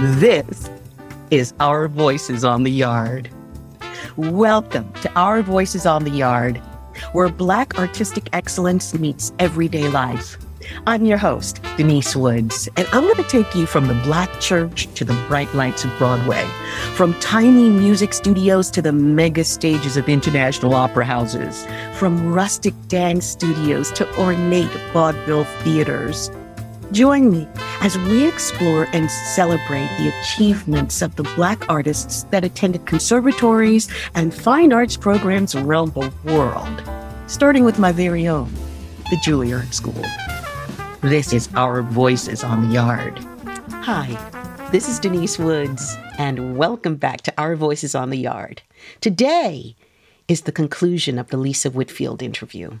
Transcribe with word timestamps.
This 0.00 0.70
is 1.30 1.52
Our 1.60 1.86
Voices 1.86 2.42
on 2.42 2.62
the 2.62 2.70
Yard. 2.70 3.28
Welcome 4.16 4.90
to 5.02 5.12
Our 5.12 5.42
Voices 5.42 5.84
on 5.84 6.04
the 6.04 6.10
Yard, 6.10 6.56
where 7.12 7.28
Black 7.28 7.78
artistic 7.78 8.30
excellence 8.32 8.94
meets 8.94 9.34
everyday 9.38 9.90
life. 9.90 10.38
I'm 10.86 11.04
your 11.04 11.18
host, 11.18 11.60
Denise 11.76 12.16
Woods, 12.16 12.66
and 12.78 12.88
I'm 12.92 13.02
going 13.02 13.16
to 13.16 13.24
take 13.24 13.54
you 13.54 13.66
from 13.66 13.88
the 13.88 14.00
Black 14.02 14.40
church 14.40 14.86
to 14.94 15.04
the 15.04 15.12
bright 15.28 15.54
lights 15.54 15.84
of 15.84 15.90
Broadway, 15.98 16.48
from 16.94 17.12
tiny 17.20 17.68
music 17.68 18.14
studios 18.14 18.70
to 18.70 18.80
the 18.80 18.92
mega 18.92 19.44
stages 19.44 19.98
of 19.98 20.08
international 20.08 20.74
opera 20.74 21.04
houses, 21.04 21.66
from 21.92 22.32
rustic 22.32 22.72
dance 22.88 23.26
studios 23.26 23.92
to 23.92 24.08
ornate 24.18 24.72
vaudeville 24.94 25.44
theaters. 25.62 26.30
Join 26.92 27.30
me 27.30 27.46
as 27.82 27.96
we 27.96 28.26
explore 28.26 28.88
and 28.92 29.08
celebrate 29.08 29.88
the 29.96 30.12
achievements 30.20 31.02
of 31.02 31.14
the 31.14 31.22
Black 31.22 31.70
artists 31.70 32.24
that 32.30 32.42
attended 32.42 32.84
conservatories 32.84 33.88
and 34.16 34.34
fine 34.34 34.72
arts 34.72 34.96
programs 34.96 35.54
around 35.54 35.94
the 35.94 36.12
world, 36.24 36.82
starting 37.28 37.64
with 37.64 37.78
my 37.78 37.92
very 37.92 38.26
own, 38.26 38.52
the 39.08 39.16
Juilliard 39.18 39.72
School. 39.72 40.04
This 41.00 41.32
is 41.32 41.48
Our 41.54 41.82
Voices 41.82 42.42
on 42.42 42.66
the 42.66 42.74
Yard. 42.74 43.20
Hi, 43.70 44.68
this 44.72 44.88
is 44.88 44.98
Denise 44.98 45.38
Woods, 45.38 45.96
and 46.18 46.58
welcome 46.58 46.96
back 46.96 47.20
to 47.20 47.32
Our 47.38 47.54
Voices 47.54 47.94
on 47.94 48.10
the 48.10 48.18
Yard. 48.18 48.62
Today 49.00 49.76
is 50.26 50.40
the 50.40 50.50
conclusion 50.50 51.20
of 51.20 51.28
the 51.28 51.36
Lisa 51.36 51.70
Whitfield 51.70 52.20
interview. 52.20 52.80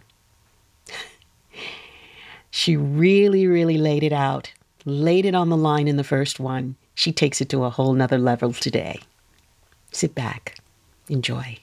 She 2.50 2.76
really, 2.76 3.46
really 3.46 3.78
laid 3.78 4.02
it 4.02 4.12
out, 4.12 4.52
laid 4.84 5.24
it 5.24 5.34
on 5.34 5.48
the 5.48 5.56
line 5.56 5.88
in 5.88 5.96
the 5.96 6.04
first 6.04 6.40
one. 6.40 6.76
She 6.94 7.12
takes 7.12 7.40
it 7.40 7.48
to 7.50 7.64
a 7.64 7.70
whole 7.70 7.92
nother 7.92 8.18
level 8.18 8.52
today. 8.52 9.00
Sit 9.92 10.14
back, 10.14 10.56
enjoy. 11.08 11.58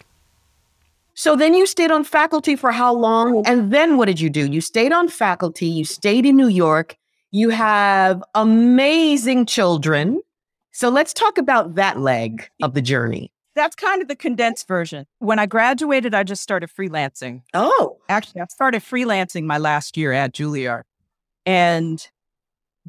So 1.13 1.35
then 1.35 1.53
you 1.53 1.65
stayed 1.65 1.91
on 1.91 2.03
faculty 2.03 2.55
for 2.55 2.71
how 2.71 2.93
long? 2.93 3.45
And 3.47 3.71
then 3.71 3.97
what 3.97 4.05
did 4.05 4.19
you 4.19 4.29
do? 4.29 4.45
You 4.45 4.61
stayed 4.61 4.91
on 4.91 5.07
faculty, 5.07 5.65
you 5.65 5.83
stayed 5.83 6.25
in 6.25 6.35
New 6.35 6.47
York, 6.47 6.95
you 7.31 7.49
have 7.49 8.23
amazing 8.35 9.45
children. 9.47 10.21
So 10.71 10.89
let's 10.89 11.13
talk 11.13 11.37
about 11.37 11.75
that 11.75 11.99
leg 11.99 12.47
of 12.61 12.75
the 12.75 12.83
journey. 12.83 13.31
That's 13.57 13.75
kind 13.75 14.01
of 14.03 14.07
the 14.07 14.15
condensed 14.15 14.67
version. 14.67 15.07
When 15.17 15.39
I 15.39 15.47
graduated, 15.47 16.13
I 16.13 16.23
just 16.23 16.43
started 16.43 16.69
freelancing. 16.69 17.41
Oh, 17.53 17.97
Actually, 18.09 18.41
I 18.41 18.45
started 18.45 18.83
freelancing 18.83 19.43
my 19.43 19.57
last 19.57 19.97
year 19.97 20.13
at 20.13 20.33
Juilliard. 20.33 20.83
And 21.45 22.07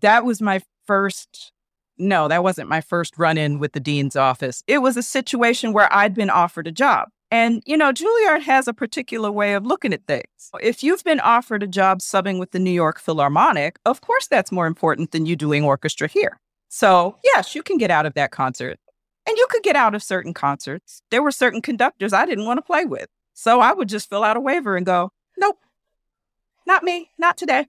that 0.01 0.25
was 0.25 0.41
my 0.43 0.61
first, 0.87 1.53
no, 1.97 2.29
that 2.29 2.43
wasn't 2.43 2.69
my 2.69 2.81
first 2.81 3.19
run 3.19 3.39
in 3.39 3.59
with 3.59 3.73
the 3.73 3.81
dean's 3.81 4.15
office. 4.15 4.63
It 4.67 4.79
was 4.79 4.97
a 4.97 5.03
situation 5.03 5.73
where 5.73 5.93
I'd 5.93 6.15
been 6.15 6.31
offered 6.31 6.67
a 6.67 6.73
job. 6.73 7.09
And, 7.31 7.63
you 7.67 7.77
know, 7.77 7.93
Juilliard 7.93 8.43
has 8.43 8.69
a 8.69 8.75
particular 8.75 9.31
way 9.31 9.55
of 9.55 9.67
looking 9.67 9.93
at 9.93 10.07
things. 10.07 10.51
If 10.63 10.83
you've 10.83 11.05
been 11.05 11.21
offered 11.21 11.63
a 11.63 11.67
job 11.67 12.01
subbing 12.01 12.39
with 12.39 12.53
the 12.53 12.59
New 12.59 12.71
York 12.71 13.01
Philharmonic, 13.01 13.79
of 13.85 14.01
course 14.01 14.27
that's 14.27 14.53
more 14.53 14.67
important 14.67 15.13
than 15.13 15.27
you 15.27 15.37
doing 15.37 15.65
orchestra 15.65 16.09
here. 16.09 16.41
So, 16.69 17.17
yes, 17.25 17.55
you 17.55 17.63
can 17.63 17.79
get 17.79 17.91
out 17.91 18.07
of 18.07 18.15
that 18.15 18.31
concert. 18.31 18.79
And 19.29 19.37
you 19.37 19.47
could 19.51 19.63
get 19.63 19.77
out 19.77 19.95
of 19.95 20.03
certain 20.03 20.33
concerts. 20.33 21.03
There 21.11 21.23
were 21.23 21.31
certain 21.31 21.61
conductors 21.61 22.15
I 22.15 22.25
didn't 22.25 22.47
want 22.47 22.57
to 22.57 22.63
play 22.63 22.87
with. 22.87 23.09
So 23.35 23.61
I 23.61 23.75
would 23.75 23.89
just 23.89 24.09
fill 24.09 24.25
out 24.25 24.39
a 24.39 24.41
waiver 24.41 24.75
and 24.75 24.87
go, 24.87 25.13
nope, 25.37 25.59
not 26.67 26.83
me, 26.83 27.11
not 27.19 27.37
today. 27.37 27.67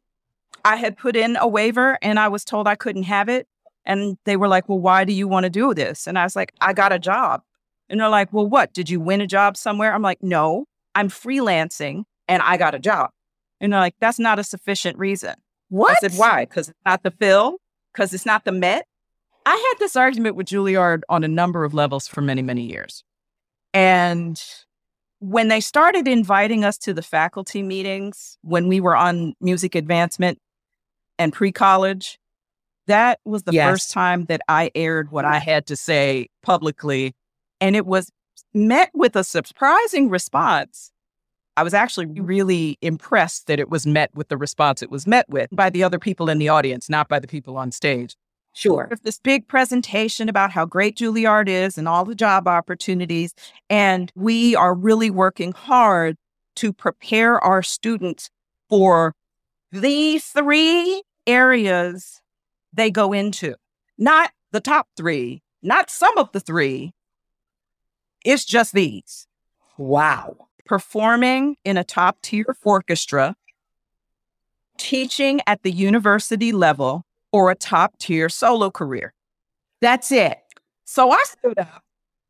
I 0.64 0.78
had 0.78 0.98
put 0.98 1.18
in 1.18 1.36
a 1.36 1.50
waiver 1.50 2.00
and 2.02 2.18
I 2.18 2.30
was 2.30 2.46
told 2.46 2.66
I 2.66 2.76
couldn't 2.76 3.04
have 3.04 3.28
it. 3.28 3.46
And 3.86 4.18
they 4.24 4.38
were 4.38 4.48
like, 4.48 4.70
well, 4.70 4.80
why 4.80 5.04
do 5.04 5.12
you 5.12 5.28
want 5.28 5.44
to 5.44 5.50
do 5.50 5.74
this? 5.74 6.08
And 6.08 6.18
I 6.18 6.24
was 6.24 6.36
like, 6.36 6.54
I 6.62 6.72
got 6.72 6.94
a 6.94 7.00
job. 7.00 7.42
And 7.90 8.00
they're 8.00 8.08
like, 8.08 8.32
well, 8.32 8.48
what? 8.48 8.74
Did 8.74 8.90
you 8.90 9.02
win 9.02 9.20
a 9.20 9.28
job 9.28 9.58
somewhere? 9.58 9.94
I'm 9.94 10.02
like, 10.02 10.24
no, 10.24 10.66
I'm 10.96 11.10
freelancing 11.10 12.04
and 12.30 12.42
I 12.42 12.56
got 12.56 12.74
a 12.74 12.80
job. 12.80 13.10
And 13.60 13.74
they're 13.74 13.80
like, 13.82 13.96
that's 14.00 14.20
not 14.20 14.40
a 14.40 14.46
sufficient 14.46 14.98
reason. 14.98 15.36
what? 15.68 15.98
I 16.04 16.08
said, 16.08 16.18
why? 16.18 16.46
Because 16.46 16.70
it's 16.70 16.80
not 16.86 17.04
the 17.04 17.12
Phil? 17.12 17.58
Because 17.94 18.14
it's 18.14 18.26
not 18.26 18.46
the 18.46 18.54
Met? 18.54 18.86
I 19.50 19.56
had 19.56 19.80
this 19.80 19.96
argument 19.96 20.36
with 20.36 20.46
Juilliard 20.46 21.02
on 21.10 21.24
a 21.24 21.28
number 21.28 21.64
of 21.64 21.74
levels 21.74 22.08
for 22.08 22.22
many, 22.22 22.44
many 22.44 22.62
years. 22.62 23.04
And 23.74 24.40
when 25.18 25.48
they 25.48 25.60
started 25.60 26.08
inviting 26.08 26.64
us 26.64 26.78
to 26.78 26.94
the 26.94 27.02
faculty 27.02 27.64
meetings 27.64 28.38
when 28.44 28.68
we 28.68 28.80
were 28.80 28.96
on 28.96 29.34
music 29.42 29.74
advancement 29.74 30.38
and 31.18 31.34
pre 31.34 31.52
college, 31.52 32.20
that 32.86 33.22
was 33.26 33.42
the 33.42 33.54
Yes. 33.54 33.68
first 33.68 33.92
time 33.92 34.26
that 34.26 34.42
I 34.48 34.70
aired 34.76 35.10
what 35.10 35.26
I 35.26 35.40
had 35.40 35.66
to 35.68 35.76
say 35.76 36.28
publicly. 36.44 37.16
And 37.60 37.76
it 37.76 37.88
was 37.88 38.12
met 38.54 38.92
with 38.94 39.16
a 39.16 39.24
surprising 39.24 40.10
response. 40.10 40.92
I 41.58 41.64
was 41.64 41.74
actually 41.74 42.06
really 42.06 42.78
impressed 42.84 43.48
that 43.48 43.60
it 43.60 43.70
was 43.72 43.88
met 43.88 44.14
with 44.14 44.28
the 44.28 44.38
response 44.38 44.84
it 44.84 44.92
was 44.92 45.08
met 45.08 45.28
with 45.28 45.50
by 45.52 45.72
the 45.72 45.84
other 45.84 45.98
people 45.98 46.30
in 46.30 46.38
the 46.38 46.50
audience, 46.50 46.88
not 46.88 47.10
by 47.10 47.18
the 47.18 47.28
people 47.28 47.58
on 47.58 47.72
stage. 47.72 48.16
Sure. 48.54 48.90
This 49.04 49.20
big 49.20 49.48
presentation 49.48 50.28
about 50.28 50.52
how 50.52 50.66
great 50.66 50.98
Juilliard 50.98 51.48
is 51.48 51.78
and 51.78 51.88
all 51.88 52.04
the 52.04 52.16
job 52.16 52.48
opportunities. 52.48 53.34
And 53.70 54.12
we 54.16 54.56
are 54.56 54.74
really 54.74 55.10
working 55.10 55.52
hard 55.54 56.18
to 56.56 56.74
prepare 56.74 57.40
our 57.44 57.64
students 57.64 58.30
for 58.68 59.14
the 59.72 60.20
three 60.20 61.04
areas 61.26 62.22
they 62.74 62.92
go 62.92 63.14
into, 63.14 63.56
not 63.98 64.32
the 64.52 64.60
top 64.60 64.88
three, 64.98 65.42
not 65.62 65.90
some 65.90 66.18
of 66.18 66.32
the 66.32 66.40
three. 66.40 66.92
It's 68.26 68.46
just 68.46 68.74
these 68.74 69.28
Wow. 69.78 70.48
performing 70.66 71.56
in 71.64 71.78
a 71.78 71.84
top 71.84 72.22
tier 72.22 72.56
orchestra, 72.64 73.36
teaching 74.78 75.40
at 75.48 75.64
the 75.64 75.72
university 75.72 76.52
level, 76.52 77.06
or 77.32 77.52
a 77.52 77.56
top 77.56 77.98
tier 77.98 78.30
solo 78.30 78.70
career. 78.70 79.14
That's 79.82 80.12
it. 80.12 80.38
So 80.86 81.12
I 81.12 81.24
stood 81.26 81.60
up. 81.60 81.84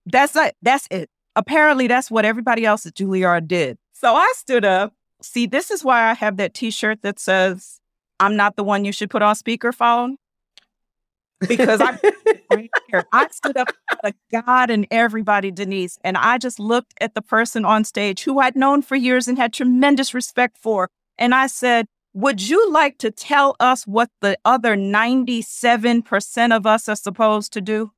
That's 0.06 0.36
it. 0.36 0.56
That's 0.62 0.88
it. 0.92 1.10
Apparently, 1.36 1.88
that's 1.88 2.12
what 2.12 2.26
everybody 2.26 2.66
else 2.66 2.86
at 2.86 2.96
Juilliard 2.96 3.48
did. 3.48 3.78
So 3.94 4.16
I 4.16 4.32
stood 4.36 4.66
up. 4.66 4.94
See, 5.22 5.46
this 5.46 5.72
is 5.72 5.84
why 5.84 6.10
I 6.10 6.14
have 6.14 6.38
that 6.38 6.54
t 6.54 6.72
shirt 6.72 7.02
that 7.02 7.20
says, 7.20 7.80
I'm 8.20 8.36
not 8.36 8.56
the 8.56 8.64
one 8.64 8.86
you 8.86 8.92
should 8.92 9.10
put 9.10 9.22
on 9.22 9.36
speakerphone. 9.36 10.16
Because 11.48 11.80
I, 11.82 11.98
I 13.14 13.28
stood 13.32 13.56
up 13.56 13.70
to 14.04 14.14
God 14.32 14.70
and 14.70 14.86
everybody, 14.92 15.52
Denise, 15.52 15.98
and 16.04 16.18
I 16.18 16.38
just 16.38 16.60
looked 16.60 16.94
at 17.00 17.16
the 17.16 17.22
person 17.22 17.64
on 17.64 17.86
stage 17.86 18.24
who 18.24 18.40
I'd 18.40 18.58
known 18.58 18.82
for 18.82 18.98
years 18.98 19.28
and 19.28 19.38
had 19.38 19.54
tremendous 19.54 20.14
respect 20.14 20.58
for. 20.58 20.90
And 21.18 21.34
I 21.34 21.48
said, 21.48 21.88
Would 22.14 22.42
you 22.42 22.72
like 22.72 22.98
to 23.00 23.12
tell 23.12 23.56
us 23.60 23.86
what 23.86 24.10
the 24.20 24.38
other 24.44 24.76
97% 24.76 26.56
of 26.56 26.66
us 26.66 26.90
are 26.90 26.96
supposed 26.96 27.54
to 27.54 27.62
do? 27.62 27.92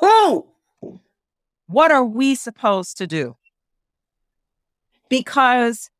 Whoa. 0.00 0.48
What 1.68 1.90
are 1.90 2.04
we 2.04 2.34
supposed 2.34 2.96
to 2.98 3.06
do? 3.06 3.36
Because, 5.08 5.90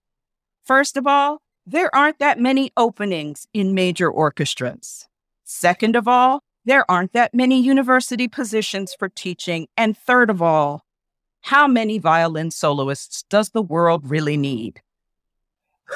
first 0.64 0.96
of 0.96 1.06
all, 1.06 1.40
there 1.64 1.94
aren't 1.94 2.18
that 2.18 2.40
many 2.40 2.72
openings 2.76 3.46
in 3.52 3.74
major 3.74 4.10
orchestras. 4.10 5.08
Second 5.44 5.96
of 5.96 6.08
all, 6.08 6.42
there 6.64 6.88
aren't 6.90 7.12
that 7.12 7.32
many 7.32 7.60
university 7.60 8.26
positions 8.26 8.94
for 8.98 9.08
teaching. 9.08 9.68
And 9.76 9.96
third 9.96 10.30
of 10.30 10.42
all, 10.42 10.84
how 11.42 11.68
many 11.68 11.98
violin 11.98 12.50
soloists 12.50 13.24
does 13.30 13.50
the 13.50 13.62
world 13.62 14.10
really 14.10 14.36
need? 14.36 14.82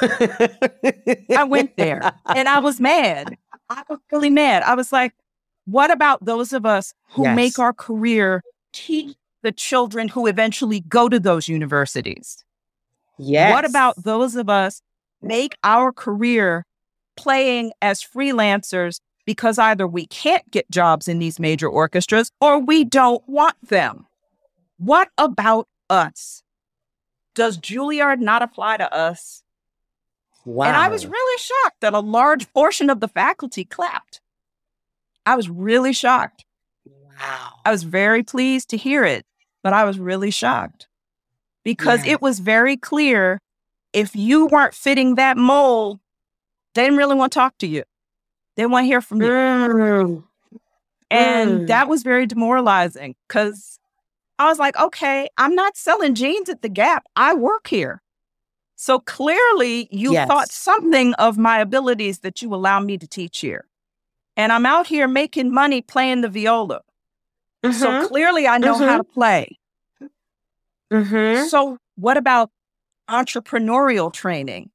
I 0.03 1.45
went 1.49 1.77
there 1.77 2.13
and 2.35 2.49
I 2.49 2.59
was 2.59 2.81
mad. 2.81 3.37
I 3.69 3.83
was 3.89 3.99
really 4.11 4.31
mad. 4.31 4.63
I 4.63 4.75
was 4.75 4.93
like, 4.93 5.13
what 5.67 5.91
about 5.91 6.25
those 6.25 6.53
of 6.53 6.65
us 6.67 6.95
who 7.13 7.25
Yes. 7.25 7.37
make 7.37 7.59
our 7.59 7.73
career 7.73 8.43
teach 8.73 9.17
the 9.43 9.53
children 9.53 10.09
who 10.09 10.27
eventually 10.27 10.81
go 10.81 11.09
to 11.09 11.19
those 11.21 11.49
universities? 11.49 12.45
yes. 13.19 13.53
What 13.53 13.65
about 13.65 14.03
those 14.03 14.35
of 14.37 14.49
us 14.49 14.83
make 15.23 15.55
our 15.63 15.93
career 15.93 16.65
playing 17.17 17.73
as 17.83 18.03
freelancers 18.03 19.01
because 19.27 19.59
either 19.59 19.87
we 19.87 20.07
can't 20.07 20.51
get 20.51 20.71
jobs 20.71 21.07
in 21.07 21.19
these 21.19 21.39
major 21.39 21.69
orchestras 21.69 22.33
or 22.41 22.59
we 22.59 22.85
don't 22.85 23.23
want 23.29 23.57
them? 23.69 24.07
What 24.79 25.09
about 25.19 25.69
us? 25.91 26.43
Does 27.35 27.59
Juilliard 27.59 28.19
not 28.21 28.43
apply 28.43 28.79
to 28.79 28.93
us? 28.93 29.43
Wow. 30.51 30.67
And 30.67 30.77
I 30.77 30.89
was 30.89 31.07
really 31.07 31.39
shocked 31.39 31.81
that 31.81 31.95
a 31.95 32.01
large 32.01 32.53
portion 32.53 32.91
of 32.91 33.01
the 33.01 33.09
faculty 33.09 33.65
clapped. 33.65 34.21
I 35.27 35.37
was 35.37 35.49
really 35.49 35.93
shocked. 35.93 36.45
wow. 36.87 37.53
I 37.65 37.71
was 37.71 37.83
very 37.85 38.23
pleased 38.23 38.71
to 38.71 38.77
hear 38.77 39.05
it, 39.05 39.27
but 39.63 39.73
I 39.73 39.85
was 39.85 39.99
really 39.99 40.31
shocked 40.31 40.89
because 41.65 42.05
Yeah. 42.05 42.13
it 42.15 42.23
was 42.23 42.39
very 42.41 42.77
clear 42.77 43.41
if 43.93 44.17
you 44.17 44.47
weren't 44.47 44.75
fitting 44.75 45.17
that 45.17 45.37
mold, 45.37 46.01
they 46.75 46.83
didn't 46.85 46.97
really 46.99 47.15
want 47.17 47.33
to 47.33 47.39
talk 47.39 47.59
to 47.59 47.67
you. 47.67 47.83
They 48.57 48.65
want 48.67 48.85
to 48.85 48.87
hear 48.87 49.01
from 49.01 49.21
you. 49.21 49.29
Mm. 49.29 50.25
And 51.11 51.51
Mm. 51.63 51.67
that 51.69 51.89
was 51.89 52.03
very 52.03 52.27
demoralizing 52.27 53.15
because 53.29 53.79
I 54.39 54.47
was 54.49 54.59
like, 54.59 54.77
okay, 54.79 55.29
I'm 55.37 55.55
not 55.55 55.77
selling 55.77 56.15
jeans 56.15 56.49
at 56.49 56.63
the 56.63 56.69
Gap. 56.69 57.05
I 57.17 57.35
work 57.35 57.67
here. 57.69 58.01
So 58.83 58.99
clearly, 58.99 59.89
you 59.91 60.15
thought 60.25 60.51
something 60.51 61.13
of 61.15 61.37
my 61.37 61.59
abilities 61.59 62.21
that 62.21 62.41
you 62.41 62.55
allow 62.55 62.81
me 62.81 62.97
to 62.97 63.07
teach 63.07 63.41
here. 63.41 63.67
And 64.39 64.51
I'm 64.51 64.65
out 64.65 64.87
here 64.87 65.07
making 65.07 65.53
money 65.53 65.83
playing 65.83 66.23
the 66.23 66.31
viola. 66.31 66.81
So 67.63 67.69
Mhm. 67.69 68.09
clearly, 68.09 68.49
I 68.49 68.57
know 68.57 68.79
how 68.79 68.97
to 68.97 69.05
play. 69.05 69.59
Mhm. 70.91 71.47
So, 71.51 71.77
what 71.97 72.17
about 72.17 72.51
entrepreneurial 73.07 74.11
training? 74.11 74.71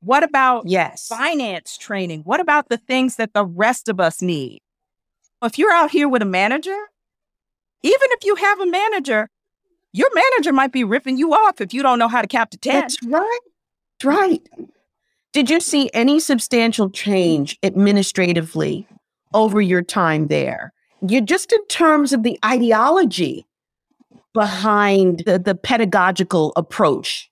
What 0.00 0.24
about 0.24 0.66
Yes. 0.66 1.06
finance 1.06 1.78
training? 1.78 2.22
What 2.22 2.40
about 2.40 2.68
the 2.68 2.78
things 2.78 3.14
that 3.14 3.32
the 3.32 3.46
rest 3.46 3.88
of 3.88 4.00
us 4.00 4.20
need? 4.20 4.60
If 5.40 5.56
you're 5.56 5.72
out 5.72 5.92
here 5.92 6.08
with 6.08 6.20
a 6.20 6.26
manager, 6.26 6.90
even 7.84 8.08
if 8.10 8.24
you 8.24 8.34
have 8.34 8.58
a 8.58 8.66
manager, 8.66 9.30
your 9.96 10.10
manager 10.14 10.52
might 10.52 10.72
be 10.72 10.84
ripping 10.84 11.16
you 11.16 11.32
off 11.32 11.58
if 11.62 11.72
you 11.72 11.82
don't 11.82 11.98
know 11.98 12.08
how 12.08 12.20
to 12.20 12.28
cap 12.28 12.50
the 12.50 12.58
10. 12.58 12.80
That's 12.80 13.02
right. 13.04 13.38
That's 13.98 14.04
right. 14.04 14.48
Did 15.32 15.48
you 15.48 15.58
see 15.58 15.90
any 15.94 16.20
substantial 16.20 16.90
change 16.90 17.58
administratively 17.62 18.86
over 19.32 19.58
your 19.58 19.80
time 19.80 20.26
there? 20.26 20.74
You 21.06 21.22
just 21.22 21.50
in 21.50 21.66
terms 21.68 22.12
of 22.12 22.24
the 22.24 22.38
ideology 22.44 23.46
behind 24.34 25.22
the, 25.24 25.38
the 25.38 25.54
pedagogical 25.54 26.52
approach 26.56 27.30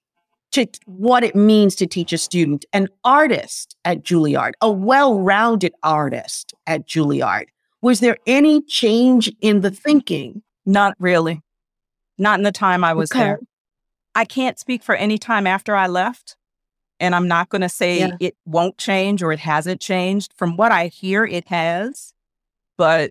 to 0.52 0.66
what 0.86 1.22
it 1.22 1.36
means 1.36 1.74
to 1.74 1.86
teach 1.86 2.14
a 2.14 2.18
student, 2.18 2.64
an 2.72 2.88
artist 3.04 3.76
at 3.84 4.02
Juilliard, 4.02 4.52
a 4.62 4.72
well-rounded 4.72 5.74
artist 5.82 6.54
at 6.66 6.88
Juilliard. 6.88 7.46
Was 7.82 8.00
there 8.00 8.16
any 8.26 8.62
change 8.62 9.30
in 9.42 9.60
the 9.60 9.70
thinking? 9.70 10.42
Not 10.64 10.94
really. 10.98 11.43
Not 12.18 12.38
in 12.38 12.44
the 12.44 12.52
time 12.52 12.84
I 12.84 12.92
was 12.92 13.10
Okay. 13.10 13.20
there. 13.20 13.40
I 14.14 14.24
can't 14.24 14.58
speak 14.58 14.82
for 14.82 14.94
any 14.94 15.18
time 15.18 15.46
after 15.46 15.74
I 15.74 15.86
left. 15.86 16.36
And 17.00 17.14
I'm 17.14 17.26
not 17.26 17.48
going 17.48 17.62
to 17.62 17.68
say 17.68 17.98
Yeah. 17.98 18.16
it 18.20 18.36
won't 18.46 18.78
change 18.78 19.22
or 19.22 19.32
it 19.32 19.40
hasn't 19.40 19.80
changed. 19.80 20.32
From 20.36 20.56
what 20.56 20.70
I 20.70 20.86
hear, 20.86 21.24
it 21.24 21.48
has. 21.48 22.14
But 22.78 23.10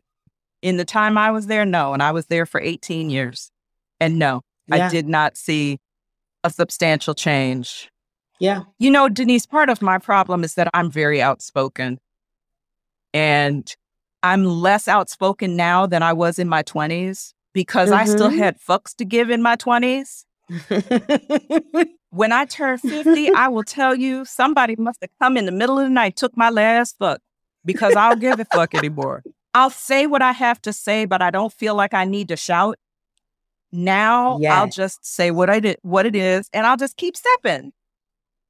in 0.61 0.77
the 0.77 0.85
time 0.85 1.17
I 1.17 1.31
was 1.31 1.47
there, 1.47 1.65
no. 1.65 1.93
And 1.93 2.01
I 2.01 2.11
was 2.11 2.27
there 2.27 2.45
for 2.45 2.61
18 2.61 3.09
years. 3.09 3.51
And 3.99 4.17
no, 4.17 4.41
Yeah. 4.67 4.87
I 4.87 4.89
did 4.89 5.07
not 5.07 5.35
see 5.35 5.79
a 6.45 6.49
substantial 6.49 7.13
change. 7.13 7.89
Yeah. 8.39 8.63
You 8.79 8.89
know, 8.89 9.09
Denise, 9.09 9.45
part 9.45 9.69
of 9.69 9.81
my 9.81 9.97
problem 9.97 10.43
is 10.45 10.53
that 10.55 10.69
I'm 10.73 10.89
very 10.89 11.21
outspoken. 11.21 11.99
And 13.13 13.73
I'm 14.23 14.45
less 14.45 14.87
outspoken 14.87 15.55
now 15.55 15.85
than 15.85 16.01
I 16.01 16.13
was 16.13 16.39
in 16.39 16.47
my 16.47 16.63
20s 16.63 17.33
because 17.53 17.91
I 17.91 18.05
still 18.05 18.29
Mhm. 18.29 18.37
had 18.37 18.59
fucks 18.59 18.95
to 18.97 19.05
give 19.05 19.29
in 19.29 19.41
my 19.41 19.55
20s. 19.55 20.25
When 22.09 22.31
I 22.31 22.45
turned 22.45 22.79
50, 22.81 23.33
I 23.33 23.47
will 23.47 23.63
tell 23.63 23.95
you 23.95 24.23
somebody 24.23 24.75
must 24.75 24.99
have 25.01 25.09
come 25.19 25.35
in 25.35 25.47
the 25.47 25.51
middle 25.51 25.79
of 25.79 25.85
the 25.85 25.89
night, 25.89 26.15
took 26.15 26.37
my 26.37 26.51
last 26.51 26.95
fuck 26.99 27.21
because 27.65 27.95
I 27.95 28.09
don't 28.09 28.19
give 28.19 28.39
a 28.39 28.45
fuck 28.45 28.75
anymore. 28.75 29.23
I'll 29.55 29.71
say 29.71 30.05
what 30.05 30.21
I 30.21 30.31
have 30.31 30.61
to 30.63 30.73
say, 30.73 31.05
but 31.05 31.23
I 31.23 31.31
don't 31.31 31.51
feel 31.51 31.73
like 31.73 31.95
I 31.95 32.05
need 32.05 32.27
to 32.27 32.37
shout. 32.37 32.77
Now 33.71 34.37
I'll 34.51 34.67
just 34.67 35.03
say 35.03 35.31
what 35.31 35.49
I 35.49 35.59
did, 35.59 35.77
what 35.81 36.05
it 36.05 36.15
is, 36.15 36.49
and 36.53 36.67
I'll 36.67 36.77
just 36.77 36.97
keep 36.97 37.17
stepping 37.17 37.73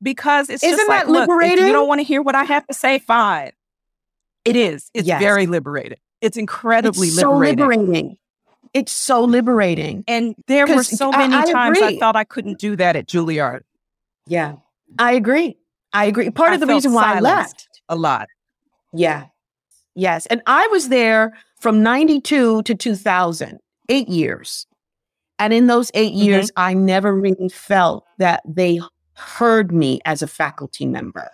because 0.01 0.49
it's 0.49 0.61
Isn't 0.63 0.77
just 0.77 0.89
like, 0.89 1.06
that 1.06 1.09
look, 1.11 1.29
liberating? 1.29 1.65
you 1.67 1.71
don't 1.71 1.88
want 1.88 1.99
to 1.99 2.03
hear 2.03 2.21
what 2.21 2.35
I 2.35 2.44
have 2.44 2.67
to 2.67 2.73
say, 2.73 2.99
fine. 2.99 3.51
It 4.44 4.57
is. 4.57 4.89
It's 4.94 5.07
Yes. 5.07 5.21
very 5.21 5.45
liberating. 5.47 5.99
It's 6.19 6.35
incredibly 6.35 7.07
it's 7.07 7.15
so 7.17 7.31
liberating. 7.38 8.17
It's 8.73 8.91
so 8.91 9.23
liberating. 9.23 10.03
And 10.07 10.35
there 10.47 10.65
were 10.67 10.83
so 10.83 11.11
many 11.11 11.35
I 11.35 11.45
times 11.51 11.79
I 11.79 11.85
agree. 11.87 11.99
thought 11.99 12.15
I 12.15 12.23
couldn't 12.23 12.59
do 12.59 12.75
that 12.75 12.95
at 12.95 13.07
Juilliard. 13.07 13.61
Yeah, 14.25 14.53
I 14.97 15.13
agree. 15.13 15.57
I 15.93 16.05
agree. 16.05 16.29
Part 16.31 16.51
I 16.51 16.55
of 16.55 16.59
the 16.59 16.65
reason 16.67 16.93
why 16.93 17.15
I 17.15 17.19
left. 17.19 17.67
a 17.89 17.95
lot. 17.95 18.27
Yeah. 18.93 19.25
Yes. 19.95 20.25
And 20.27 20.41
I 20.47 20.67
was 20.71 20.89
there 20.89 21.33
from 21.59 21.83
92 21.83 22.63
to 22.63 22.73
2000, 22.75 23.59
eight 23.89 24.09
years. 24.09 24.65
And 25.37 25.53
in 25.53 25.67
those 25.67 25.91
8 25.93 26.13
Mhm. 26.13 26.23
years, 26.25 26.51
I 26.57 26.73
never 26.73 27.13
really 27.13 27.49
felt 27.49 28.05
that 28.17 28.41
they 28.47 28.79
heard 29.15 29.71
me 29.71 29.99
as 30.05 30.21
a 30.23 30.27
faculty 30.27 30.85
member. 30.87 31.29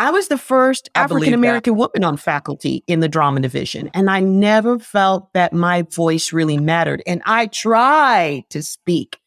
I 0.00 0.10
was 0.10 0.28
the 0.28 0.38
first 0.38 0.88
I 0.94 1.06
believe 1.06 1.20
that. 1.20 1.26
African 1.26 1.34
American 1.34 1.76
woman 1.76 2.04
on 2.04 2.16
faculty 2.16 2.82
in 2.86 3.00
the 3.00 3.08
drama 3.08 3.40
division. 3.40 3.90
And 3.92 4.08
I 4.08 4.20
never 4.20 4.78
felt 4.78 5.30
that 5.34 5.52
my 5.52 5.82
voice 5.82 6.32
really 6.32 6.56
mattered. 6.56 7.02
And 7.06 7.20
I 7.26 7.48
tried 7.48 8.44
to 8.48 8.62
speak. 8.62 9.18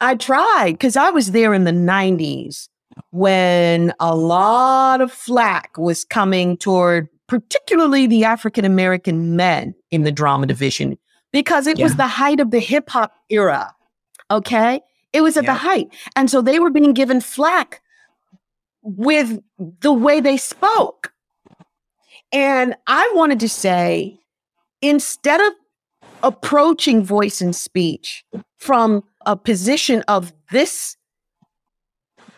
I 0.00 0.16
tried 0.16 0.72
because 0.72 0.96
I 0.96 1.10
was 1.10 1.30
there 1.30 1.54
in 1.54 1.62
the 1.62 1.70
90s 1.70 2.68
when 3.10 3.92
a 4.00 4.16
lot 4.16 5.00
of 5.00 5.12
flack 5.12 5.78
was 5.78 6.04
coming 6.04 6.56
toward 6.56 7.08
particularly 7.28 8.08
the 8.08 8.24
African 8.24 8.64
American 8.64 9.36
men 9.36 9.72
in 9.92 10.02
the 10.02 10.10
drama 10.10 10.46
division 10.46 10.98
because 11.30 11.68
it 11.68 11.78
was 11.78 11.94
the 11.94 12.08
height 12.08 12.40
of 12.40 12.50
the 12.50 12.58
hip 12.58 12.90
hop 12.90 13.14
era. 13.30 13.72
Okay. 14.32 14.80
It 15.12 15.20
was 15.20 15.36
at 15.36 15.46
the 15.46 15.54
height. 15.54 15.94
And 16.16 16.28
so 16.28 16.42
they 16.42 16.58
were 16.58 16.70
being 16.70 16.92
given 16.92 17.20
flack 17.20 17.81
with 18.82 19.40
the 19.58 19.92
way 19.92 20.20
they 20.20 20.36
spoke. 20.36 21.12
And 22.32 22.74
I 22.86 23.10
wanted 23.14 23.40
to 23.40 23.48
say, 23.48 24.18
instead 24.80 25.40
of 25.40 25.52
approaching 26.22 27.04
voice 27.04 27.40
and 27.40 27.54
speech 27.54 28.24
from 28.58 29.04
a 29.26 29.36
position 29.36 30.02
of 30.08 30.32
this 30.50 30.96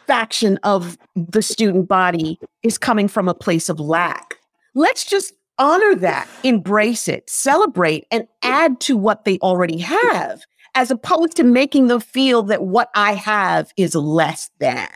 faction 0.06 0.58
of 0.62 0.98
the 1.14 1.42
student 1.42 1.88
body 1.88 2.38
is 2.62 2.76
coming 2.76 3.08
from 3.08 3.28
a 3.28 3.34
place 3.34 3.68
of 3.68 3.80
lack, 3.80 4.38
let's 4.74 5.04
just 5.04 5.32
honor 5.58 5.94
that, 5.94 6.28
embrace 6.42 7.08
it, 7.08 7.30
celebrate, 7.30 8.06
and 8.10 8.26
add 8.42 8.80
to 8.80 8.96
what 8.96 9.24
they 9.24 9.38
already 9.38 9.78
have, 9.78 10.42
as 10.74 10.90
opposed 10.90 11.36
to 11.36 11.44
making 11.44 11.86
them 11.86 12.00
feel 12.00 12.42
that 12.42 12.64
what 12.64 12.90
I 12.94 13.14
have 13.14 13.72
is 13.76 13.94
less 13.94 14.50
than. 14.58 14.88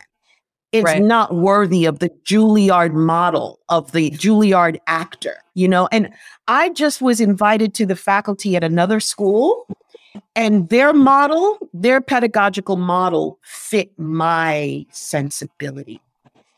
It's 0.73 0.85
Right. 0.85 1.03
not 1.03 1.35
worthy 1.35 1.87
of 1.87 1.99
the 1.99 2.11
Juilliard 2.25 2.93
model 2.93 3.59
of 3.71 3.93
the 3.93 4.11
Juilliard 4.11 4.79
actor, 4.87 5.37
you 5.55 5.67
know? 5.67 5.89
And 5.91 6.11
I 6.47 6.69
just 6.71 7.01
was 7.01 7.21
invited 7.21 7.73
to 7.75 7.87
the 7.87 7.97
faculty 7.97 8.55
at 8.55 8.63
another 8.63 9.01
school, 9.01 9.67
and 10.37 10.69
their 10.69 10.93
model, 10.93 11.59
their 11.73 12.01
pedagogical 12.01 12.77
model 12.77 13.39
fit 13.43 13.99
my 13.99 14.85
sensibility. 14.91 16.01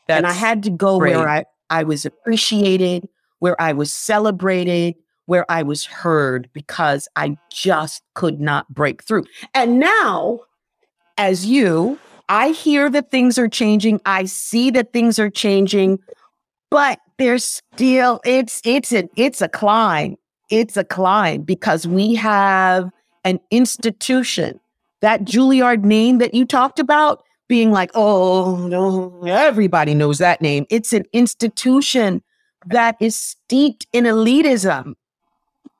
and 0.09 0.25
I 0.27 0.33
had 0.33 0.61
to 0.63 0.69
go 0.69 0.99
great. 0.99 1.15
where 1.15 1.29
I, 1.29 1.45
I 1.69 1.83
was 1.83 2.05
appreciated, 2.05 3.07
where 3.39 3.59
I 3.61 3.71
was 3.71 3.93
celebrated, 3.93 4.95
where 5.25 5.49
I 5.49 5.63
was 5.63 5.85
heard 5.85 6.49
because 6.51 7.07
I 7.15 7.37
just 7.49 8.03
could 8.13 8.41
not 8.41 8.67
break 8.73 9.03
through. 9.03 9.23
And 9.53 9.79
now, 9.79 10.41
as 11.17 11.45
you, 11.45 11.97
I 12.31 12.51
hear 12.51 12.89
that 12.89 13.11
things 13.11 13.37
are 13.37 13.49
changing. 13.49 13.99
I 14.05 14.23
see 14.23 14.71
that 14.71 14.93
things 14.93 15.19
are 15.19 15.29
changing, 15.29 15.99
but 16.69 16.97
there's 17.17 17.43
still 17.43 18.21
it's 18.23 18.61
it's 18.63 18.93
a 18.93 19.09
it's 19.17 19.41
a 19.41 19.49
climb. 19.49 20.15
It's 20.49 20.77
a 20.77 20.85
climb 20.85 21.41
because 21.41 21.85
we 21.85 22.15
have 22.15 22.89
an 23.25 23.41
institution. 23.51 24.61
That 25.01 25.25
Juilliard 25.25 25.83
name 25.83 26.19
that 26.19 26.33
you 26.33 26.45
talked 26.45 26.79
about 26.79 27.21
being 27.49 27.71
like, 27.71 27.91
oh 27.95 28.65
no, 28.65 29.25
everybody 29.25 29.93
knows 29.93 30.19
that 30.19 30.41
name. 30.41 30.65
It's 30.69 30.93
an 30.93 31.03
institution 31.11 32.23
that 32.65 32.95
is 33.01 33.13
steeped 33.13 33.87
in 33.91 34.05
elitism, 34.05 34.93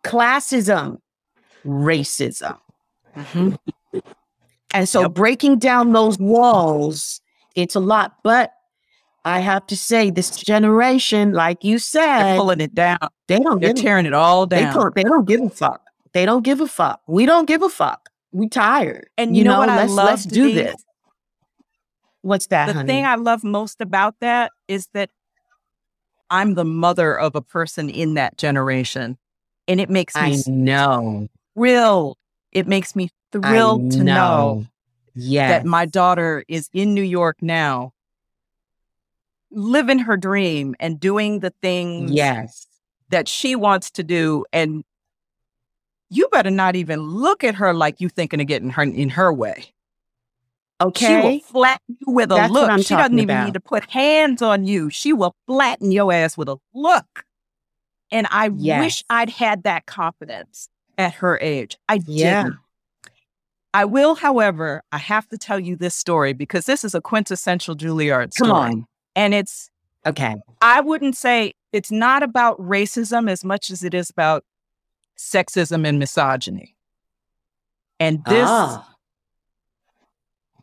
classism, 0.04 1.00
racism. 1.66 2.60
Mm-hmm. 3.16 4.00
And 4.74 4.88
so 4.88 5.02
Yep. 5.02 5.14
breaking 5.14 5.60
down 5.60 5.94
those 5.94 6.18
walls, 6.18 7.22
it's 7.56 7.76
a 7.76 7.80
lot. 7.80 8.16
But 8.24 8.52
I 9.26 9.40
have 9.40 9.68
to 9.68 9.78
say, 9.78 10.10
this 10.10 10.32
generation, 10.36 11.34
like 11.34 11.64
you 11.64 11.74
They're 11.74 11.80
said, 11.80 12.38
pulling 12.38 12.62
it 12.62 12.74
down. 12.74 12.98
they 13.28 13.40
don't 13.40 13.62
They're 13.62 13.74
tearing 13.74 14.06
it 14.06 14.14
all 14.14 14.46
down. 14.46 14.74
don't, 14.74 14.96
they 14.96 15.04
don't 15.04 15.26
give 15.28 15.42
a 15.42 15.50
fuck. 15.50 15.82
They 16.14 16.26
don't 16.26 16.44
give 16.44 16.60
a 16.60 16.68
fuck. 16.68 17.02
We 17.08 17.26
don't 17.26 17.46
give 17.46 17.62
a 17.62 17.70
fuck. 17.70 18.10
We 18.32 18.50
tired. 18.50 19.10
And 19.18 19.36
you 19.36 19.44
know 19.44 19.60
what 19.60 19.68
let's, 19.70 19.92
love, 19.92 20.06
let's 20.06 20.24
do 20.26 20.52
this. 20.54 20.76
What's 22.22 22.48
that, 22.48 22.68
the 22.68 22.74
honey? 22.74 22.88
thing 22.88 23.06
I 23.06 23.16
love 23.16 23.44
most 23.44 23.82
about 23.82 24.16
that 24.22 24.52
is 24.68 24.88
that 24.94 25.10
I'm 26.30 26.54
the 26.54 26.66
mother 26.66 27.18
of 27.18 27.36
a 27.36 27.42
person 27.42 27.90
in 27.90 28.14
that 28.16 28.38
generation. 28.38 29.18
And 29.68 29.80
it 29.82 29.90
makes 29.90 30.16
me 30.16 30.22
I 30.22 30.44
know. 30.48 31.28
thrilled. 31.56 32.18
It 32.52 32.68
makes 32.68 32.96
me 32.96 33.10
thrilled 33.32 33.94
I 33.94 33.98
to 33.98 34.04
know 34.04 34.66
Yes. 35.14 35.50
that 35.50 35.66
my 35.66 35.86
daughter 35.86 36.44
is 36.48 36.70
in 36.74 36.94
New 36.94 37.02
York 37.02 37.38
now, 37.42 37.94
living 39.52 40.00
her 40.00 40.16
dream 40.16 40.74
and 40.80 41.00
doing 41.00 41.40
the 41.40 41.54
things 41.62 42.12
yes. 42.12 42.66
that 43.10 43.28
she 43.28 43.56
wants 43.56 43.92
to 43.92 44.04
do 44.04 44.46
and 44.54 44.84
you 46.10 46.28
better 46.30 46.50
not 46.50 46.76
even 46.76 47.02
look 47.02 47.44
at 47.44 47.56
her 47.56 47.74
like 47.74 48.00
you 48.02 48.10
thinking 48.10 48.40
of 48.42 48.48
getting 48.48 48.70
her 48.70 48.84
in 48.84 49.10
her 49.10 49.32
way. 49.34 49.74
Okay. 50.82 51.06
She 51.06 51.16
will 51.28 51.40
flatten 51.40 51.98
you 52.00 52.12
with 52.14 52.32
a 52.32 52.36
That's 52.36 52.52
look. 52.54 52.82
she 52.86 52.96
doesn't 52.96 53.20
even 53.20 53.36
about. 53.36 53.46
need 53.46 53.54
to 53.54 53.60
put 53.60 53.90
hands 53.90 54.42
on 54.42 54.66
you. 54.66 54.90
She 54.90 55.14
will 55.14 55.36
flatten 55.46 55.92
your 55.92 56.12
ass 56.12 56.38
with 56.38 56.50
a 56.50 56.58
look. 56.74 57.26
And 58.12 58.28
I 58.32 58.50
Yes. 58.56 58.80
wish 58.80 59.04
I'd 59.10 59.30
had 59.30 59.64
that 59.64 59.86
confidence 59.86 60.70
at 61.02 61.16
her 61.16 61.38
age. 61.42 61.78
I 61.90 62.00
Yeah. 62.06 62.44
didn't. 62.44 62.60
I 63.74 63.86
will, 63.86 64.16
however, 64.16 64.84
I 64.92 64.98
have 64.98 65.28
to 65.30 65.38
tell 65.38 65.60
you 65.60 65.76
this 65.78 65.96
story 65.96 66.34
because 66.34 66.66
this 66.66 66.84
is 66.84 66.94
a 66.94 67.02
quintessential 67.02 67.76
Juilliard 67.76 68.34
story. 68.34 68.50
Come 68.50 68.58
on. 68.58 68.86
And 69.16 69.34
it's 69.34 69.70
Okay. 70.06 70.36
I 70.62 70.82
wouldn't 70.82 71.16
say 71.16 71.54
it's 71.72 71.92
not 71.92 72.24
about 72.24 72.60
racism 72.60 73.30
as 73.30 73.46
much 73.46 73.70
as 73.70 73.84
it 73.84 73.94
is 73.94 74.10
about 74.10 74.44
sexism 75.18 75.88
and 75.88 76.00
misogyny. 76.00 76.76
And 78.00 78.24
this 78.26 78.50
Ah. 78.50 78.88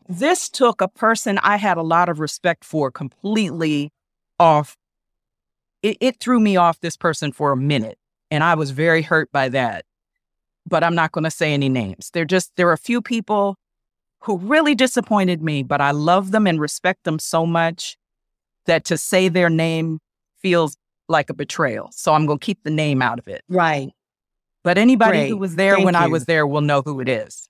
this 0.07 0.49
took 0.49 0.81
a 0.81 0.87
person 0.87 1.37
I 1.39 1.57
had 1.57 1.77
a 1.77 1.81
lot 1.83 2.09
of 2.09 2.19
respect 2.19 2.63
for 2.65 2.91
completely 2.91 3.91
off. 4.39 4.75
It, 5.81 5.97
it 6.01 6.19
threw 6.19 6.39
me 6.39 6.57
off 6.57 6.79
this 6.81 6.97
person 6.97 7.31
for 7.31 7.51
a 7.51 7.57
minute, 7.57 7.97
and 8.29 8.43
I 8.43 8.55
was 8.55 8.71
very 8.71 9.01
hurt 9.03 9.31
by 9.31 9.49
that. 9.49 9.85
But 10.69 10.83
I'm 10.83 10.95
not 10.95 11.11
going 11.11 11.23
to 11.23 11.31
say 11.31 11.53
any 11.53 11.69
names. 11.69 12.11
They're 12.13 12.25
just 12.25 12.51
there 12.55 12.69
are 12.69 12.73
a 12.73 12.77
few 12.77 13.01
people 13.01 13.55
who 14.21 14.37
really 14.37 14.75
disappointed 14.75 15.41
me, 15.41 15.63
but 15.63 15.81
I 15.81 15.91
love 15.91 16.31
them 16.31 16.45
and 16.45 16.59
respect 16.59 17.03
them 17.03 17.19
so 17.19 17.45
much 17.45 17.97
that 18.65 18.83
to 18.85 18.97
say 18.97 19.29
their 19.29 19.49
name 19.49 19.99
feels 20.41 20.77
like 21.07 21.29
a 21.29 21.33
betrayal. 21.33 21.89
So 21.91 22.13
I'm 22.13 22.25
going 22.25 22.39
to 22.39 22.45
keep 22.45 22.63
the 22.63 22.69
name 22.69 23.01
out 23.01 23.19
of 23.19 23.27
it. 23.27 23.43
Right. 23.49 23.91
But 24.63 24.77
anybody 24.77 25.29
who 25.29 25.37
was 25.37 25.55
there 25.55 25.75
Thank 25.75 25.85
when 25.85 25.95
I 25.95 26.07
was 26.07 26.25
there 26.25 26.45
will 26.45 26.61
know 26.61 26.81
who 26.81 26.99
it 26.99 27.09
is. 27.09 27.49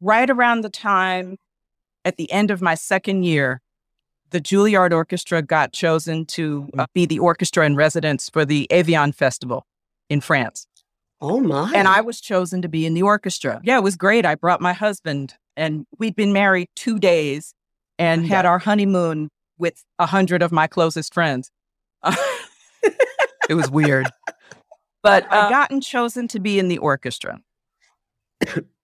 Right 0.00 0.28
around 0.28 0.60
the 0.60 0.70
time 0.70 1.38
at 2.04 2.16
the 2.16 2.30
end 2.30 2.50
of 2.50 2.60
my 2.60 2.74
second 2.74 3.24
year, 3.24 3.62
the 4.30 4.40
Juilliard 4.40 4.92
Orchestra 4.92 5.42
got 5.42 5.72
chosen 5.72 6.26
to 6.26 6.68
be 6.94 7.06
the 7.06 7.18
orchestra 7.18 7.64
in 7.64 7.76
residence 7.76 8.28
for 8.28 8.44
the 8.44 8.70
Evian 8.70 9.12
Festival 9.12 9.66
in 10.08 10.20
France. 10.20 10.66
Oh 11.22 11.40
my. 11.40 11.72
And 11.72 11.86
I 11.86 12.00
was 12.00 12.20
chosen 12.20 12.62
to 12.62 12.68
be 12.68 12.84
in 12.84 12.94
the 12.94 13.02
orchestra. 13.02 13.60
Yeah, 13.62 13.78
it 13.78 13.82
was 13.82 13.96
great. 13.96 14.26
I 14.26 14.34
brought 14.34 14.60
my 14.60 14.72
husband, 14.72 15.34
and 15.56 15.86
we'd 15.98 16.16
been 16.16 16.32
married 16.32 16.68
two 16.74 16.98
days 16.98 17.54
and 17.96 18.26
had 18.26 18.44
our 18.44 18.58
honeymoon 18.58 19.30
with 19.56 19.84
a 20.00 20.06
hundred 20.06 20.42
of 20.42 20.50
my 20.50 20.66
closest 20.66 21.14
friends. 21.14 21.52
it 23.48 23.54
was 23.54 23.70
weird. 23.70 24.10
But 25.04 25.26
I 25.32 25.38
uh, 25.38 25.48
gotten 25.50 25.80
chosen 25.80 26.28
to 26.28 26.38
be 26.38 26.60
in 26.60 26.68
the 26.68 26.78
orchestra. 26.78 27.40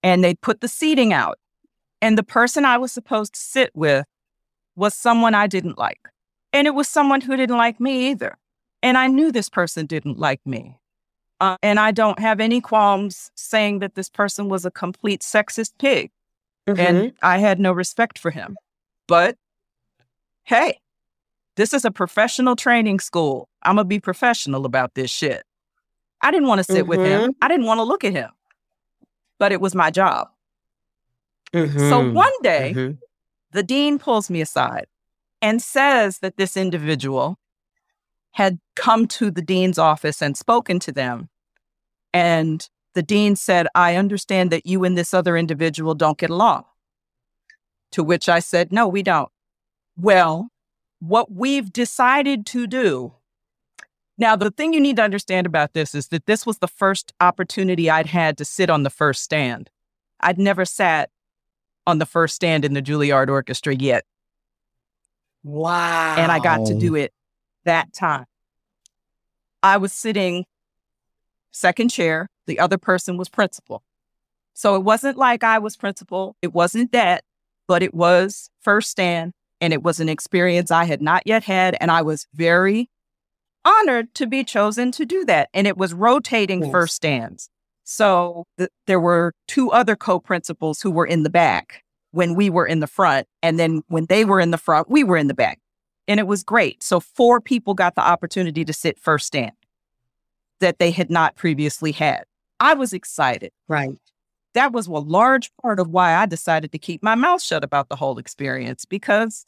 and 0.03 0.25
they 0.25 0.35
put 0.35 0.61
the 0.61 0.67
seating 0.67 1.13
out. 1.13 1.39
And 2.03 2.19
the 2.19 2.25
person 2.25 2.65
I 2.65 2.77
was 2.77 2.91
supposed 2.91 3.35
to 3.35 3.41
sit 3.41 3.71
with 3.73 4.05
was 4.75 4.95
someone 4.95 5.37
I 5.37 5.47
didn't 5.47 5.79
like. 5.79 6.01
And 6.53 6.67
it 6.67 6.75
was 6.75 6.89
someone 6.89 7.21
who 7.21 7.37
didn't 7.37 7.57
like 7.57 7.79
me 7.79 8.11
either. 8.11 8.37
And 8.83 8.99
I 8.99 9.07
knew 9.07 9.31
this 9.31 9.49
person 9.49 9.87
didn't 9.87 10.19
like 10.19 10.41
me. 10.45 10.78
Uh, 11.41 11.57
and 11.63 11.79
I 11.79 11.93
don't 11.93 12.19
have 12.19 12.41
any 12.41 12.61
qualms 12.61 13.31
saying 13.37 13.79
that 13.79 13.95
this 13.95 14.09
person 14.09 14.49
was 14.49 14.65
a 14.65 14.71
complete 14.71 15.21
sexist 15.23 15.73
pig. 15.79 16.11
Mhm. 16.69 16.79
And 16.79 17.13
I 17.23 17.39
had 17.39 17.61
no 17.61 17.73
respect 17.73 18.19
for 18.19 18.31
him. 18.31 18.57
But 19.07 19.37
hey, 20.45 20.81
this 21.57 21.73
is 21.73 21.85
a 21.85 21.91
professional 21.91 22.57
training 22.57 23.01
school. 23.01 23.49
I'm 23.63 23.77
going 23.77 23.85
to 23.85 23.89
be 23.89 24.01
professional 24.01 24.67
about 24.67 24.95
this 24.95 25.11
shit. 25.11 25.45
I 26.21 26.31
didn't 26.31 26.49
want 26.49 26.59
to 26.59 26.65
sit 26.73 26.87
with 26.87 27.01
him. 27.01 27.35
I 27.41 27.49
didn't 27.49 27.67
want 27.67 27.79
to 27.79 27.85
look 27.85 28.05
at 28.05 28.13
him. 28.13 28.31
But 29.39 29.53
it 29.53 29.61
was 29.61 29.75
my 29.75 29.91
job. 29.91 30.29
So 31.55 31.67
Mhm. 31.67 32.13
one 32.15 32.33
day, 32.43 32.73
Mhm. 32.75 32.99
the 33.53 33.63
dean 33.63 33.99
pulls 33.99 34.29
me 34.29 34.41
aside 34.41 34.87
and 35.41 35.63
says 35.63 36.19
that 36.19 36.37
this 36.37 36.57
individual 36.57 37.39
had 38.33 38.59
come 38.77 39.07
to 39.07 39.31
the 39.31 39.43
dean's 39.43 39.79
office 39.79 40.23
and 40.23 40.37
spoken 40.37 40.79
to 40.81 40.93
them. 40.93 41.29
And 42.13 42.69
the 42.95 43.03
dean 43.03 43.37
said, 43.37 43.69
I 43.75 43.97
understand 43.97 44.51
that 44.51 44.67
you 44.67 44.85
and 44.85 44.97
this 44.97 45.13
other 45.15 45.37
individual 45.37 45.95
don't 45.95 46.19
get 46.19 46.31
along. 46.31 46.65
To 47.93 48.05
which 48.05 48.29
I 48.29 48.41
said, 48.41 48.73
No, 48.73 48.87
we 48.87 49.03
don't. 49.03 49.31
Well, 49.97 50.51
what 51.01 51.33
we've 51.33 51.73
decided 51.73 52.45
to 52.47 52.67
do. 52.67 53.15
Now, 54.17 54.35
the 54.35 54.51
thing 54.51 54.73
you 54.73 54.81
need 54.81 54.97
to 54.97 55.03
understand 55.03 55.47
about 55.47 55.75
this 55.75 55.95
is 55.95 56.09
that 56.09 56.27
this 56.27 56.45
was 56.45 56.59
the 56.59 56.69
first 56.69 57.13
opportunity 57.21 57.89
I'd 57.89 58.07
had 58.07 58.37
to 58.39 58.45
sit 58.45 58.69
on 58.69 58.83
the 58.83 58.91
first 58.91 59.23
stand. 59.23 59.71
I'd 60.21 60.39
never 60.39 60.65
sat 60.65 61.11
on 61.87 61.99
the 61.99 62.07
first 62.07 62.35
stand 62.35 62.65
in 62.65 62.75
the 62.75 62.83
Juilliard 62.83 63.29
Orchestra 63.29 63.75
yet. 63.75 64.05
Wow. 65.45 66.17
And 66.19 66.33
I 66.33 66.41
got 66.41 66.67
to 66.67 66.75
do 66.75 66.97
it 66.97 67.13
that 67.69 67.93
time. 67.93 68.25
I 69.63 69.77
was 69.77 69.93
sitting 69.93 70.45
second 71.53 71.91
chair, 71.91 72.29
the 72.47 72.59
other 72.59 72.79
person 72.79 73.17
was 73.17 73.29
principal. 73.29 73.83
So 74.55 74.75
it 74.75 74.83
wasn't 74.83 75.17
like 75.17 75.45
I 75.45 75.59
was 75.59 75.77
principal, 75.77 76.35
it 76.43 76.53
wasn't 76.53 76.93
that, 76.93 77.25
but 77.67 77.83
it 77.83 77.95
was 77.95 78.51
first 78.61 78.91
stand. 78.91 79.33
And 79.61 79.73
it 79.73 79.83
was 79.83 79.99
an 79.99 80.09
experience 80.09 80.71
I 80.71 80.85
had 80.85 81.03
not 81.03 81.25
yet 81.27 81.43
had. 81.45 81.77
And 81.81 81.91
I 81.91 82.01
was 82.01 82.29
very 82.33 82.89
honored 83.65 84.15
to 84.15 84.27
be 84.27 84.45
chosen 84.45 84.93
to 84.93 85.05
do 85.05 85.25
that. 85.25 85.49
And 85.53 85.67
it 85.67 85.77
was 85.77 85.93
rotating 85.93 86.63
Yes. 86.63 86.71
first 86.71 86.95
stands. 86.95 87.51
So 87.83 88.45
th- 88.57 88.71
there 88.87 89.01
were 89.01 89.33
two 89.49 89.73
other 89.73 89.97
co 89.97 90.21
principals 90.21 90.81
who 90.83 90.93
were 90.93 91.07
in 91.07 91.25
the 91.25 91.31
back 91.31 91.83
when 92.13 92.37
we 92.37 92.49
were 92.51 92.67
in 92.67 92.79
the 92.79 92.87
front. 92.87 93.27
And 93.43 93.59
then 93.59 93.83
when 93.89 94.07
they 94.09 94.25
were 94.25 94.39
in 94.39 94.53
the 94.53 94.59
front, 94.59 94.89
we 94.89 95.03
were 95.03 95.17
in 95.17 95.27
the 95.27 95.35
back. 95.35 95.59
And 96.09 96.19
it 96.19 96.27
was 96.27 96.43
great. 96.43 96.83
So 96.83 96.99
four 96.99 97.41
people 97.41 97.75
got 97.75 97.95
the 97.95 98.01
opportunity 98.01 98.65
to 98.65 98.73
sit 98.73 98.99
first 98.99 99.27
stand 99.27 99.53
that 100.61 100.79
they 100.79 100.91
had 100.91 101.11
not 101.11 101.37
previously 101.37 101.93
had. 101.93 102.25
I 102.59 102.75
was 102.75 102.93
excited. 102.93 103.53
Right. 103.69 103.91
That 104.55 104.73
was 104.73 104.89
a 104.89 104.93
large 104.93 105.53
part 105.63 105.79
of 105.79 105.89
why 105.91 106.15
I 106.15 106.27
decided 106.27 106.73
to 106.73 106.79
keep 106.79 107.03
my 107.03 107.15
mouth 107.15 107.43
shut 107.43 107.63
about 107.63 107.91
the 107.91 107.97
whole 107.97 108.19
experience 108.19 108.85
because 108.85 109.45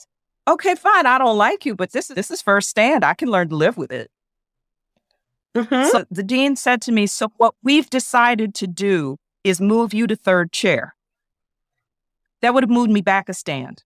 okay, 0.47 0.75
fine, 0.75 1.07
I 1.07 1.19
don't 1.19 1.39
like 1.39 1.65
you, 1.65 1.75
but 1.75 1.93
this 1.93 2.09
this 2.09 2.31
is 2.31 2.43
first 2.43 2.69
stand. 2.69 3.05
I 3.05 3.15
can 3.15 3.31
learn 3.31 3.49
to 3.49 3.57
live 3.57 3.77
with 3.77 3.91
it. 3.91 4.11
Mhm. 5.55 5.91
So 5.91 6.05
the 6.11 6.23
dean 6.23 6.55
said 6.57 6.81
to 6.83 6.93
me, 6.93 7.07
So 7.07 7.33
what 7.39 7.55
we've 7.63 7.91
decided 7.91 8.55
to 8.57 8.67
do 8.67 9.17
is 9.43 9.61
move 9.61 9.95
you 9.95 10.07
to 10.07 10.15
third 10.15 10.53
chair. 10.53 10.95
That 12.43 12.55
would 12.55 12.63
have 12.63 12.71
moved 12.71 12.91
me 12.91 13.01
back 13.01 13.29
a 13.29 13.35
stand. 13.35 13.83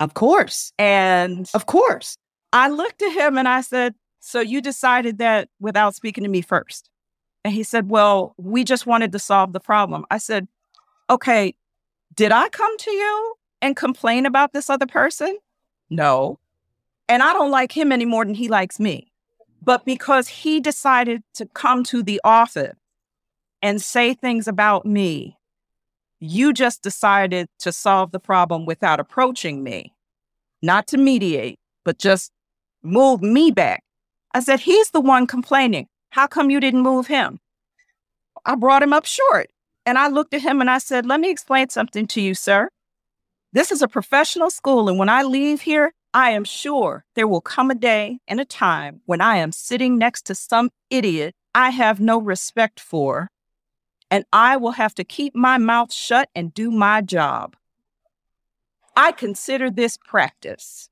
Of 0.00 0.14
course. 0.14 0.72
And 0.78 1.48
Of 1.54 1.66
course. 1.66 2.16
I 2.52 2.68
looked 2.68 3.02
at 3.02 3.12
him 3.12 3.36
and 3.36 3.48
I 3.48 3.60
said, 3.60 3.94
So 4.20 4.40
you 4.40 4.60
decided 4.60 5.18
that 5.18 5.48
without 5.60 5.94
speaking 5.94 6.24
to 6.24 6.30
me 6.30 6.40
first? 6.40 6.88
And 7.44 7.52
he 7.52 7.62
said, 7.62 7.90
Well, 7.90 8.34
we 8.36 8.64
just 8.64 8.86
wanted 8.86 9.12
to 9.12 9.18
solve 9.18 9.52
the 9.52 9.60
problem. 9.60 10.04
I 10.10 10.18
said, 10.18 10.48
Okay, 11.10 11.54
did 12.14 12.32
I 12.32 12.48
come 12.48 12.76
to 12.78 12.90
you 12.90 13.34
and 13.62 13.76
complain 13.76 14.26
about 14.26 14.52
this 14.52 14.70
other 14.70 14.86
person? 14.86 15.38
No. 15.90 16.38
And 17.08 17.22
I 17.22 17.32
don't 17.32 17.50
like 17.50 17.72
him 17.72 17.90
any 17.92 18.04
more 18.04 18.24
than 18.24 18.34
he 18.34 18.48
likes 18.48 18.78
me. 18.78 19.10
But 19.62 19.84
because 19.84 20.28
he 20.28 20.60
decided 20.60 21.22
to 21.34 21.46
come 21.46 21.82
to 21.84 22.02
the 22.02 22.20
office 22.22 22.76
and 23.62 23.82
say 23.82 24.14
things 24.14 24.46
about 24.46 24.86
me, 24.86 25.37
you 26.20 26.52
just 26.52 26.82
decided 26.82 27.48
to 27.60 27.72
solve 27.72 28.12
the 28.12 28.20
problem 28.20 28.66
without 28.66 29.00
approaching 29.00 29.62
me, 29.62 29.94
not 30.62 30.86
to 30.88 30.96
mediate, 30.96 31.58
but 31.84 31.98
just 31.98 32.32
move 32.82 33.22
me 33.22 33.50
back. 33.50 33.82
I 34.34 34.40
said, 34.40 34.60
He's 34.60 34.90
the 34.90 35.00
one 35.00 35.26
complaining. 35.26 35.86
How 36.10 36.26
come 36.26 36.50
you 36.50 36.60
didn't 36.60 36.82
move 36.82 37.06
him? 37.06 37.38
I 38.44 38.54
brought 38.54 38.82
him 38.82 38.92
up 38.92 39.04
short. 39.04 39.50
And 39.86 39.96
I 39.96 40.08
looked 40.08 40.34
at 40.34 40.42
him 40.42 40.60
and 40.60 40.68
I 40.68 40.78
said, 40.78 41.06
Let 41.06 41.20
me 41.20 41.30
explain 41.30 41.70
something 41.70 42.06
to 42.08 42.20
you, 42.20 42.34
sir. 42.34 42.68
This 43.52 43.72
is 43.72 43.80
a 43.80 43.88
professional 43.88 44.50
school. 44.50 44.88
And 44.88 44.98
when 44.98 45.08
I 45.08 45.22
leave 45.22 45.62
here, 45.62 45.92
I 46.12 46.30
am 46.30 46.44
sure 46.44 47.04
there 47.14 47.28
will 47.28 47.40
come 47.40 47.70
a 47.70 47.74
day 47.74 48.18
and 48.26 48.40
a 48.40 48.44
time 48.44 49.00
when 49.06 49.20
I 49.20 49.36
am 49.36 49.52
sitting 49.52 49.98
next 49.98 50.22
to 50.26 50.34
some 50.34 50.70
idiot 50.90 51.34
I 51.54 51.70
have 51.70 52.00
no 52.00 52.20
respect 52.20 52.78
for, 52.78 53.28
and 54.10 54.24
I 54.32 54.56
will 54.56 54.72
have 54.72 54.94
to 54.96 55.04
keep 55.04 55.34
my 55.34 55.58
mouth 55.58 55.92
shut 55.92 56.28
and 56.34 56.54
do 56.54 56.70
my 56.70 57.00
job. 57.00 57.56
I 58.96 59.12
consider 59.12 59.70
this 59.70 59.96
practice. 59.96 60.90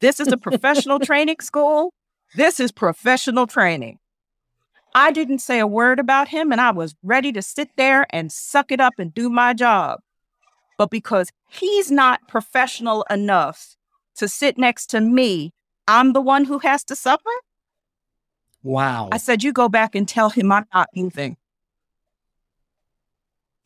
This 0.00 0.20
is 0.20 0.28
a 0.28 0.36
professional 0.36 0.98
training 1.00 1.40
school. 1.40 1.92
This 2.34 2.60
is 2.60 2.72
professional 2.72 3.46
training. 3.46 3.98
I 4.94 5.12
didn't 5.12 5.40
say 5.40 5.58
a 5.58 5.66
word 5.66 5.98
about 5.98 6.28
him, 6.28 6.52
and 6.52 6.60
I 6.60 6.70
was 6.70 6.94
ready 7.02 7.30
to 7.32 7.42
sit 7.42 7.68
there 7.76 8.06
and 8.10 8.32
suck 8.32 8.72
it 8.72 8.80
up 8.80 8.94
and 8.98 9.12
do 9.12 9.28
my 9.28 9.52
job. 9.52 10.00
But 10.78 10.90
because 10.90 11.30
he's 11.48 11.90
not 11.90 12.26
professional 12.28 13.04
enough 13.10 13.76
to 14.16 14.28
sit 14.28 14.58
next 14.58 14.86
to 14.88 15.00
me, 15.00 15.52
I'm 15.86 16.14
the 16.14 16.20
one 16.20 16.46
who 16.46 16.58
has 16.60 16.82
to 16.84 16.96
suffer. 16.96 17.30
Wow. 18.62 19.10
I 19.12 19.18
said, 19.18 19.44
You 19.44 19.52
go 19.52 19.68
back 19.68 19.94
and 19.94 20.08
tell 20.08 20.30
him 20.30 20.50
I'm 20.50 20.66
not 20.74 20.88
moving. 20.94 21.36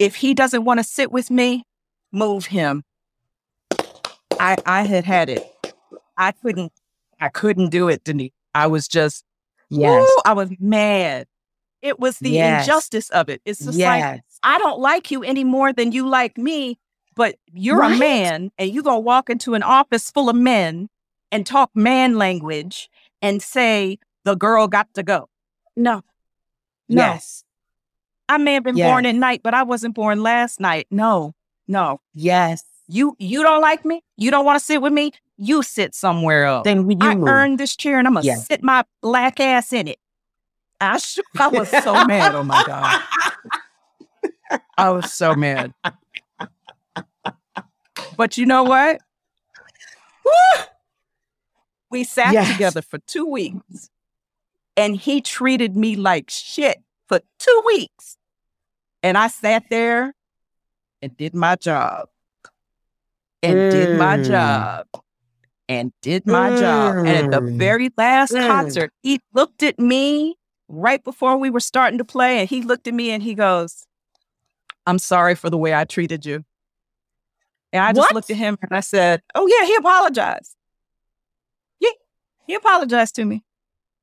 If 0.01 0.17
he 0.17 0.33
doesn't 0.35 0.65
want 0.65 0.81
to 0.81 0.85
sit 0.85 1.13
with 1.13 1.31
me, 1.31 1.63
move 2.11 2.47
him. 2.47 2.83
I 4.41 4.57
I 4.65 4.83
had 4.83 5.05
had 5.05 5.29
it. 5.29 5.45
I 6.17 6.33
couldn't 6.33 6.73
I 7.21 7.29
couldn't 7.29 7.69
do 7.69 7.89
it, 7.89 8.03
Denise. 8.03 8.33
I 8.55 8.67
was 8.67 8.89
just 8.89 9.25
yes. 9.69 10.03
Woo, 10.03 10.23
I 10.25 10.33
was 10.33 10.51
mad. 10.59 11.27
It 11.83 12.01
was 12.01 12.19
the 12.19 12.31
Yes. 12.31 12.67
injustice 12.67 13.11
of 13.11 13.29
it. 13.29 13.41
It's 13.45 13.65
just 13.65 13.79
like. 13.79 14.23
I 14.43 14.59
don't 14.59 14.81
like 14.81 15.11
you 15.11 15.23
any 15.23 15.45
more 15.45 15.73
than 15.73 15.93
you 15.93 16.09
like 16.09 16.39
me, 16.39 16.79
but 17.15 17.37
you're 17.53 17.83
a 17.83 17.91
man 17.97 18.51
and 18.57 18.71
you're 18.71 18.83
gonna 18.83 18.99
walk 19.01 19.29
into 19.29 19.53
an 19.53 19.63
office 19.63 20.11
full 20.11 20.31
of 20.31 20.37
men 20.37 20.89
and 21.31 21.47
talk 21.47 21.71
man 21.75 22.17
language 22.17 22.89
and 23.21 23.43
say 23.43 23.99
the 24.25 24.35
girl 24.35 24.67
got 24.67 24.93
to 24.95 25.03
go. 25.03 25.29
No. 25.77 26.03
No. 26.89 27.03
Yes. 27.05 27.45
I 28.31 28.39
may 28.39 28.55
have 28.55 28.63
been 28.63 28.77
born 28.77 29.07
at 29.07 29.15
night, 29.17 29.41
but 29.43 29.55
I 29.55 29.63
wasn't 29.65 29.95
born 29.95 30.23
last 30.23 30.61
night. 30.61 30.87
No. 30.91 31.35
No. 31.67 32.01
Yes. 32.15 32.63
You 32.87 33.17
you 33.19 33.43
don't 33.43 33.61
like 33.61 33.85
me? 33.85 34.03
You 34.17 34.31
don't 34.31 34.45
want 34.45 34.59
to 34.59 34.65
sit 34.65 34.81
with 34.81 34.93
me? 34.93 35.13
You 35.37 35.63
sit 35.63 35.95
somewhere 35.95 36.45
else. 36.45 36.65
Then 36.65 36.87
we 36.87 36.95
you 36.95 37.01
I 37.09 37.15
move. 37.17 37.29
earned 37.29 37.59
this 37.59 37.75
chair 37.77 37.99
and 37.99 38.07
I'm 38.07 38.15
gonna 38.15 38.27
Yes. 38.27 38.47
sit 38.47 38.63
my 38.63 38.85
black 39.03 39.41
ass 39.41 39.73
in 39.73 39.89
it. 39.89 39.99
I 40.81 40.99
sh- 40.99 41.19
I 41.39 41.49
was 41.49 41.69
so 41.85 42.05
mad. 42.07 42.35
Oh 42.35 42.43
my 42.45 42.63
God. 42.67 43.01
I 44.79 44.91
was 44.91 45.13
so 45.13 45.35
mad. 45.35 45.73
But 48.17 48.37
you 48.39 48.47
know 48.47 48.63
what? 48.65 49.01
Woo! 50.25 50.63
We 51.91 52.05
sat 52.05 52.33
Yes. 52.33 52.53
together 52.53 52.83
for 52.83 52.99
two 52.99 53.27
weeks 53.27 53.91
and 54.77 54.97
he 54.97 55.21
treated 55.21 55.77
me 55.77 55.97
like 55.97 56.31
shit 56.31 56.79
for 57.09 57.21
two 57.39 57.63
weeks. 57.67 58.17
And 59.03 59.17
I 59.17 59.29
sat 59.29 59.65
there 59.71 60.15
and 61.03 61.17
did 61.17 61.35
my 61.35 61.57
job 61.57 62.09
and 63.43 63.69
did 63.71 63.93
my 63.95 64.17
Mm. 64.19 64.27
job 64.27 64.87
and 65.69 65.93
did 66.03 66.27
my 66.27 66.51
job. 66.51 66.97
And 67.07 67.17
at 67.17 67.31
the 67.31 67.41
Mm. 67.41 67.57
very 67.57 67.91
last 67.97 68.33
Mm. 68.35 68.47
concert, 68.47 68.93
he 69.03 69.21
looked 69.33 69.63
at 69.63 69.79
me 69.79 70.37
right 70.69 71.03
before 71.03 71.37
we 71.39 71.49
were 71.51 71.61
starting 71.61 71.99
to 71.99 72.05
play 72.05 72.39
and 72.41 72.49
he 72.49 72.61
looked 72.63 72.87
at 72.87 72.95
me 72.95 73.11
and 73.11 73.23
he 73.23 73.35
goes, 73.35 73.87
I'm 74.87 74.99
sorry 74.99 75.35
for 75.35 75.49
the 75.51 75.59
way 75.59 75.75
I 75.75 75.85
treated 75.85 76.27
you. 76.27 76.45
And 77.73 77.83
I 77.83 77.93
just 77.93 77.99
What? 78.09 78.15
looked 78.15 78.31
at 78.31 78.37
him 78.37 78.59
and 78.63 78.73
I 78.77 78.81
said, 78.81 79.23
Oh, 79.35 79.47
yeah, 79.47 79.65
he 79.65 79.75
apologized. 79.77 80.57
Yeah, 81.79 81.91
he 82.47 82.55
apologized 82.55 83.15
to 83.17 83.25
me. 83.25 83.45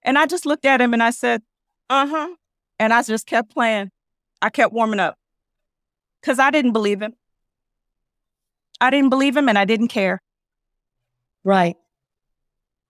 And 0.03 0.17
I 0.17 0.25
just 0.25 0.45
looked 0.45 0.65
at 0.65 0.79
him 0.81 0.93
and 0.93 1.03
I 1.03 1.09
said, 1.11 1.43
Uh 1.89 2.07
huh. 2.07 2.35
And 2.79 2.93
I 2.93 3.01
just 3.03 3.25
kept 3.27 3.49
playing. 3.51 3.91
I 4.41 4.50
kept 4.50 4.74
warming 4.74 5.00
up 5.00 5.17
because 6.22 6.39
I 6.39 6.51
didn't 6.51 6.74
believe 6.74 7.01
him. 7.01 7.13
I 8.79 8.89
didn't 8.89 9.10
believe 9.10 9.36
him 9.36 9.50
and 9.50 9.58
I 9.58 9.65
didn't 9.65 9.88
care. 9.88 10.22
Right. 11.44 11.77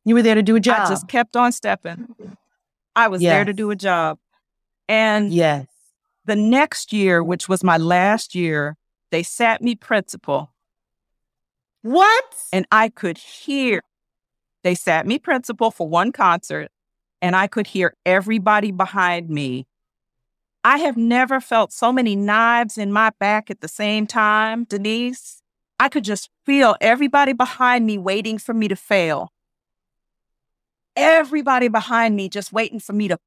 You 0.04 0.16
were 0.16 0.22
there 0.22 0.36
to 0.36 0.44
do 0.44 0.56
a 0.56 0.60
job. 0.60 0.88
I 0.88 0.90
just 0.90 1.08
kept 1.08 1.36
on 1.36 1.52
stepping. 1.52 2.16
I 2.96 3.08
was 3.08 3.22
there 3.22 3.46
to 3.46 3.54
do 3.54 3.72
a 3.72 3.76
job. 3.76 4.18
And 4.90 5.32
yes. 5.32 5.68
the 6.26 6.36
next 6.36 6.92
year, 6.94 7.24
which 7.24 7.48
was 7.48 7.64
my 7.64 7.78
last 7.78 8.34
year, 8.34 8.78
they 9.12 9.24
sat 9.24 9.62
me 9.62 9.76
principal 9.76 10.54
What? 11.82 12.36
and 12.52 12.66
I 12.72 12.90
could 12.90 13.18
hear. 13.18 13.82
They 14.64 14.76
sat 14.76 15.06
me 15.06 15.20
principal 15.20 15.72
for 15.72 15.88
one 15.88 16.12
concert 16.12 16.70
and 17.22 17.36
I 17.36 17.48
could 17.48 17.68
hear 17.68 17.94
everybody 18.06 18.72
behind 18.72 19.30
me. 19.30 19.68
I 20.68 20.80
have 20.80 20.98
never 20.98 21.40
felt 21.40 21.72
so 21.72 21.94
many 21.94 22.14
knives 22.14 22.78
in 22.78 22.92
my 22.92 23.12
back 23.22 23.50
at 23.50 23.62
the 23.62 23.70
same 23.70 24.06
time, 24.06 24.66
Denise. 24.66 25.42
I 25.80 25.88
could 25.88 26.04
just 26.04 26.30
feel 26.46 26.76
everybody 26.82 27.32
behind 27.32 27.86
me 27.86 27.98
waiting 27.98 28.38
for 28.38 28.54
me 28.54 28.68
to 28.68 28.76
fail. 28.76 29.32
Everybody 30.98 31.70
behind 31.70 32.18
me 32.18 32.28
just 32.28 32.52
waiting 32.52 32.82
for 32.82 32.92
me 32.92 33.08
to 33.08 33.18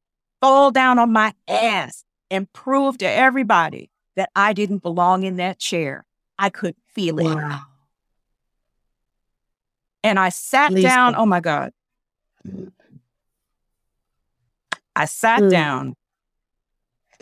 fall 0.42 0.70
down 0.70 0.98
on 0.98 1.14
my 1.14 1.32
ass 1.48 2.04
and 2.30 2.52
prove 2.52 2.98
to 2.98 3.08
everybody 3.08 3.88
that 4.16 4.28
I 4.36 4.52
didn't 4.52 4.82
belong 4.82 5.22
in 5.22 5.36
that 5.36 5.58
chair. 5.58 6.04
I 6.38 6.50
could 6.50 6.74
feel 6.88 7.18
it. 7.20 7.24
Wow. 7.24 7.62
And 10.04 10.18
I 10.18 10.28
sat 10.28 10.72
Lisa. 10.72 10.88
down. 10.88 11.14
Oh 11.16 11.24
my 11.24 11.40
God. 11.40 11.72
I 14.94 15.06
sat 15.06 15.40
Mm. 15.40 15.50
down 15.50 15.96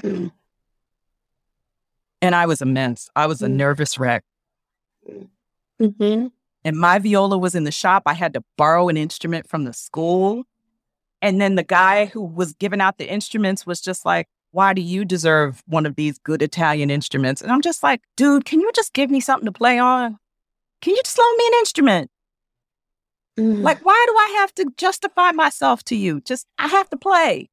and 0.03 0.31
I 2.35 2.47
was 2.47 2.61
immense. 2.63 3.09
I 3.17 3.27
was 3.27 3.43
a 3.43 3.47
Mm. 3.49 3.53
nervous 3.55 3.99
wreck. 3.99 4.25
Mm-hmm. 5.81 6.27
And 6.65 6.77
my 6.77 6.99
viola 6.99 7.39
was 7.39 7.55
in 7.55 7.65
the 7.65 7.71
shop. 7.71 8.03
I 8.07 8.15
had 8.15 8.35
to 8.35 8.43
borrow 8.57 8.89
an 8.89 8.97
instrument 8.97 9.49
from 9.49 9.65
the 9.65 9.73
school. 9.73 10.45
And 11.23 11.41
then 11.41 11.55
the 11.55 11.63
guy 11.63 12.07
who 12.07 12.23
was 12.23 12.53
giving 12.55 12.81
out 12.81 12.99
the 12.99 13.11
instruments 13.11 13.65
was 13.67 13.81
just 13.81 14.05
like, 14.05 14.27
Why 14.51 14.73
do 14.75 14.83
you 14.83 15.05
deserve 15.05 15.63
one 15.67 15.87
of 15.87 15.97
these 15.97 16.19
good 16.19 16.43
Italian 16.43 16.91
instruments? 16.91 17.43
And 17.43 17.51
I'm 17.53 17.61
just 17.63 17.83
like, 17.83 18.03
Dude, 18.17 18.45
can 18.45 18.61
you 18.61 18.71
just 18.75 18.93
give 18.93 19.11
me 19.11 19.21
something 19.21 19.47
to 19.47 19.53
play 19.53 19.79
on? 19.79 20.19
Can 20.81 20.95
you 20.95 21.03
just 21.05 21.19
loan 21.19 21.37
me 21.39 21.47
an 21.47 21.55
instrument? 21.61 22.11
Mm. 23.39 23.63
Like, 23.63 23.85
why 23.85 24.05
do 24.09 24.15
I 24.17 24.37
have 24.41 24.55
to 24.57 24.73
justify 24.77 25.31
myself 25.33 25.83
to 25.85 25.97
you? 25.97 26.21
Just, 26.21 26.47
I 26.59 26.67
have 26.69 26.89
to 26.91 26.97
play. 26.97 27.49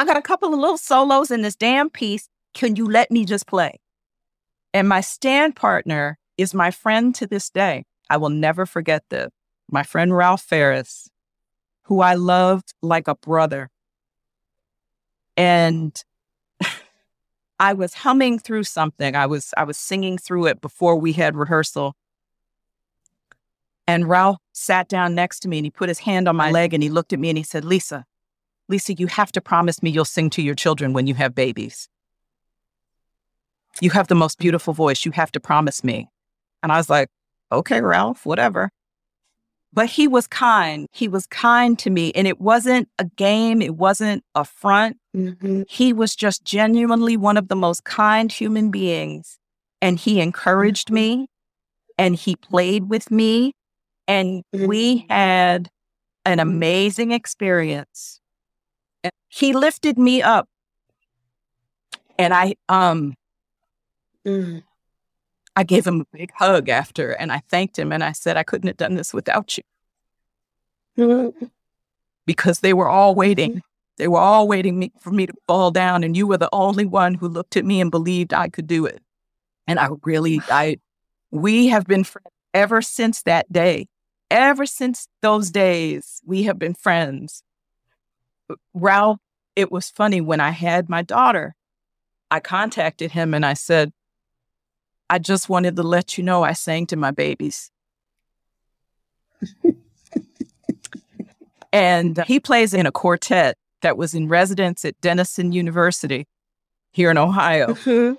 I 0.00 0.04
got 0.06 0.16
a 0.16 0.22
couple 0.22 0.54
of 0.54 0.58
little 0.58 0.78
solos 0.78 1.30
in 1.30 1.42
this 1.42 1.54
damn 1.54 1.90
piece. 1.90 2.26
Can 2.54 2.74
you 2.74 2.86
let 2.86 3.10
me 3.10 3.26
just 3.26 3.46
play? 3.46 3.80
And 4.72 4.88
my 4.88 5.02
stand 5.02 5.56
partner 5.56 6.18
is 6.38 6.54
my 6.54 6.70
friend 6.70 7.14
to 7.16 7.26
this 7.26 7.50
day. 7.50 7.84
I 8.08 8.16
will 8.16 8.30
never 8.30 8.64
forget 8.64 9.04
this. 9.10 9.28
My 9.70 9.82
friend 9.82 10.16
Ralph 10.16 10.40
Farris, 10.40 11.10
who 11.82 12.00
I 12.00 12.14
loved 12.14 12.72
like 12.80 13.08
a 13.08 13.14
brother. 13.14 13.68
And 15.36 16.02
I 17.60 17.74
was 17.74 17.92
humming 17.92 18.38
through 18.38 18.64
something. 18.64 19.14
I 19.14 19.26
was 19.26 19.52
I 19.54 19.64
was 19.64 19.76
singing 19.76 20.16
through 20.16 20.46
it 20.46 20.62
before 20.62 20.96
we 20.96 21.12
had 21.12 21.36
rehearsal. 21.36 21.94
And 23.86 24.08
Ralph 24.08 24.38
sat 24.52 24.88
down 24.88 25.14
next 25.14 25.40
to 25.40 25.48
me 25.48 25.58
and 25.58 25.66
he 25.66 25.70
put 25.70 25.90
his 25.90 25.98
hand 25.98 26.26
on 26.26 26.36
my 26.36 26.50
leg 26.50 26.72
and 26.72 26.82
he 26.82 26.88
looked 26.88 27.12
at 27.12 27.18
me 27.18 27.28
and 27.28 27.36
he 27.36 27.44
said, 27.44 27.66
Lisa, 27.66 28.06
Lisa, 28.70 28.94
you 28.94 29.08
have 29.08 29.32
to 29.32 29.40
promise 29.40 29.82
me 29.82 29.90
you'll 29.90 30.04
sing 30.04 30.30
to 30.30 30.42
your 30.42 30.54
children 30.54 30.92
when 30.92 31.06
you 31.06 31.14
have 31.14 31.34
babies. 31.34 31.88
You 33.80 33.90
have 33.90 34.08
the 34.08 34.14
most 34.14 34.38
beautiful 34.38 34.72
voice. 34.72 35.04
You 35.04 35.10
have 35.12 35.32
to 35.32 35.40
promise 35.40 35.82
me. 35.82 36.08
And 36.62 36.70
I 36.70 36.76
was 36.76 36.88
like, 36.88 37.08
okay, 37.50 37.80
Ralph, 37.80 38.24
whatever. 38.24 38.70
But 39.72 39.86
he 39.86 40.08
was 40.08 40.26
kind. 40.26 40.86
He 40.92 41.08
was 41.08 41.26
kind 41.26 41.78
to 41.80 41.90
me. 41.90 42.12
And 42.12 42.26
it 42.26 42.40
wasn't 42.40 42.88
a 42.98 43.04
game, 43.04 43.62
it 43.62 43.76
wasn't 43.76 44.24
a 44.34 44.44
front. 44.44 44.98
Mhm. 45.16 45.68
He 45.68 45.92
was 45.92 46.14
just 46.16 46.44
genuinely 46.44 47.16
one 47.16 47.36
of 47.36 47.48
the 47.48 47.56
most 47.56 47.84
kind 47.84 48.30
human 48.30 48.70
beings. 48.70 49.38
And 49.82 49.98
he 49.98 50.20
encouraged 50.20 50.90
me 50.90 51.28
and 51.98 52.14
he 52.16 52.36
played 52.36 52.88
with 52.88 53.10
me. 53.10 53.54
And 54.06 54.42
we 54.52 55.06
had 55.08 55.70
an 56.24 56.40
amazing 56.40 57.12
experience. 57.12 58.19
He 59.30 59.52
lifted 59.54 59.96
me 59.96 60.20
up. 60.20 60.48
And 62.18 62.34
I 62.34 62.56
um 62.68 63.14
Mm. 64.26 64.62
I 65.56 65.62
gave 65.64 65.86
him 65.86 66.02
a 66.02 66.16
big 66.16 66.30
hug 66.34 66.68
after 66.68 67.12
and 67.12 67.32
I 67.32 67.40
thanked 67.48 67.78
him 67.78 67.90
and 67.90 68.04
I 68.04 68.12
said 68.12 68.36
I 68.36 68.42
couldn't 68.42 68.66
have 68.68 68.76
done 68.76 68.96
this 68.96 69.14
without 69.14 69.56
you 69.56 69.62
Mhm. 70.98 71.50
because 72.26 72.60
they 72.60 72.74
were 72.74 72.88
all 72.88 73.14
waiting. 73.14 73.62
They 73.96 74.08
were 74.08 74.18
all 74.18 74.46
waiting 74.46 74.78
me, 74.78 74.92
for 75.00 75.10
me 75.10 75.26
to 75.26 75.32
fall 75.46 75.70
down 75.70 76.04
and 76.04 76.14
you 76.16 76.26
were 76.26 76.36
the 76.36 76.50
only 76.52 76.84
one 76.84 77.14
who 77.14 77.28
looked 77.28 77.56
at 77.56 77.64
me 77.64 77.80
and 77.80 77.90
believed 77.90 78.34
I 78.34 78.48
could 78.50 78.66
do 78.66 78.84
it. 78.84 79.02
And 79.66 79.78
I 79.78 79.88
really 80.04 80.40
I 80.50 80.76
we 81.30 81.68
have 81.68 81.86
been 81.86 82.04
friends 82.04 82.26
ever 82.52 82.82
since 82.82 83.22
that 83.22 83.50
day. 83.50 83.86
Ever 84.30 84.66
since 84.66 85.08
those 85.22 85.50
days, 85.50 86.20
we 86.26 86.42
have 86.42 86.58
been 86.58 86.74
friends. 86.74 87.42
Ralph, 88.74 89.18
it 89.56 89.70
was 89.70 89.90
funny 89.90 90.20
when 90.20 90.40
I 90.40 90.50
had 90.50 90.88
my 90.88 91.02
daughter, 91.02 91.54
I 92.30 92.40
contacted 92.40 93.10
him 93.12 93.34
and 93.34 93.44
I 93.44 93.54
said, 93.54 93.92
I 95.08 95.18
just 95.18 95.48
wanted 95.48 95.76
to 95.76 95.82
let 95.82 96.16
you 96.16 96.24
know 96.24 96.44
I 96.44 96.52
sang 96.52 96.86
to 96.86 96.96
my 96.96 97.10
babies. 97.10 97.70
and 101.72 102.22
he 102.26 102.38
plays 102.38 102.72
in 102.72 102.86
a 102.86 102.92
quartet 102.92 103.56
that 103.82 103.96
was 103.96 104.14
in 104.14 104.28
residence 104.28 104.84
at 104.84 105.00
Denison 105.00 105.52
University 105.52 106.28
here 106.92 107.10
in 107.10 107.18
Ohio. 107.18 107.68
Mhm. 107.74 108.18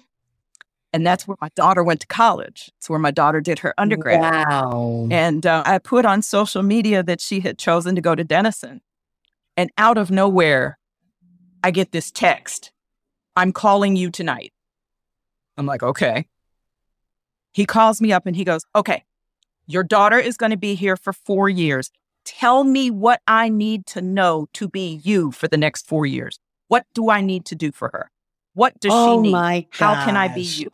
And 0.94 1.08
that's 1.08 1.26
where 1.26 1.38
my 1.39 1.50
daughter 1.56 1.84
went 1.84 2.02
to 2.02 2.08
college. 2.08 2.70
It's 2.78 2.89
where 2.89 3.00
my 3.00 3.12
daughter 3.12 3.39
did 3.39 3.60
her 3.60 3.74
undergrad. 3.78 4.20
Wow. 4.20 5.08
And 5.10 5.46
uh, 5.46 5.63
I 5.65 5.78
put 5.78 6.06
on 6.06 6.22
social 6.22 6.63
media 6.63 7.02
that 7.04 7.22
she 7.22 7.39
had 7.39 7.58
chosen 7.58 7.96
to 7.96 8.02
go 8.02 8.13
to 8.13 8.26
Denison. 8.26 8.82
And 9.62 9.69
out 9.78 10.00
of 10.00 10.10
nowhere, 10.10 10.80
I 11.63 11.69
get 11.69 11.91
this 11.91 12.10
text. 12.10 12.71
I'm 13.36 13.54
calling 13.54 13.95
you 13.95 14.10
tonight. 14.10 14.54
I'm 15.56 15.67
like, 15.67 15.84
okay. 15.84 16.26
He 17.52 17.67
calls 17.67 18.02
me 18.02 18.12
up 18.12 18.26
and 18.26 18.36
he 18.36 18.43
goes, 18.43 18.63
okay, 18.76 19.04
your 19.67 19.84
daughter 19.84 20.17
is 20.17 20.36
going 20.36 20.50
to 20.50 20.58
be 20.58 20.74
here 20.74 20.97
for 20.97 21.13
four 21.13 21.47
years. 21.47 21.91
Tell 22.26 22.63
me 22.63 22.89
what 22.89 23.21
I 23.28 23.50
need 23.50 23.86
to 23.88 24.02
know 24.02 24.47
to 24.54 24.67
be 24.67 25.00
you 25.04 25.32
for 25.32 25.47
the 25.47 25.58
next 25.58 25.88
four 25.88 26.08
years. 26.08 26.39
What 26.67 26.88
do 26.95 27.12
I 27.12 27.21
need 27.21 27.45
to 27.45 27.56
do 27.56 27.71
for 27.71 27.91
her? 27.93 28.10
What 28.56 28.80
does 28.80 28.93
oh 28.95 29.17
she 29.17 29.21
need? 29.21 29.32
My 29.34 29.67
How 29.74 29.93
can 30.04 30.17
I 30.17 30.28
be 30.30 30.41
you? 30.41 30.71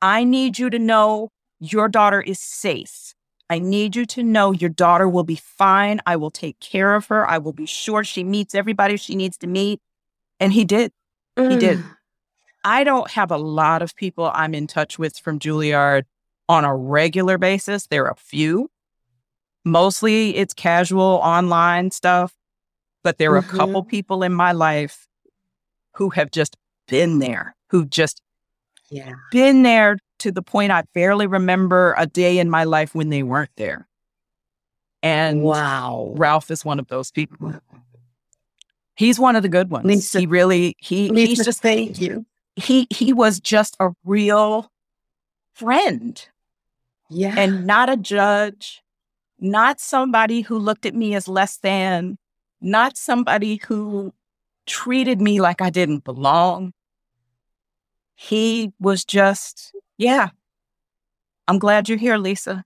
I 0.00 0.24
need 0.24 0.58
you 0.58 0.68
to 0.68 0.80
know 0.80 1.28
your 1.60 1.88
daughter 1.88 2.20
is 2.20 2.40
safe. 2.40 3.11
I 3.52 3.58
need 3.58 3.94
you 3.94 4.06
to 4.06 4.22
know 4.22 4.52
your 4.52 4.70
daughter 4.70 5.06
will 5.06 5.24
be 5.24 5.36
fine. 5.36 6.00
I 6.06 6.16
will 6.16 6.30
take 6.30 6.58
care 6.58 6.94
of 6.94 7.08
her. 7.08 7.28
I 7.28 7.36
will 7.36 7.52
be 7.52 7.66
sure 7.66 8.02
she 8.02 8.24
meets 8.24 8.54
everybody 8.54 8.96
she 8.96 9.14
needs 9.14 9.36
to 9.38 9.46
meet. 9.46 9.78
And 10.40 10.54
he 10.54 10.64
did. 10.64 10.90
He 11.36 11.58
did. 11.58 11.80
Mm. 11.80 11.96
I 12.64 12.82
don't 12.82 13.10
have 13.10 13.30
a 13.30 13.36
lot 13.36 13.82
of 13.82 13.94
people 13.94 14.30
I'm 14.32 14.54
in 14.54 14.66
touch 14.66 14.98
with 14.98 15.18
from 15.18 15.38
Juilliard 15.38 16.04
on 16.48 16.64
a 16.64 16.74
regular 16.74 17.36
basis. 17.36 17.86
There 17.88 18.06
are 18.06 18.12
a 18.12 18.16
few. 18.16 18.70
Mostly 19.66 20.34
it's 20.34 20.54
casual 20.54 21.20
online 21.22 21.90
stuff, 21.90 22.32
but 23.04 23.18
there 23.18 23.32
are 23.32 23.38
a 23.38 23.42
couple 23.42 23.84
people 23.84 24.22
in 24.22 24.32
my 24.32 24.52
life 24.52 25.06
who 25.96 26.08
have 26.08 26.30
just 26.30 26.56
been 26.88 27.18
there, 27.18 27.54
who've 27.68 27.90
just 27.90 28.22
Yeah. 28.88 29.12
been 29.30 29.62
there 29.62 29.98
to 30.22 30.32
the 30.32 30.42
point 30.42 30.72
I 30.72 30.82
barely 30.94 31.26
remember 31.26 31.94
a 31.98 32.06
day 32.06 32.38
in 32.38 32.48
my 32.50 32.64
life 32.64 32.94
when 32.94 33.08
they 33.10 33.22
weren't 33.22 33.50
there. 33.56 33.86
And 35.02 35.42
Wow. 35.42 36.12
Ralph 36.16 36.50
is 36.50 36.64
one 36.64 36.78
of 36.78 36.86
those 36.88 37.10
people. 37.10 37.54
He's 38.94 39.18
one 39.18 39.36
of 39.36 39.42
the 39.42 39.48
good 39.48 39.70
ones. 39.70 39.84
Lisa- 39.86 40.20
he 40.20 40.26
really 40.26 40.74
he 40.78 41.08
he's 41.08 41.44
just 41.44 41.60
thank 41.62 42.00
you. 42.00 42.24
he 42.56 42.86
he 42.90 43.12
was 43.12 43.40
just 43.40 43.76
a 43.80 43.90
real 44.04 44.70
friend 45.54 46.28
Yeah. 47.10 47.34
and 47.36 47.66
not 47.66 47.88
a 47.90 47.96
judge, 47.96 48.82
not 49.40 49.80
somebody 49.80 50.42
who 50.42 50.58
looked 50.58 50.86
at 50.86 50.94
me 50.94 51.14
as 51.14 51.26
less 51.26 51.56
than, 51.56 52.16
not 52.60 52.96
somebody 52.96 53.56
who 53.66 54.12
treated 54.66 55.20
me 55.20 55.40
like 55.40 55.60
I 55.60 55.70
didn't 55.70 56.04
belong. 56.04 56.72
He 58.14 58.72
was 58.78 59.04
just, 59.04 59.74
yeah. 60.02 60.28
I'm 61.48 61.58
glad 61.58 61.88
you're 61.88 61.98
here, 61.98 62.18
Lisa. 62.18 62.64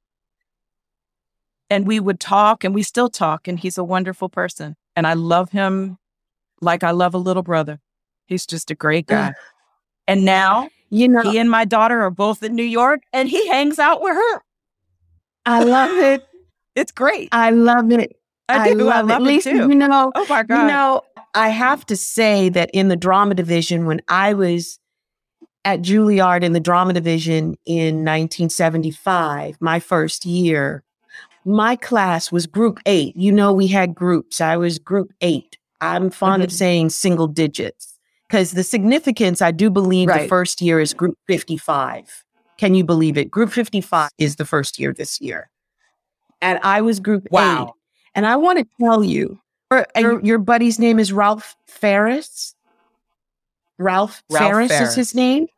And 1.68 1.86
we 1.86 1.98
would 1.98 2.20
talk 2.20 2.62
and 2.64 2.74
we 2.74 2.82
still 2.82 3.08
talk, 3.08 3.48
and 3.48 3.58
he's 3.58 3.78
a 3.78 3.84
wonderful 3.84 4.28
person. 4.28 4.76
And 4.94 5.06
I 5.06 5.14
love 5.14 5.50
him 5.50 5.98
like 6.60 6.84
I 6.84 6.92
love 6.92 7.14
a 7.14 7.18
little 7.18 7.42
brother. 7.42 7.80
He's 8.26 8.46
just 8.46 8.70
a 8.70 8.74
great 8.74 9.06
guy. 9.06 9.34
and 10.06 10.24
now 10.24 10.68
you 10.90 11.08
know, 11.08 11.22
he 11.22 11.38
and 11.38 11.50
my 11.50 11.64
daughter 11.64 12.00
are 12.02 12.10
both 12.10 12.42
in 12.42 12.54
New 12.54 12.62
York 12.62 13.02
and 13.12 13.28
he 13.28 13.48
hangs 13.48 13.78
out 13.78 14.00
with 14.00 14.14
her. 14.14 14.42
I 15.44 15.62
love 15.62 15.96
it. 15.98 16.26
It's 16.76 16.92
great. 16.92 17.30
I 17.32 17.52
love 17.52 17.90
it. 17.90 18.20
I 18.50 18.68
do. 18.74 18.90
I 18.90 19.00
love, 19.00 19.06
love 19.06 19.22
it. 19.22 19.24
it 19.24 19.26
Lisa, 19.28 19.50
too. 19.50 19.56
you 19.56 19.74
know, 19.74 20.12
Oh 20.14 20.26
my 20.28 20.42
God. 20.42 20.60
you 20.60 20.68
know, 20.68 21.00
I 21.34 21.48
have 21.48 21.86
to 21.86 21.96
say 21.96 22.50
that 22.50 22.68
in 22.74 22.88
the 22.88 22.96
drama 22.96 23.34
division, 23.34 23.86
when 23.86 24.02
I 24.08 24.34
was 24.34 24.78
at 25.66 25.82
Juilliard 25.82 26.42
in 26.44 26.52
the 26.52 26.60
drama 26.60 26.92
division 26.92 27.56
in 27.66 27.96
1975, 28.04 29.56
my 29.60 29.80
first 29.80 30.24
year, 30.24 30.84
my 31.44 31.74
class 31.74 32.30
was 32.30 32.46
group 32.46 32.78
eight. 32.86 33.16
You 33.16 33.32
know, 33.32 33.52
we 33.52 33.66
had 33.66 33.92
groups. 33.94 34.40
I 34.40 34.56
was 34.56 34.78
group 34.78 35.12
eight. 35.20 35.58
I'm 35.80 36.08
fond 36.10 36.42
of 36.44 36.50
Mhm. 36.50 36.52
saying 36.52 36.90
single 36.90 37.26
digits 37.26 37.98
because 38.28 38.52
the 38.52 38.62
significance, 38.62 39.42
I 39.42 39.50
do 39.50 39.68
believe 39.68 40.08
the 40.08 40.28
first 40.28 40.62
year 40.62 40.78
is 40.80 40.94
group 40.94 41.18
55. 41.26 42.24
Can 42.58 42.74
you 42.76 42.84
believe 42.84 43.18
it? 43.18 43.28
Group 43.30 43.50
55 43.50 44.10
is 44.18 44.36
the 44.36 44.44
first 44.44 44.78
year 44.78 44.92
this 44.94 45.20
year. 45.20 45.50
And 46.40 46.60
I 46.62 46.80
was 46.80 47.00
group 47.00 47.26
Wow. 47.32 47.64
eight. 47.64 47.72
And 48.14 48.24
I 48.24 48.36
want 48.36 48.58
to 48.60 48.66
tell 48.80 49.02
you, 49.02 49.40
your, 49.72 49.84
And 49.96 50.02
your, 50.02 50.20
your 50.24 50.38
buddy's 50.38 50.78
name 50.78 51.00
is 51.00 51.12
Ralph 51.12 51.56
Farris. 51.66 52.54
Ralph, 53.78 54.22
Ralph 54.30 54.52
Farris, 54.68 54.72
is 54.80 54.94
his 54.94 55.14
name. 55.14 55.48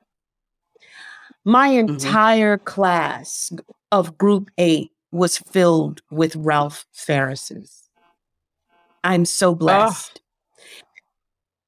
My 1.49 1.71
Mhm. 1.71 1.79
entire 1.89 2.59
class 2.59 3.51
of 3.91 4.19
group 4.19 4.51
eight 4.59 4.91
was 5.11 5.39
filled 5.39 6.03
with 6.11 6.37
Ralph 6.37 6.85
Farrises. 6.95 7.85
I'm 9.03 9.25
so 9.25 9.55
blessed. 9.55 10.21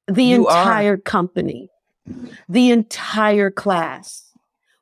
The 0.07 0.23
You 0.23 0.47
are. 0.47 0.61
entire 0.61 0.97
company, 0.97 1.69
the 2.47 2.69
entire 2.69 3.49
class. 3.49 4.25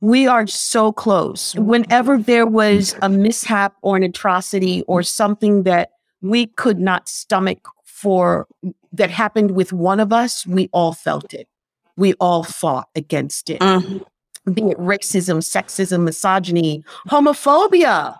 We 0.01 0.27
are 0.27 0.45
so 0.47 0.91
close. 0.91 1.55
Whenever 1.55 2.17
there 2.17 2.45
was 2.45 2.93
a 3.01 3.07
mishap 3.07 3.75
or 3.81 3.95
an 3.95 4.03
atrocity 4.03 4.81
or 4.85 5.01
something 5.01 5.63
that 5.63 5.91
we 6.21 6.47
could 6.47 6.77
not 6.79 7.07
stomach 7.07 7.69
for 7.85 8.47
that 8.91 9.11
happened 9.11 9.51
with 9.51 9.71
one 9.71 10.01
of 10.01 10.11
us, 10.11 10.45
we 10.45 10.69
all 10.73 10.91
felt 10.91 11.33
it. 11.33 11.47
We 11.95 12.15
all 12.15 12.43
fought 12.43 12.89
against 12.95 13.49
it. 13.49 13.61
Mm. 13.61 14.05
Be 14.53 14.61
it 14.63 14.77
racism, 14.77 15.37
sexism, 15.37 16.03
misogyny, 16.03 16.83
homophobia. 17.07 18.17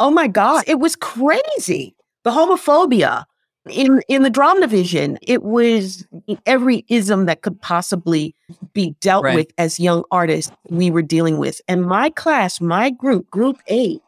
Oh 0.00 0.10
my 0.10 0.26
God, 0.26 0.64
it 0.66 0.78
was 0.80 0.96
crazy. 0.96 1.94
The 2.24 2.30
homophobia 2.30 3.24
in 3.70 4.02
in 4.08 4.22
the 4.22 4.30
drama 4.30 4.60
division, 4.60 5.18
it 5.22 5.42
was 5.42 6.06
every 6.46 6.84
ism 6.88 7.26
that 7.26 7.42
could 7.42 7.60
possibly 7.62 8.34
be 8.74 8.94
dealt 9.00 9.24
Right. 9.24 9.36
with 9.36 9.52
as 9.58 9.80
young 9.80 10.04
artists 10.10 10.52
we 10.68 10.90
were 10.90 11.02
dealing 11.02 11.38
with. 11.38 11.60
And 11.68 11.84
my 11.86 12.10
class, 12.10 12.60
my 12.60 12.90
group, 12.90 13.30
group 13.30 13.58
eight, 13.68 14.02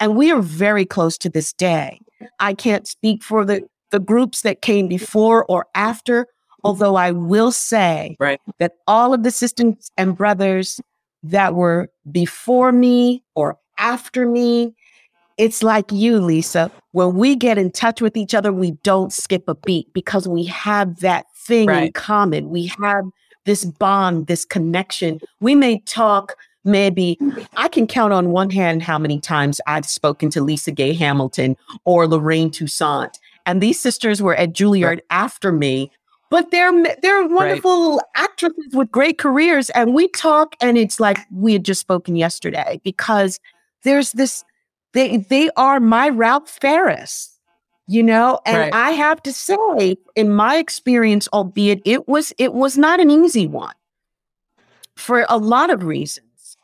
and 0.00 0.16
we 0.16 0.30
are 0.32 0.40
very 0.40 0.86
close 0.86 1.18
to 1.18 1.28
this 1.28 1.52
day. 1.52 2.00
I 2.40 2.54
can't 2.54 2.86
speak 2.86 3.22
for 3.22 3.44
the 3.44 3.62
the 3.90 4.00
groups 4.00 4.40
that 4.40 4.62
came 4.62 4.88
before 4.88 5.44
or 5.46 5.66
after, 5.74 6.26
although 6.64 6.96
I 6.96 7.10
will 7.10 7.52
say 7.52 8.16
Right. 8.18 8.40
that 8.58 8.72
all 8.86 9.12
of 9.12 9.22
the 9.22 9.30
sisters 9.30 9.90
and 9.98 10.16
brothers 10.16 10.80
that 11.22 11.54
were 11.54 11.90
before 12.10 12.72
me 12.72 13.22
or 13.34 13.58
after 13.78 14.26
me, 14.26 14.74
it's 15.38 15.62
like 15.62 15.90
you, 15.90 16.20
Lisa. 16.20 16.70
When 16.92 17.16
we 17.16 17.36
get 17.36 17.58
in 17.58 17.70
touch 17.70 18.00
with 18.00 18.16
each 18.16 18.34
other, 18.34 18.52
we 18.52 18.72
don't 18.82 19.12
skip 19.12 19.44
a 19.48 19.54
beat 19.54 19.92
because 19.92 20.28
we 20.28 20.44
have 20.44 21.00
that 21.00 21.26
thing 21.34 21.70
in 21.70 21.92
common. 21.92 22.50
We 22.50 22.66
have 22.80 23.04
this 23.44 23.64
bond, 23.64 24.26
this 24.26 24.44
connection. 24.44 25.20
We 25.40 25.54
may 25.54 25.80
talk, 25.80 26.36
maybe 26.64 27.18
I 27.56 27.68
can 27.68 27.86
count 27.86 28.12
on 28.12 28.30
one 28.30 28.50
hand 28.50 28.82
how 28.82 28.98
many 28.98 29.18
times 29.20 29.60
I've 29.66 29.86
spoken 29.86 30.30
to 30.30 30.42
Lisa 30.42 30.70
Gay 30.70 30.92
Hamilton 30.92 31.56
or 31.84 32.06
Lorraine 32.06 32.50
Toussaint. 32.50 33.18
And 33.46 33.60
these 33.60 33.80
sisters 33.80 34.22
were 34.22 34.36
at 34.36 34.52
Juilliard 34.52 35.00
after 35.10 35.50
me, 35.50 35.90
but 36.32 36.50
they're 36.50 36.72
they're 37.02 37.26
wonderful 37.28 38.00
actresses 38.14 38.72
with 38.72 38.90
great 38.90 39.18
careers. 39.18 39.68
And 39.70 39.92
we 39.92 40.08
talk, 40.08 40.56
and 40.62 40.78
it's 40.78 40.98
like 40.98 41.18
we 41.30 41.52
had 41.52 41.62
just 41.62 41.82
spoken 41.82 42.16
yesterday 42.16 42.80
because 42.82 43.38
there's 43.84 44.12
this. 44.12 44.42
They 44.94 45.18
they 45.18 45.50
are 45.58 45.78
my 45.78 46.08
Ralph 46.08 46.48
Farris, 46.48 47.38
you 47.86 48.02
know. 48.02 48.40
And 48.46 48.56
Right. 48.56 48.74
I 48.74 48.92
have 48.92 49.22
to 49.24 49.32
say, 49.32 49.98
in 50.16 50.30
my 50.30 50.56
experience, 50.56 51.28
albeit 51.34 51.82
it 51.84 52.08
was 52.08 52.32
it 52.38 52.54
was 52.54 52.78
not 52.78 52.98
an 52.98 53.10
easy 53.10 53.46
one 53.46 53.74
for 54.96 55.26
a 55.28 55.36
lot 55.36 55.68
of 55.68 55.84
reasons, 55.84 56.56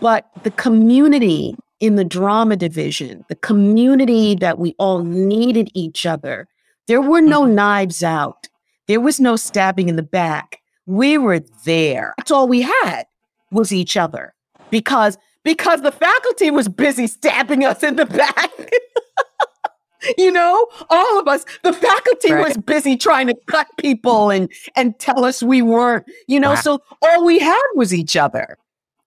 but 0.00 0.28
the 0.42 0.50
community 0.50 1.54
in 1.78 1.94
the 1.94 2.04
drama 2.04 2.56
division, 2.56 3.24
the 3.28 3.36
community 3.36 4.34
that 4.34 4.58
we 4.58 4.74
all 4.78 5.04
needed 5.04 5.70
each 5.74 6.06
other. 6.06 6.48
There 6.88 7.02
were 7.02 7.20
no 7.20 7.42
mm-hmm. 7.42 7.54
knives 7.54 8.02
out. 8.02 8.48
There 8.88 9.00
was 9.00 9.18
no 9.20 9.36
stabbing 9.36 9.88
in 9.88 9.96
the 9.96 10.02
back. 10.02 10.60
We 10.86 11.18
were 11.18 11.40
there. 11.64 12.14
That's 12.18 12.30
all 12.30 12.46
we 12.48 12.62
had 12.62 13.04
was 13.50 13.72
each 13.72 13.96
other 13.96 14.34
because 14.70 15.18
because 15.44 15.82
the 15.82 15.92
faculty 15.92 16.50
was 16.50 16.68
busy 16.68 17.06
stabbing 17.06 17.64
us 17.64 17.82
in 17.82 17.96
the 17.96 18.06
back. 18.06 18.50
you 20.18 20.30
know, 20.30 20.66
all 20.90 21.18
of 21.18 21.26
us, 21.26 21.44
the 21.62 21.72
faculty 21.72 22.32
Right. 22.32 22.46
was 22.46 22.56
busy 22.58 22.96
trying 22.96 23.26
to 23.28 23.34
cut 23.46 23.66
people 23.78 24.30
and 24.30 24.50
and 24.76 24.98
tell 24.98 25.24
us 25.24 25.42
we 25.42 25.62
weren't, 25.62 26.04
you 26.28 26.38
know, 26.38 26.50
Wow. 26.50 26.54
so 26.60 26.78
all 27.02 27.24
we 27.24 27.38
had 27.38 27.62
was 27.74 27.92
each 27.94 28.16
other. 28.16 28.56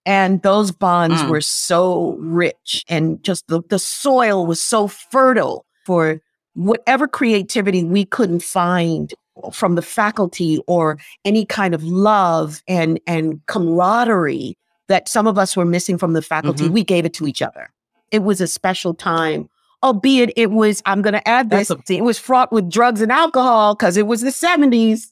And 0.05 0.41
those 0.41 0.71
bonds 0.71 1.21
Mm. 1.21 1.29
were 1.29 1.41
so 1.41 2.15
rich 2.19 2.83
and 2.89 3.21
just 3.23 3.47
the, 3.47 3.61
the 3.69 3.79
soil 3.79 4.45
was 4.45 4.61
so 4.61 4.87
fertile 4.87 5.65
for 5.85 6.21
whatever 6.55 7.07
creativity 7.07 7.83
we 7.83 8.05
couldn't 8.05 8.41
find 8.43 9.13
from 9.54 9.75
the 9.75 9.82
faculty 9.82 10.60
or 10.67 10.97
any 11.25 11.45
kind 11.45 11.73
of 11.73 11.84
love 11.84 12.62
and 12.67 12.99
and 13.08 13.39
camaraderie 13.47 14.58
that 14.88 15.08
some 15.08 15.28
of 15.28 15.38
us 15.38 15.56
were 15.56 15.65
missing 15.65 15.97
from 15.97 16.13
the 16.13 16.21
faculty 16.21 16.65
Mhm. 16.65 16.71
we 16.71 16.84
gave 16.84 17.06
it 17.06 17.13
to 17.15 17.28
each 17.28 17.41
other 17.41 17.69
it 18.12 18.23
was 18.23 18.41
a 18.41 18.47
special 18.47 18.93
time 18.93 19.49
albeit 19.82 20.34
it 20.36 20.52
was, 20.52 20.82
I'm 20.86 21.02
going 21.02 21.13
to 21.13 21.25
add 21.25 21.49
this, 21.52 21.69
That's 21.69 21.89
it 21.89 22.04
was 22.04 22.19
fraught 22.19 22.52
with 22.52 22.69
drugs 22.69 23.02
and 23.02 23.12
alcohol 23.13 23.75
because 23.75 23.95
it 23.95 24.08
was 24.08 24.19
the 24.19 24.30
70s. 24.32 25.12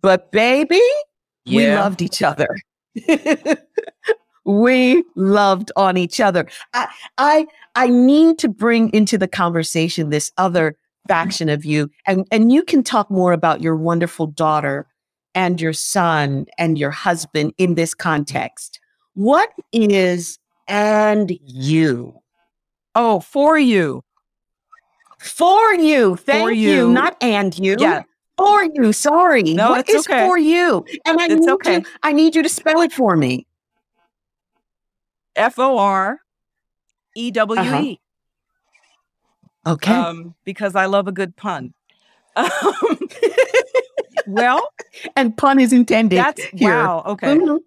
But 0.00 0.32
baby, 0.32 0.80
we 1.46 1.68
loved 1.68 2.02
each 2.02 2.20
other. 2.20 2.48
we 4.44 5.04
loved 5.14 5.70
on 5.76 5.96
each 5.96 6.20
other. 6.20 6.48
I, 6.74 6.88
I, 7.18 7.46
I 7.74 7.88
need 7.88 8.38
to 8.38 8.48
bring 8.48 8.92
into 8.92 9.18
the 9.18 9.28
conversation 9.28 10.10
this 10.10 10.32
other 10.36 10.76
faction 11.08 11.48
of 11.48 11.64
you, 11.64 11.90
and 12.06 12.26
and 12.30 12.52
you 12.52 12.62
can 12.62 12.82
talk 12.84 13.10
more 13.10 13.32
about 13.32 13.60
your 13.62 13.74
wonderful 13.76 14.26
daughter 14.28 14.86
and 15.34 15.60
your 15.60 15.72
son 15.72 16.46
and 16.58 16.78
your 16.78 16.90
husband 16.90 17.52
in 17.58 17.74
this 17.74 17.94
context. 17.94 18.78
What 19.14 19.50
is 19.72 20.38
and 20.68 21.32
you 21.44 22.14
Oh, 22.94 23.20
for 23.20 23.58
you. 23.58 24.02
for 25.18 25.74
you? 25.74 26.16
Thank 26.16 26.50
you. 26.50 26.54
you. 26.56 26.92
not 26.92 27.16
and 27.20 27.56
you. 27.58 27.76
Yeah. 27.78 28.02
For 28.36 28.64
you, 28.64 28.92
sorry. 28.92 29.42
No, 29.42 29.70
What 29.70 29.80
it's 29.80 29.94
is 29.94 30.06
okay. 30.06 30.24
for 30.26 30.38
you? 30.38 30.84
And 31.04 31.20
I 31.20 31.26
It's 31.26 31.34
need 31.34 31.50
okay. 31.50 31.74
you, 31.78 31.84
I 32.04 32.12
need 32.12 32.36
you 32.36 32.42
to 32.42 32.48
spell 32.48 32.80
it 32.82 32.92
for 32.92 33.16
me. 33.16 33.46
F 35.34 35.58
O 35.58 35.78
R 35.78 36.20
E 37.16 37.30
W 37.32 37.60
E. 37.60 37.64
Uh-huh. 37.64 37.94
Okay. 39.68 39.92
Um, 39.92 40.34
because 40.44 40.74
I 40.74 40.86
love 40.86 41.08
a 41.08 41.12
good 41.12 41.36
pun. 41.36 41.74
Um, 42.36 42.48
well, 44.26 44.68
and 45.16 45.36
pun 45.36 45.58
is 45.60 45.72
intended. 45.72 46.18
that's 46.18 46.44
here. 46.54 46.74
wow. 46.74 47.02
Okay. 47.06 47.36
Mhm. 47.36 47.58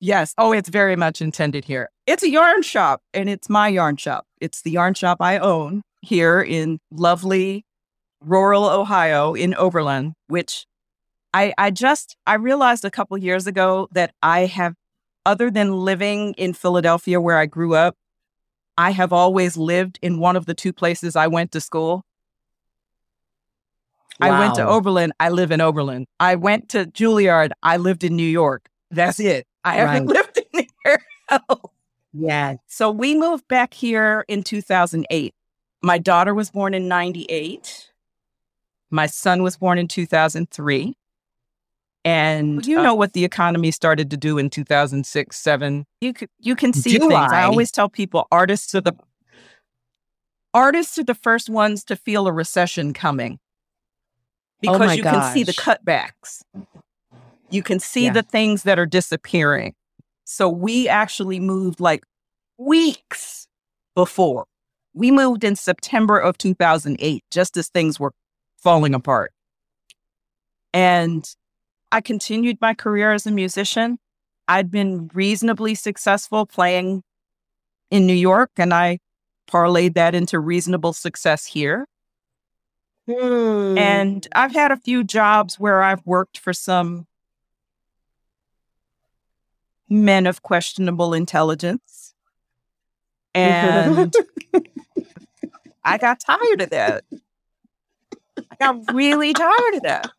Yes. 0.00 0.34
Oh, 0.38 0.52
it's 0.52 0.68
very 0.68 0.96
much 0.96 1.20
intended 1.20 1.64
here. 1.64 1.90
It's 2.06 2.22
a 2.22 2.30
yarn 2.30 2.62
shop 2.62 3.02
and 3.12 3.28
it's 3.28 3.48
my 3.50 3.68
yarn 3.68 3.96
shop. 3.96 4.26
It's 4.40 4.62
the 4.62 4.70
yarn 4.70 4.94
shop 4.94 5.18
I 5.20 5.38
own 5.38 5.82
here 6.00 6.40
in 6.40 6.78
lovely 6.90 7.64
rural 8.22 8.64
Ohio 8.64 9.34
in 9.34 9.54
Oberlin, 9.54 10.14
which 10.28 10.66
I, 11.34 11.52
I 11.58 11.70
just, 11.70 12.16
I 12.26 12.34
realized 12.34 12.84
a 12.84 12.90
couple 12.90 13.16
years 13.18 13.46
ago 13.46 13.88
that 13.92 14.12
I 14.22 14.46
have, 14.46 14.74
other 15.26 15.50
than 15.50 15.72
living 15.84 16.32
in 16.38 16.54
Philadelphia 16.54 17.20
where 17.20 17.36
I 17.36 17.44
grew 17.46 17.74
up, 17.74 17.94
I 18.80 18.92
have 18.92 19.12
always 19.12 19.58
lived 19.58 19.98
in 20.00 20.18
one 20.20 20.36
of 20.36 20.46
the 20.46 20.54
two 20.54 20.72
places 20.72 21.14
I 21.14 21.26
went 21.26 21.52
to 21.52 21.60
school. 21.60 22.06
I 24.18 24.38
went 24.38 24.54
to 24.54 24.66
Oberlin. 24.66 25.12
I 25.20 25.28
live 25.28 25.50
in 25.50 25.60
Oberlin. 25.60 26.06
I 26.18 26.36
went 26.36 26.70
to 26.70 26.86
Juilliard. 26.86 27.50
I 27.62 27.76
lived 27.76 28.04
in 28.04 28.16
New 28.16 28.22
York. 28.22 28.70
That's 28.90 29.20
it. 29.20 29.46
I 29.64 29.74
haven't 29.74 30.06
Right. 30.06 30.16
lived 30.16 30.40
anywhere 30.54 31.04
else. 31.28 31.72
Yeah. 32.14 32.54
So 32.68 32.90
we 32.90 33.14
moved 33.14 33.46
back 33.48 33.74
here 33.74 34.24
in 34.28 34.42
2008. 34.42 35.34
My 35.82 35.98
daughter 35.98 36.32
was 36.34 36.50
born 36.50 36.72
in 36.72 36.88
98. 36.88 37.92
My 38.90 39.06
son 39.06 39.42
was 39.42 39.58
born 39.58 39.76
in 39.76 39.88
2003. 39.88 40.96
And 42.04 42.64
you 42.66 42.78
Uh, 42.80 42.82
know 42.82 42.94
what 42.94 43.12
the 43.12 43.24
economy 43.24 43.70
started 43.70 44.10
to 44.10 44.16
do 44.16 44.38
in 44.38 44.48
2006, 44.48 45.36
7. 45.36 45.84
You 46.00 46.14
you 46.38 46.56
can 46.56 46.72
see 46.72 46.98
things. 46.98 47.12
I? 47.12 47.42
I 47.42 47.44
always 47.44 47.70
tell 47.70 47.88
people 47.90 48.26
artists 48.32 48.74
are 48.74 48.80
the 48.80 48.94
artists 50.54 50.98
are 50.98 51.04
the 51.04 51.14
first 51.14 51.50
ones 51.50 51.84
to 51.84 51.96
feel 51.96 52.26
a 52.26 52.32
recession 52.32 52.92
coming. 52.94 53.38
Oh 53.42 54.60
Because 54.62 54.80
my 54.80 54.94
you 54.94 55.02
can 55.02 55.32
see 55.34 55.42
the 55.42 55.52
cutbacks. 55.52 56.42
You 57.50 57.62
can 57.62 57.80
see 57.80 58.04
Yeah. 58.06 58.12
the 58.14 58.22
things 58.22 58.62
that 58.62 58.78
are 58.78 58.86
disappearing. 58.86 59.74
So 60.24 60.48
we 60.48 60.88
actually 60.88 61.40
moved 61.40 61.80
like 61.80 62.04
weeks 62.56 63.46
before. 63.94 64.46
We 64.94 65.10
moved 65.10 65.44
in 65.44 65.54
September 65.56 66.18
of 66.18 66.38
2008, 66.38 67.24
just 67.30 67.56
as 67.56 67.68
things 67.68 68.00
were 68.00 68.12
falling 68.56 68.94
apart. 68.94 69.32
And 70.72 71.28
I 71.92 72.00
continued 72.00 72.58
my 72.60 72.74
career 72.74 73.12
as 73.12 73.26
a 73.26 73.30
musician. 73.30 73.98
I'd 74.46 74.70
been 74.70 75.10
reasonably 75.14 75.74
successful 75.74 76.46
playing 76.46 77.02
in 77.90 78.06
New 78.06 78.14
York, 78.14 78.50
and 78.56 78.72
I 78.72 78.98
parlayed 79.48 79.94
that 79.94 80.14
into 80.14 80.38
reasonable 80.38 80.92
success 80.92 81.46
here. 81.46 81.86
Hmm. 83.06 83.76
And 83.76 84.26
I've 84.32 84.52
had 84.52 84.70
a 84.70 84.76
few 84.76 85.02
jobs 85.02 85.58
where 85.58 85.82
I've 85.82 86.04
worked 86.06 86.38
for 86.38 86.52
some 86.52 87.06
men 89.88 90.26
of 90.26 90.42
questionable 90.42 91.12
intelligence. 91.12 92.14
And 93.34 94.14
I 95.84 95.98
got 95.98 96.20
tired 96.20 96.60
of 96.60 96.70
that. 96.70 97.04
I 97.12 98.56
got 98.58 98.92
really 98.92 99.32
tired 99.32 99.74
of 99.74 99.82
that. 99.82 100.10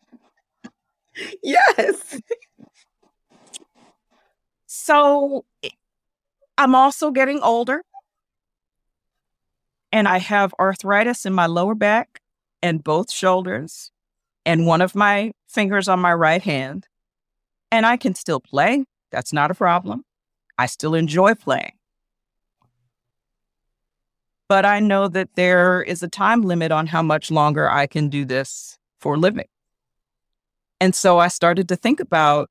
yes. 1.43 2.19
So 4.67 5.45
I'm 6.57 6.75
also 6.75 7.11
getting 7.11 7.41
older. 7.41 7.83
And 9.91 10.07
I 10.07 10.19
have 10.19 10.53
arthritis 10.59 11.25
in 11.25 11.33
my 11.33 11.47
lower 11.47 11.75
back 11.75 12.21
and 12.61 12.83
both 12.83 13.11
shoulders 13.11 13.91
and 14.45 14.65
one 14.65 14.81
of 14.81 14.95
my 14.95 15.33
fingers 15.47 15.89
on 15.89 15.99
my 15.99 16.13
right 16.13 16.41
hand. 16.41 16.87
And 17.71 17.85
I 17.85 17.97
can 17.97 18.15
still 18.15 18.39
play. 18.39 18.85
That's 19.11 19.33
not 19.33 19.51
a 19.51 19.53
problem. 19.53 20.05
I 20.57 20.67
still 20.67 20.95
enjoy 20.95 21.35
playing. 21.35 21.73
But 24.47 24.65
I 24.65 24.79
know 24.79 25.07
that 25.07 25.29
there 25.35 25.81
is 25.81 26.03
a 26.03 26.07
time 26.07 26.41
limit 26.41 26.71
on 26.71 26.87
how 26.87 27.01
much 27.01 27.31
longer 27.31 27.69
I 27.69 27.87
can 27.87 28.09
do 28.09 28.25
this 28.25 28.77
for 28.99 29.17
living. 29.17 29.47
And 30.81 30.95
so 30.95 31.19
I 31.19 31.27
started 31.27 31.69
to 31.69 31.75
think 31.75 31.99
about 31.99 32.49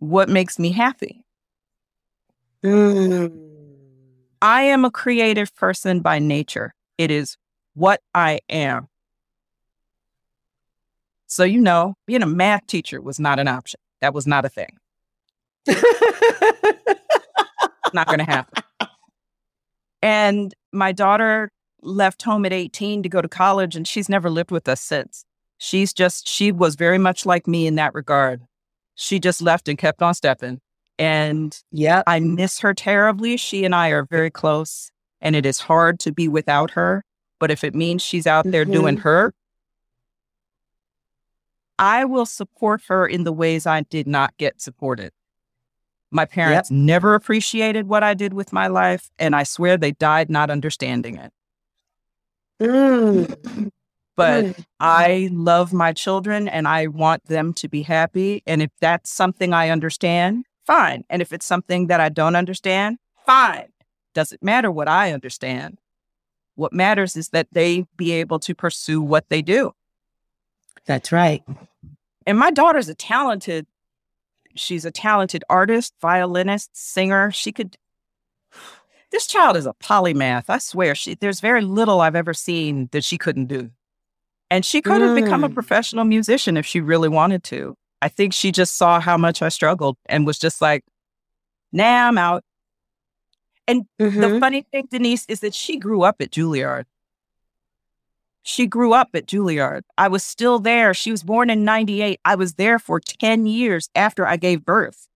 what 0.00 0.28
makes 0.28 0.58
me 0.58 0.70
happy. 0.70 1.24
Hmm. 2.62 3.28
I 4.42 4.62
am 4.62 4.84
a 4.84 4.90
creative 4.90 5.54
person 5.56 6.00
by 6.00 6.18
nature. 6.18 6.74
It 6.98 7.10
is 7.10 7.38
what 7.72 8.02
I 8.14 8.40
am. 8.50 8.88
So, 11.26 11.42
you 11.42 11.60
know, 11.60 11.94
being 12.06 12.22
a 12.22 12.26
math 12.26 12.66
teacher 12.66 13.00
was 13.00 13.18
not 13.18 13.38
an 13.38 13.48
option. 13.48 13.80
That 14.02 14.12
was 14.12 14.26
not 14.26 14.44
a 14.44 14.50
thing. 14.50 14.76
Not 17.94 18.06
going 18.06 18.18
to 18.18 18.24
happen. 18.24 18.62
And 20.00 20.54
my 20.72 20.92
daughter 20.92 21.50
left 21.82 22.22
home 22.22 22.46
at 22.46 22.52
18 22.52 23.02
to 23.02 23.08
go 23.08 23.20
to 23.20 23.26
college, 23.26 23.74
and 23.74 23.84
she's 23.84 24.08
never 24.08 24.30
lived 24.30 24.52
with 24.52 24.68
us 24.68 24.80
since. 24.80 25.24
She's 25.58 25.92
just, 25.92 26.28
she 26.28 26.52
was 26.52 26.76
very 26.76 26.98
much 26.98 27.26
like 27.26 27.46
me 27.46 27.66
in 27.66 27.74
that 27.74 27.94
regard. 27.94 28.42
She 28.94 29.18
just 29.18 29.42
left 29.42 29.68
and 29.68 29.76
kept 29.76 30.02
on 30.02 30.14
stepping. 30.14 30.60
And 30.98 31.56
yeah 31.70 32.02
I 32.06 32.18
miss 32.20 32.58
her 32.60 32.74
terribly. 32.74 33.36
She 33.36 33.64
and 33.64 33.74
I 33.74 33.90
are 33.90 34.04
very 34.04 34.30
close, 34.30 34.90
and 35.20 35.36
it 35.36 35.46
is 35.46 35.60
hard 35.60 36.00
to 36.00 36.12
be 36.12 36.26
without 36.26 36.72
her. 36.72 37.04
But 37.38 37.52
if 37.52 37.62
it 37.62 37.74
means 37.74 38.02
she's 38.02 38.26
out 38.26 38.50
there 38.50 38.64
doing 38.64 38.96
her, 38.98 39.32
I 41.78 42.04
will 42.04 42.26
support 42.26 42.82
her 42.88 43.06
in 43.06 43.22
the 43.22 43.32
ways 43.32 43.64
I 43.66 43.82
did 43.82 44.08
not 44.08 44.36
get 44.38 44.60
supported. 44.60 45.12
My 46.10 46.24
parents 46.24 46.70
never 46.70 47.14
appreciated 47.14 47.86
what 47.86 48.02
I 48.02 48.14
did 48.14 48.32
with 48.32 48.52
my 48.52 48.66
life, 48.66 49.10
and 49.18 49.36
I 49.36 49.44
swear 49.44 49.76
they 49.76 49.92
died 49.92 50.30
not 50.30 50.50
understanding 50.50 51.16
it. 51.16 51.32
Mm. 52.60 53.70
But 54.18 54.44
Mm. 54.46 54.66
I 54.80 55.30
love 55.32 55.72
my 55.72 55.92
children 55.92 56.48
and 56.48 56.66
I 56.66 56.88
want 56.88 57.24
them 57.26 57.54
to 57.54 57.68
be 57.68 57.82
happy. 57.82 58.42
And 58.48 58.60
if 58.60 58.70
that's 58.80 59.10
something 59.10 59.52
I 59.52 59.68
understand, 59.70 60.44
fine. 60.66 61.04
And 61.08 61.22
if 61.22 61.32
it's 61.32 61.46
something 61.46 61.86
that 61.86 62.00
I 62.00 62.08
don't 62.08 62.34
understand, 62.34 62.98
fine. 63.24 63.68
Doesn't 64.14 64.42
matter 64.42 64.72
what 64.72 64.88
I 64.88 65.12
understand. 65.12 65.78
What 66.56 66.72
matters 66.72 67.14
is 67.14 67.28
that 67.28 67.46
they 67.52 67.86
be 67.96 68.10
able 68.10 68.40
to 68.40 68.56
pursue 68.56 69.00
what 69.00 69.28
they 69.28 69.40
do. 69.40 69.72
That's 70.84 71.12
right. 71.12 71.44
And 72.26 72.36
my 72.36 72.50
daughter's 72.50 72.88
a 72.88 72.96
talented, 72.96 73.66
she's 74.56 74.84
a 74.84 74.90
talented 74.90 75.44
artist, 75.48 75.94
violinist, 76.00 76.76
singer. 76.76 77.30
She 77.30 77.52
could, 77.52 77.76
this 79.12 79.28
child 79.28 79.56
is 79.56 79.66
a 79.66 79.74
polymath. 79.74 80.46
I 80.48 80.58
swear, 80.58 80.96
she, 80.96 81.14
there's 81.14 81.38
very 81.38 81.62
little 81.62 82.00
I've 82.00 82.16
ever 82.16 82.34
seen 82.34 82.88
that 82.90 83.04
she 83.04 83.16
couldn't 83.16 83.46
do. 83.46 83.70
And 84.50 84.64
she 84.64 84.80
could 84.80 85.00
have 85.02 85.14
become 85.14 85.44
a 85.44 85.48
Mm. 85.48 85.54
professional 85.54 86.04
musician 86.04 86.56
if 86.56 86.64
she 86.64 86.80
really 86.80 87.08
wanted 87.08 87.44
to. 87.44 87.76
I 88.00 88.08
think 88.08 88.32
she 88.32 88.50
just 88.52 88.76
saw 88.76 89.00
how 89.00 89.16
much 89.16 89.42
I 89.42 89.48
struggled 89.50 89.96
and 90.06 90.26
was 90.26 90.38
just 90.38 90.62
like, 90.62 90.84
nah, 91.72 92.08
I'm 92.08 92.16
out. 92.16 92.44
And 93.66 93.86
the 94.00 94.08
Mhm. 94.08 94.40
funny 94.40 94.62
thing, 94.72 94.86
Denise, 94.90 95.26
is 95.28 95.40
that 95.40 95.54
she 95.54 95.76
grew 95.76 96.02
up 96.02 96.16
at 96.20 96.30
Juilliard. 96.30 96.84
She 98.42 98.66
grew 98.66 98.94
up 98.94 99.10
at 99.12 99.26
Juilliard. 99.26 99.82
I 99.98 100.08
was 100.08 100.24
still 100.24 100.58
there. 100.58 100.94
She 100.94 101.10
was 101.10 101.22
born 101.22 101.50
in 101.50 101.64
98. 101.64 102.18
I 102.24 102.34
was 102.34 102.54
there 102.54 102.78
for 102.78 102.98
10 103.00 103.44
years 103.46 103.90
after 103.94 104.26
I 104.26 104.38
gave 104.38 104.64
birth. 104.64 105.06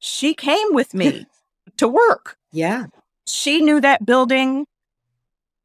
She 0.00 0.34
came 0.34 0.74
with 0.74 0.92
me 0.92 1.26
to 1.78 1.88
work. 1.88 2.36
Yeah. 2.52 2.86
She 3.26 3.62
knew 3.62 3.80
that 3.80 4.04
building 4.04 4.66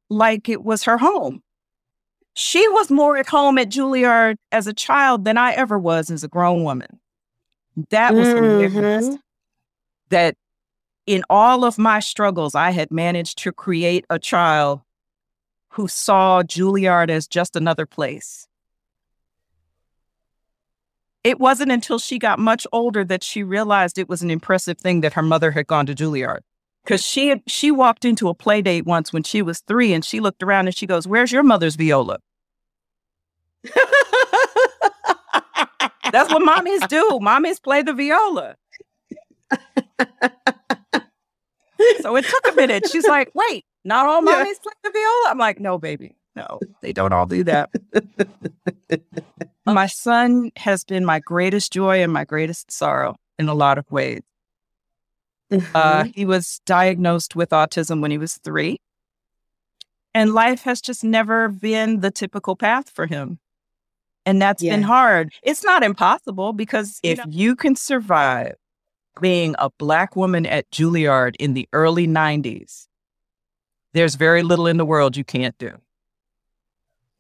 like 0.10 0.48
it 0.48 0.64
was 0.64 0.84
her 0.84 0.98
home. 1.00 1.44
She 2.34 2.68
was 2.70 2.90
more 2.90 3.18
at 3.18 3.28
home 3.28 3.58
at 3.58 3.70
Juilliard 3.70 4.38
as 4.52 4.68
a 4.68 4.74
child 4.74 5.26
than 5.26 5.38
I 5.38 5.52
ever 5.54 5.78
was 5.78 6.10
as 6.10 6.24
a 6.24 6.28
grown 6.28 6.64
woman. 6.64 7.00
That 7.90 8.14
was 8.14 8.28
mm-hmm. 8.28 9.16
that 10.10 10.36
in 11.06 11.24
all 11.30 11.64
of 11.64 11.78
my 11.78 12.00
struggles, 12.00 12.56
I 12.56 12.72
had 12.72 12.92
managed 12.92 13.40
to 13.40 13.52
create 13.52 14.06
a 14.10 14.20
child 14.20 14.82
who 15.70 15.88
saw 15.88 16.44
Juilliard 16.44 17.10
as 17.10 17.28
just 17.28 17.56
another 17.56 17.86
place. 17.86 18.48
It 21.24 21.40
wasn't 21.40 21.72
until 21.72 22.00
she 22.00 22.18
got 22.18 22.40
much 22.40 22.66
older 22.72 23.04
that 23.04 23.24
she 23.24 23.44
realized 23.44 23.98
it 23.98 24.08
was 24.08 24.22
an 24.22 24.32
impressive 24.32 24.78
thing 24.78 25.02
that 25.02 25.14
her 25.14 25.22
mother 25.22 25.52
had 25.52 25.68
gone 25.68 25.86
to 25.88 25.96
Juilliard. 25.96 26.40
Because 26.90 27.06
she 27.06 27.28
had, 27.28 27.44
she 27.46 27.70
walked 27.70 28.04
into 28.04 28.30
a 28.30 28.34
play 28.34 28.64
date 28.64 28.84
once 28.84 29.14
when 29.14 29.22
she 29.22 29.44
was 29.44 29.60
three 29.60 29.94
and 29.94 30.04
she 30.04 30.20
looked 30.20 30.42
around 30.42 30.66
and 30.66 30.76
she 30.76 30.88
goes, 30.88 31.08
Where's 31.08 31.32
your 31.32 31.44
mother's 31.44 31.76
viola? 31.76 32.18
That's 36.12 36.34
what 36.34 36.42
mommies 36.42 36.88
do. 36.88 37.20
Mommies 37.22 37.62
play 37.62 37.84
the 37.84 37.94
viola. 37.94 38.56
so 42.02 42.16
it 42.16 42.26
took 42.26 42.48
a 42.52 42.56
minute. 42.56 42.90
She's 42.90 43.06
like, 43.06 43.30
wait, 43.36 43.66
not 43.86 44.08
all 44.08 44.24
mommies 44.24 44.46
yeah. 44.48 44.64
play 44.64 44.74
the 44.84 44.90
viola? 44.92 45.28
I'm 45.30 45.38
like, 45.38 45.60
no, 45.60 45.78
baby. 45.78 46.16
No, 46.36 46.60
they 46.82 46.92
don't 46.92 47.14
all 47.14 47.28
do 47.28 47.44
that. 47.44 47.70
my 49.68 49.86
son 49.86 50.50
has 50.56 50.84
been 50.84 51.06
my 51.06 51.20
greatest 51.20 51.72
joy 51.72 52.02
and 52.02 52.12
my 52.12 52.26
greatest 52.26 52.72
sorrow 52.72 53.16
in 53.38 53.48
a 53.48 53.54
lot 53.54 53.78
of 53.78 53.86
ways. 53.92 54.22
Uh, 55.52 55.56
mm-hmm. 55.56 55.76
Uh, 55.76 56.04
he 56.14 56.26
was 56.26 56.62
diagnosed 56.66 57.36
with 57.36 57.50
autism 57.50 58.02
when 58.02 58.12
he 58.12 58.18
was 58.18 58.36
three. 58.36 58.80
And 60.14 60.34
life 60.34 60.64
has 60.64 60.82
just 60.82 61.04
never 61.04 61.50
been 61.50 62.02
the 62.02 62.12
typical 62.12 62.56
path 62.56 62.90
for 62.90 63.06
him. 63.06 63.40
And 64.26 64.42
that's 64.42 64.62
yeah. 64.62 64.76
been 64.76 64.84
hard. 64.84 65.32
It's 65.44 65.64
not 65.64 65.84
impossible 65.84 66.54
because 66.54 67.00
if 67.04 67.18
you, 67.20 67.26
know, 67.26 67.32
you 67.32 67.56
can 67.56 67.76
survive 67.76 68.56
being 69.22 69.56
a 69.60 69.70
Black 69.78 70.16
woman 70.16 70.46
at 70.46 70.70
Juilliard 70.72 71.36
in 71.40 71.54
the 71.54 71.68
early 71.74 72.08
90s, 72.08 72.88
there's 73.94 74.16
very 74.16 74.44
little 74.44 74.68
in 74.68 74.78
the 74.78 74.86
world 74.86 75.18
you 75.18 75.24
can't 75.24 75.58
do. 75.58 75.72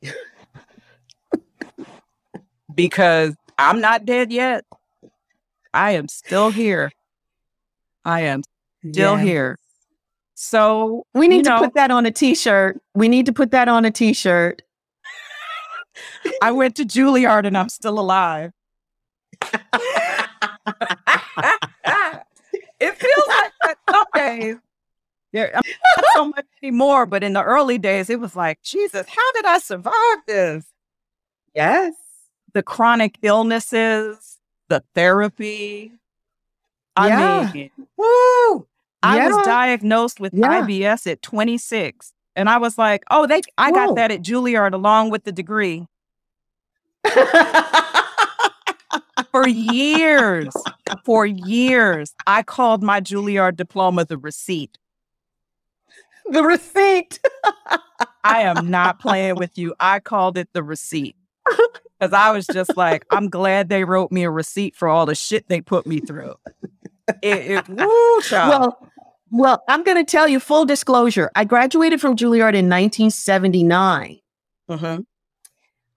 because 2.76 3.36
I'm 3.58 3.82
not 3.82 4.06
dead 4.06 4.32
yet. 4.32 4.65
I 5.74 5.92
am 5.92 6.08
still 6.08 6.52
here. 6.52 6.92
I 8.10 8.22
am 8.22 8.41
still 8.80 9.17
yes. 9.17 9.24
here. 9.24 9.60
So 10.34 11.06
we 11.13 11.28
need 11.28 11.43
to 11.43 11.52
know, 11.52 11.60
put 11.60 11.76
that 11.76 11.91
on 11.91 12.08
a 12.08 12.12
t-shirt. 12.12 12.82
We 12.95 13.08
need 13.08 13.28
to 13.28 13.34
put 13.34 13.52
that 13.52 13.67
on 13.67 13.86
a 13.86 13.91
t-shirt. 13.91 14.63
I 16.41 16.52
went 16.52 16.76
to 16.78 16.86
Juilliard 16.86 17.45
and 17.45 17.56
I'm 17.56 17.69
still 17.69 18.00
alive. 18.00 18.52
it 19.43 19.62
feels 22.80 23.28
like 23.28 23.54
that 23.62 23.78
some 23.91 24.06
days. 24.15 24.56
There, 25.32 25.56
I'm 25.56 25.62
not 25.95 26.06
so 26.13 26.26
much 26.30 26.48
anymore, 26.63 27.06
but 27.06 27.24
in 27.24 27.34
the 27.34 27.43
early 27.43 27.78
days, 27.78 28.10
it 28.10 28.19
was 28.19 28.36
like, 28.36 28.63
Jesus, 28.63 29.06
how 29.08 29.32
did 29.34 29.45
I 29.45 29.60
survive 29.60 30.17
this? 30.26 30.65
Yes. 31.54 31.93
The 32.54 32.63
chronic 32.63 33.19
illnesses, 33.22 34.39
the 34.67 34.84
therapy. 34.95 35.91
I 37.00 37.08
yeah. 37.08 37.52
mean, 37.54 37.72
woo! 37.96 38.68
I 39.02 39.18
yeah. 39.18 39.28
was 39.30 39.46
diagnosed 39.46 40.20
with 40.20 40.34
yeah. 40.34 40.62
IBS 40.62 41.10
at 41.10 41.22
26. 41.22 42.14
And 42.36 42.50
I 42.50 42.58
was 42.58 42.78
like, 42.78 43.04
oh, 43.10 43.26
they 43.26 43.42
I 43.58 43.72
got 43.72 43.96
that 43.96 44.12
at 44.12 44.22
Juilliard 44.22 44.74
along 44.74 45.10
with 45.12 45.24
the 45.24 45.32
degree. 45.32 45.88
for 49.32 49.48
years, 49.48 50.54
for 51.06 51.26
years, 51.26 52.14
I 52.28 52.44
called 52.44 52.84
my 52.84 53.00
Juilliard 53.00 53.56
diploma 53.56 54.04
the 54.06 54.18
receipt. 54.18 54.78
The 56.30 56.44
receipt. 56.44 57.20
I 58.24 58.42
am 58.42 58.70
not 58.70 59.00
playing 59.00 59.36
with 59.36 59.58
you. 59.58 59.74
I 59.80 60.00
called 60.02 60.38
it 60.38 60.50
the 60.54 60.64
receipt. 60.64 61.16
Because 62.00 62.14
I 62.14 62.32
was 62.32 62.48
just 62.48 62.78
like, 62.78 63.06
I'm 63.12 63.30
glad 63.30 63.70
they 63.70 63.84
wrote 63.84 64.12
me 64.12 64.24
a 64.24 64.30
receipt 64.30 64.76
for 64.76 64.88
all 64.88 65.06
the 65.06 65.16
shit 65.16 65.48
they 65.50 65.62
put 65.62 65.86
me 65.86 66.00
through. 66.00 66.36
It, 67.22 67.52
it, 67.52 67.70
woo, 67.70 68.22
well, 68.32 68.92
well, 69.32 69.64
I'm 69.68 69.84
going 69.84 69.98
to 69.98 70.10
tell 70.10 70.28
you 70.28 70.40
full 70.40 70.66
disclosure. 70.66 71.32
I 71.36 71.44
graduated 71.44 72.00
from 72.00 72.16
Juilliard 72.16 72.56
in 72.56 72.70
1979. 72.70 74.20
Mm-hmm. 74.70 75.02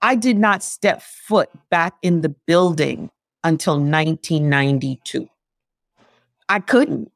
I 0.01 0.15
did 0.17 0.37
not 0.37 0.63
step 0.63 1.03
foot 1.03 1.51
back 1.71 1.95
in 2.03 2.23
the 2.23 2.31
building 2.31 3.11
until 3.45 3.75
1992. 3.75 5.29
I 6.49 6.61
couldn't. 6.61 7.13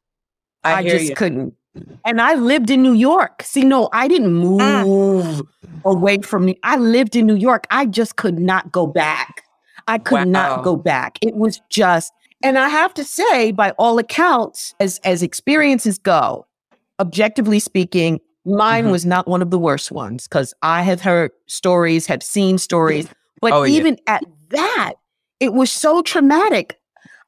I, 0.63 0.75
I 0.75 0.83
just 0.83 1.09
you. 1.09 1.15
couldn't. 1.15 1.55
And 2.05 2.21
I 2.21 2.35
lived 2.35 2.71
in 2.71 2.83
New 2.83 2.93
York. 2.93 3.43
See, 3.43 3.63
no, 3.63 3.89
I 3.93 4.09
didn't 4.09 4.33
move 4.33 4.61
mm. 4.61 5.47
away 5.85 6.19
from 6.19 6.45
me. 6.45 6.59
I 6.63 6.77
lived 6.77 7.17
in 7.17 7.27
New 7.27 7.35
York. 7.35 7.67
I 7.71 7.87
just 7.87 8.17
could 8.17 8.39
not 8.39 8.73
go 8.73 8.87
back. 8.87 9.43
I 9.89 9.99
could 9.99 10.15
wow. 10.15 10.25
not 10.25 10.65
go 10.65 10.77
back. 10.77 11.19
It 11.23 11.35
was 11.35 11.61
just 11.69 12.13
and 12.43 12.59
I 12.59 12.69
have 12.69 12.95
to 12.95 13.05
say, 13.05 13.51
by 13.51 13.71
all 13.73 13.99
accounts, 13.99 14.75
as 14.79 15.01
as 15.05 15.23
experiences 15.23 15.99
go, 15.99 16.47
objectively 17.01 17.59
speaking, 17.59 18.21
mine 18.45 18.85
mm-hmm. 18.85 18.93
was 18.93 19.07
not 19.07 19.27
one 19.27 19.43
of 19.43 19.51
the 19.51 19.59
worst 19.59 19.91
ones 19.91 20.29
because 20.29 20.55
I 20.63 20.83
have 20.83 21.01
heard 21.01 21.33
stories, 21.47 22.07
have 22.07 22.23
seen 22.23 22.59
stories, 22.59 23.09
but 23.41 23.53
oh, 23.53 23.67
even 23.67 23.95
yeah. 24.07 24.15
at 24.15 24.25
that, 24.51 24.93
it 25.41 25.55
was 25.55 25.73
so 25.73 26.03
traumatic. 26.03 26.79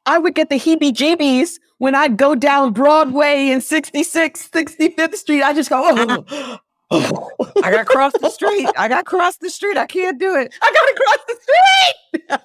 I 0.06 0.18
would 0.18 0.34
get 0.34 0.50
the 0.50 0.56
heebie 0.56 0.92
jeebies 0.92 1.58
when 1.79 1.95
I'd 1.95 2.17
go 2.17 2.35
down 2.35 2.73
Broadway 2.73 3.49
in 3.49 3.61
66, 3.61 4.49
65th 4.49 5.14
Street. 5.14 5.43
I 5.43 5.53
just 5.53 5.71
go, 5.71 5.81
oh, 5.85 6.59
oh. 6.91 7.31
I 7.62 7.71
got 7.71 7.79
to 7.79 7.85
cross 7.85 8.12
the 8.21 8.31
street. 8.31 8.69
I 8.77 8.88
got 8.88 8.99
to 8.99 9.05
cross 9.05 9.37
the 9.37 9.51
street. 9.51 9.77
I 9.77 9.87
can't 9.87 10.19
do 10.19 10.37
it. 10.37 10.55
I 10.61 10.73
got 10.73 10.87
to 10.87 11.03
cross 11.05 11.19
the 11.29 12.38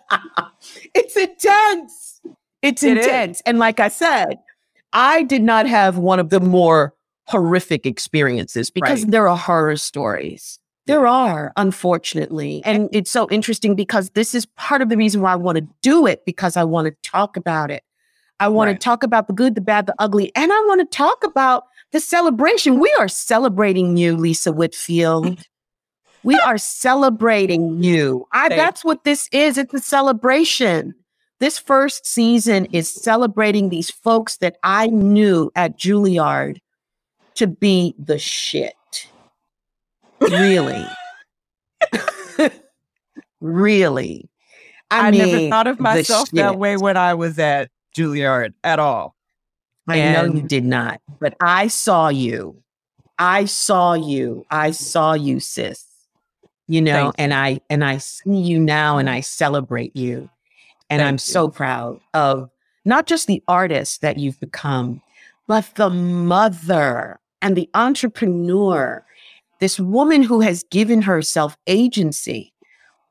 street. 0.43 0.89
it's 0.93 1.15
intense. 1.15 2.22
It's 2.62 2.84
it 2.84 2.98
intense. 2.98 3.38
Is. 3.38 3.43
And 3.46 3.60
like 3.60 3.80
I 3.80 3.88
said, 3.88 4.39
I 4.91 5.24
did 5.24 5.41
not 5.41 5.67
have 5.67 5.98
one 5.98 6.19
of 6.19 6.30
the 6.30 6.39
more 6.39 6.93
horrific 7.28 7.86
experiences 7.86 8.69
because 8.69 9.04
right. 9.04 9.12
there 9.12 9.28
are 9.28 9.38
horror 9.38 9.78
stories. 9.78 10.60
There 10.86 11.08
are, 11.08 11.54
unfortunately. 11.56 12.62
And 12.65 12.89
it's 12.91 13.10
so 13.10 13.30
interesting 13.30 13.74
because 13.74 14.10
this 14.12 14.36
is 14.36 14.46
part 14.46 14.82
of 14.82 14.89
the 14.89 14.98
reason 14.98 15.22
why 15.22 15.32
I 15.32 15.38
want 15.38 15.58
to 15.58 15.65
do 15.82 16.06
it 16.06 16.26
because 16.26 16.58
I 16.58 16.65
want 16.65 16.88
to 16.88 17.10
talk 17.10 17.38
about 17.38 17.72
it. 17.72 17.84
I 18.39 18.48
want 18.48 18.67
right. 18.67 18.80
to 18.80 18.84
talk 18.84 19.04
about 19.04 19.28
the 19.28 19.34
good, 19.34 19.56
the 19.56 19.62
bad, 19.62 19.86
the 19.86 19.96
ugly, 20.00 20.32
and 20.36 20.52
I 20.52 20.60
want 20.67 20.82
to 20.82 20.98
talk 20.98 21.24
about 21.24 21.65
the 21.91 22.00
celebration. 22.00 22.80
We 22.80 22.93
are 23.00 23.08
celebrating 23.08 23.96
you, 23.98 24.17
Lisa 24.17 24.52
Whitfield. 24.52 25.46
we 26.24 26.36
are 26.39 26.58
celebrating 26.58 27.84
you. 27.84 28.28
I, 28.32 28.50
that's 28.50 28.84
what 28.84 29.04
this 29.04 29.30
is. 29.32 29.58
It's 29.58 29.74
a 29.74 29.80
celebration. 29.80 30.96
This 31.39 31.60
first 31.60 32.06
season 32.06 32.65
is 32.65 32.89
celebrating 32.89 33.69
these 33.69 33.91
folks 33.91 34.38
that 34.38 34.58
I 34.63 34.88
knew 34.88 35.52
at 35.56 35.78
Juilliard 35.78 36.60
to 37.36 37.48
be 37.48 37.96
the 37.98 38.17
shit. 38.17 39.08
Really. 40.22 40.86
really. 43.41 44.30
I, 44.89 45.08
I 45.08 45.12
mean, 45.12 45.19
never 45.19 45.50
thought 45.50 45.67
of 45.67 45.80
myself 45.80 46.32
that 46.32 46.58
way 46.58 46.78
when 46.78 46.98
I 46.98 47.13
was 47.13 47.39
at 47.39 47.69
Juilliard 47.95 48.53
at 48.63 48.79
all. 48.79 49.15
I 49.88 49.97
and 49.97 50.27
know 50.27 50.34
you 50.36 50.47
did 50.47 50.63
not, 50.63 51.01
but 51.19 51.36
I 51.41 51.67
saw 51.67 52.10
you. 52.10 52.63
I 53.19 53.45
saw 53.45 53.93
you. 53.93 54.46
I 54.50 54.71
saw 54.71 55.13
you, 55.13 55.39
sis. 55.39 55.85
You 56.67 56.81
know, 56.81 57.12
and 57.17 57.33
I 57.33 57.60
and 57.69 57.83
I 57.83 57.98
see 57.98 58.37
you 58.37 58.60
now 58.60 58.98
and 58.98 59.10
I 59.10 59.19
celebrate 59.19 59.96
you. 59.96 60.29
And 60.89 61.00
Thank 61.00 61.08
I'm 61.08 61.15
you. 61.15 61.19
so 61.19 61.50
proud 61.50 62.00
of 62.13 62.50
not 62.85 63.06
just 63.06 63.27
the 63.27 63.44
artist 63.48 64.02
that 64.02 64.17
you've 64.17 64.39
become, 64.39 65.02
but 65.48 65.69
the 65.75 65.89
mother 65.89 67.19
and 67.41 67.56
the 67.56 67.69
entrepreneur, 67.73 69.06
this 69.60 69.79
woman 69.79 70.23
who 70.23 70.39
has 70.39 70.63
given 70.63 71.02
herself 71.02 71.58
agency 71.67 72.54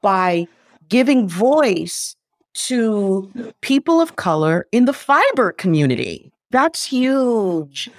by 0.01 0.47
giving 0.89 1.29
voice 1.29 2.17
to 2.55 3.53
people 3.61 4.01
of 4.01 4.17
color 4.17 4.67
in 4.73 4.85
the 4.85 4.93
fiber 4.93 5.53
community. 5.53 6.33
That's 6.51 6.85
huge. 6.85 7.91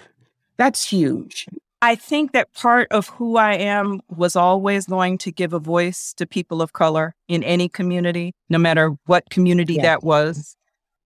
That's 0.58 0.88
huge. 0.88 1.48
I 1.82 1.96
think 1.96 2.32
that 2.32 2.54
part 2.54 2.88
of 2.92 3.10
who 3.10 3.36
I 3.36 3.56
am 3.56 4.02
was 4.08 4.38
always 4.38 4.86
going 4.86 5.18
to 5.18 5.32
give 5.32 5.52
a 5.52 5.60
voice 5.60 6.14
to 6.14 6.26
people 6.26 6.62
of 6.62 6.72
color 6.72 7.14
in 7.28 7.44
any 7.44 7.68
community, 7.68 8.34
no 8.50 8.58
matter 8.58 8.92
what 9.06 9.30
community 9.30 9.74
yeah. 9.74 9.82
that 9.82 10.04
was. 10.04 10.56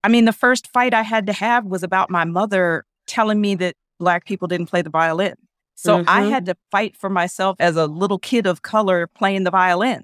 I 0.03 0.09
mean, 0.09 0.25
the 0.25 0.33
first 0.33 0.67
fight 0.67 0.93
I 0.93 1.01
had 1.01 1.25
to 1.27 1.33
have 1.33 1.65
was 1.65 1.81
about 1.81 2.11
my 2.11 2.25
mother 2.25 2.85
telling 3.07 3.41
me 3.41 3.55
that 3.55 3.75
Black 3.97 4.25
people 4.25 4.47
didn't 4.47 4.67
play 4.67 4.83
the 4.83 4.91
violin. 4.91 5.33
So 5.73 5.97
mm-hmm. 5.97 6.09
I 6.09 6.23
had 6.23 6.45
to 6.45 6.55
fight 6.71 6.95
for 6.95 7.09
myself 7.09 7.55
as 7.59 7.75
a 7.75 7.87
little 7.87 8.19
kid 8.19 8.45
of 8.45 8.61
color 8.61 9.07
playing 9.07 9.45
the 9.45 9.51
violin. 9.51 10.03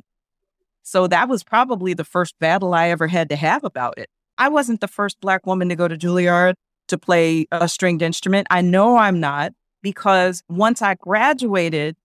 So 0.84 1.08
that 1.08 1.30
was 1.30 1.44
probably 1.44 1.94
the 1.94 2.04
first 2.04 2.38
battle 2.40 2.74
I 2.74 2.90
ever 2.90 3.08
had 3.08 3.30
to 3.30 3.36
have 3.36 3.64
about 3.64 3.98
it. 3.98 4.10
I 4.38 4.50
wasn't 4.50 4.82
the 4.82 4.88
first 4.88 5.20
Black 5.22 5.46
woman 5.46 5.70
to 5.70 5.76
go 5.76 5.88
to 5.88 5.98
Juilliard 5.98 6.56
to 6.90 6.98
play 6.98 7.48
a 7.52 7.68
stringed 7.68 8.02
instrument. 8.02 8.48
I 8.50 8.62
know 8.62 8.98
I'm 8.98 9.20
not 9.20 9.54
because 9.82 10.44
once 10.50 10.82
I 10.82 10.96
graduated, 10.96 11.96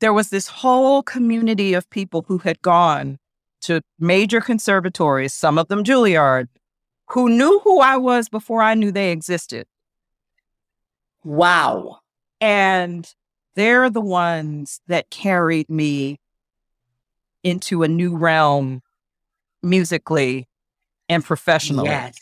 there 0.00 0.12
was 0.12 0.30
this 0.30 0.48
whole 0.48 1.02
community 1.02 1.74
of 1.74 1.88
people 1.90 2.24
who 2.26 2.38
had 2.38 2.60
gone 2.62 3.18
to 3.62 3.82
major 3.98 4.40
conservatories, 4.40 5.32
some 5.32 5.58
of 5.58 5.68
them 5.68 5.84
Juilliard, 5.84 6.48
who 7.08 7.28
knew 7.28 7.60
who 7.62 7.80
I 7.80 7.96
was 7.96 8.28
before 8.28 8.62
I 8.62 8.74
knew 8.74 8.90
they 8.90 9.12
existed. 9.12 9.66
Wow. 11.22 11.98
And 12.40 13.08
they're 13.54 13.90
the 13.90 14.00
ones 14.00 14.80
that 14.88 15.10
carried 15.10 15.68
me 15.68 16.18
into 17.42 17.82
a 17.82 17.88
new 17.88 18.16
realm 18.16 18.82
musically 19.62 20.48
and 21.08 21.24
professionally. 21.24 21.88
Yes. 21.88 22.16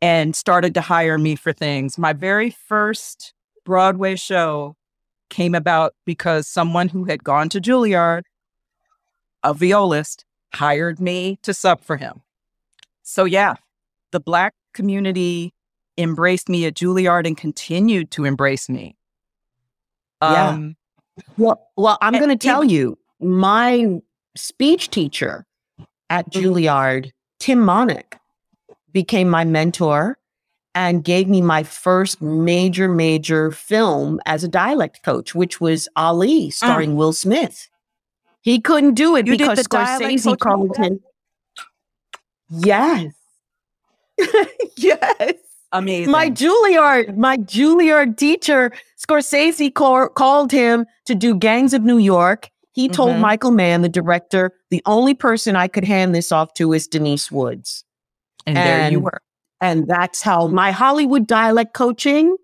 And 0.00 0.34
started 0.34 0.74
to 0.74 0.80
hire 0.80 1.16
me 1.16 1.36
for 1.36 1.52
things. 1.52 1.96
My 1.96 2.12
very 2.12 2.50
first 2.50 3.34
Broadway 3.64 4.16
show 4.16 4.76
came 5.30 5.54
about 5.54 5.94
because 6.04 6.48
someone 6.48 6.88
who 6.88 7.04
had 7.04 7.22
gone 7.22 7.48
to 7.50 7.60
Juilliard, 7.60 8.22
a 9.44 9.54
violist, 9.54 10.24
hired 10.54 11.00
me 11.00 11.38
to 11.42 11.54
sub 11.54 11.82
for 11.82 11.96
him. 11.96 12.22
So, 13.02 13.24
yeah, 13.24 13.54
the 14.10 14.20
Black 14.20 14.54
community 14.74 15.54
embraced 15.96 16.48
me 16.48 16.66
at 16.66 16.74
Juilliard 16.74 17.26
and 17.26 17.36
continued 17.36 18.10
to 18.12 18.24
embrace 18.24 18.68
me. 18.68 18.96
Um, 20.20 20.76
yeah. 21.16 21.24
Well, 21.36 21.70
well, 21.76 21.98
I'm 22.00 22.14
going 22.14 22.28
to 22.28 22.36
tell 22.36 22.64
you, 22.64 22.98
my 23.20 24.00
speech 24.36 24.90
teacher 24.90 25.46
at 26.10 26.30
mm-hmm. 26.30 26.40
Juilliard, 26.40 27.10
Tim 27.40 27.60
Monich, 27.60 28.18
became 28.92 29.28
my 29.28 29.44
mentor 29.44 30.18
and 30.74 31.04
gave 31.04 31.28
me 31.28 31.40
my 31.40 31.62
first 31.62 32.22
major, 32.22 32.88
major 32.88 33.50
film 33.50 34.20
as 34.26 34.42
a 34.42 34.48
dialect 34.48 35.02
coach, 35.02 35.34
which 35.34 35.60
was 35.60 35.88
Ali, 35.96 36.50
starring 36.50 36.96
Will 36.96 37.12
Smith. 37.12 37.68
He 38.40 38.60
couldn't 38.60 38.94
do 38.94 39.16
it 39.16 39.26
because 39.26 39.60
Scorsese 39.60 40.38
called 40.38 40.76
him. 40.76 41.00
Yes. 42.48 43.12
yes. 44.76 45.34
Amazing. 45.72 46.10
My 46.10 46.28
Juilliard, 46.28 47.16
my 47.16 47.38
Juilliard 47.38 48.16
teacher, 48.16 48.72
Scorsese 48.98 49.72
call, 49.72 50.08
called 50.08 50.52
him 50.52 50.86
to 51.06 51.14
do 51.14 51.34
Gangs 51.34 51.72
of 51.72 51.82
New 51.82 51.98
York. 51.98 52.50
He 52.72 52.86
mm-hmm. 52.86 52.94
told 52.94 53.16
Michael 53.18 53.50
Mann, 53.50 53.82
the 53.82 53.88
director, 53.88 54.52
the 54.70 54.82
only 54.86 55.14
person 55.14 55.56
I 55.56 55.68
could 55.68 55.84
hand 55.84 56.14
this 56.14 56.32
off 56.32 56.54
to 56.54 56.72
is 56.72 56.86
Denise 56.86 57.30
Woods. 57.30 57.84
And, 58.46 58.56
and 58.56 58.66
there 58.66 58.90
you 58.90 59.00
were. 59.00 59.20
And 59.60 59.86
that's 59.86 60.22
how 60.22 60.48
my 60.48 60.72
Hollywood 60.72 61.26
dialect 61.26 61.74
coaching 61.74 62.36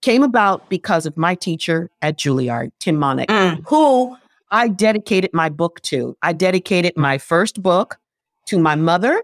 came 0.00 0.22
about 0.22 0.68
because 0.68 1.06
of 1.06 1.16
my 1.16 1.34
teacher 1.34 1.90
at 2.02 2.18
Juilliard, 2.18 2.70
Tim 2.80 2.96
Monich, 2.96 3.26
mm. 3.26 3.62
who 3.66 4.16
I 4.50 4.68
dedicated 4.68 5.30
my 5.32 5.48
book 5.48 5.80
to. 5.82 6.16
I 6.22 6.32
dedicated 6.32 6.96
my 6.96 7.18
first 7.18 7.62
book 7.62 7.98
to 8.46 8.58
my 8.58 8.74
mother 8.74 9.22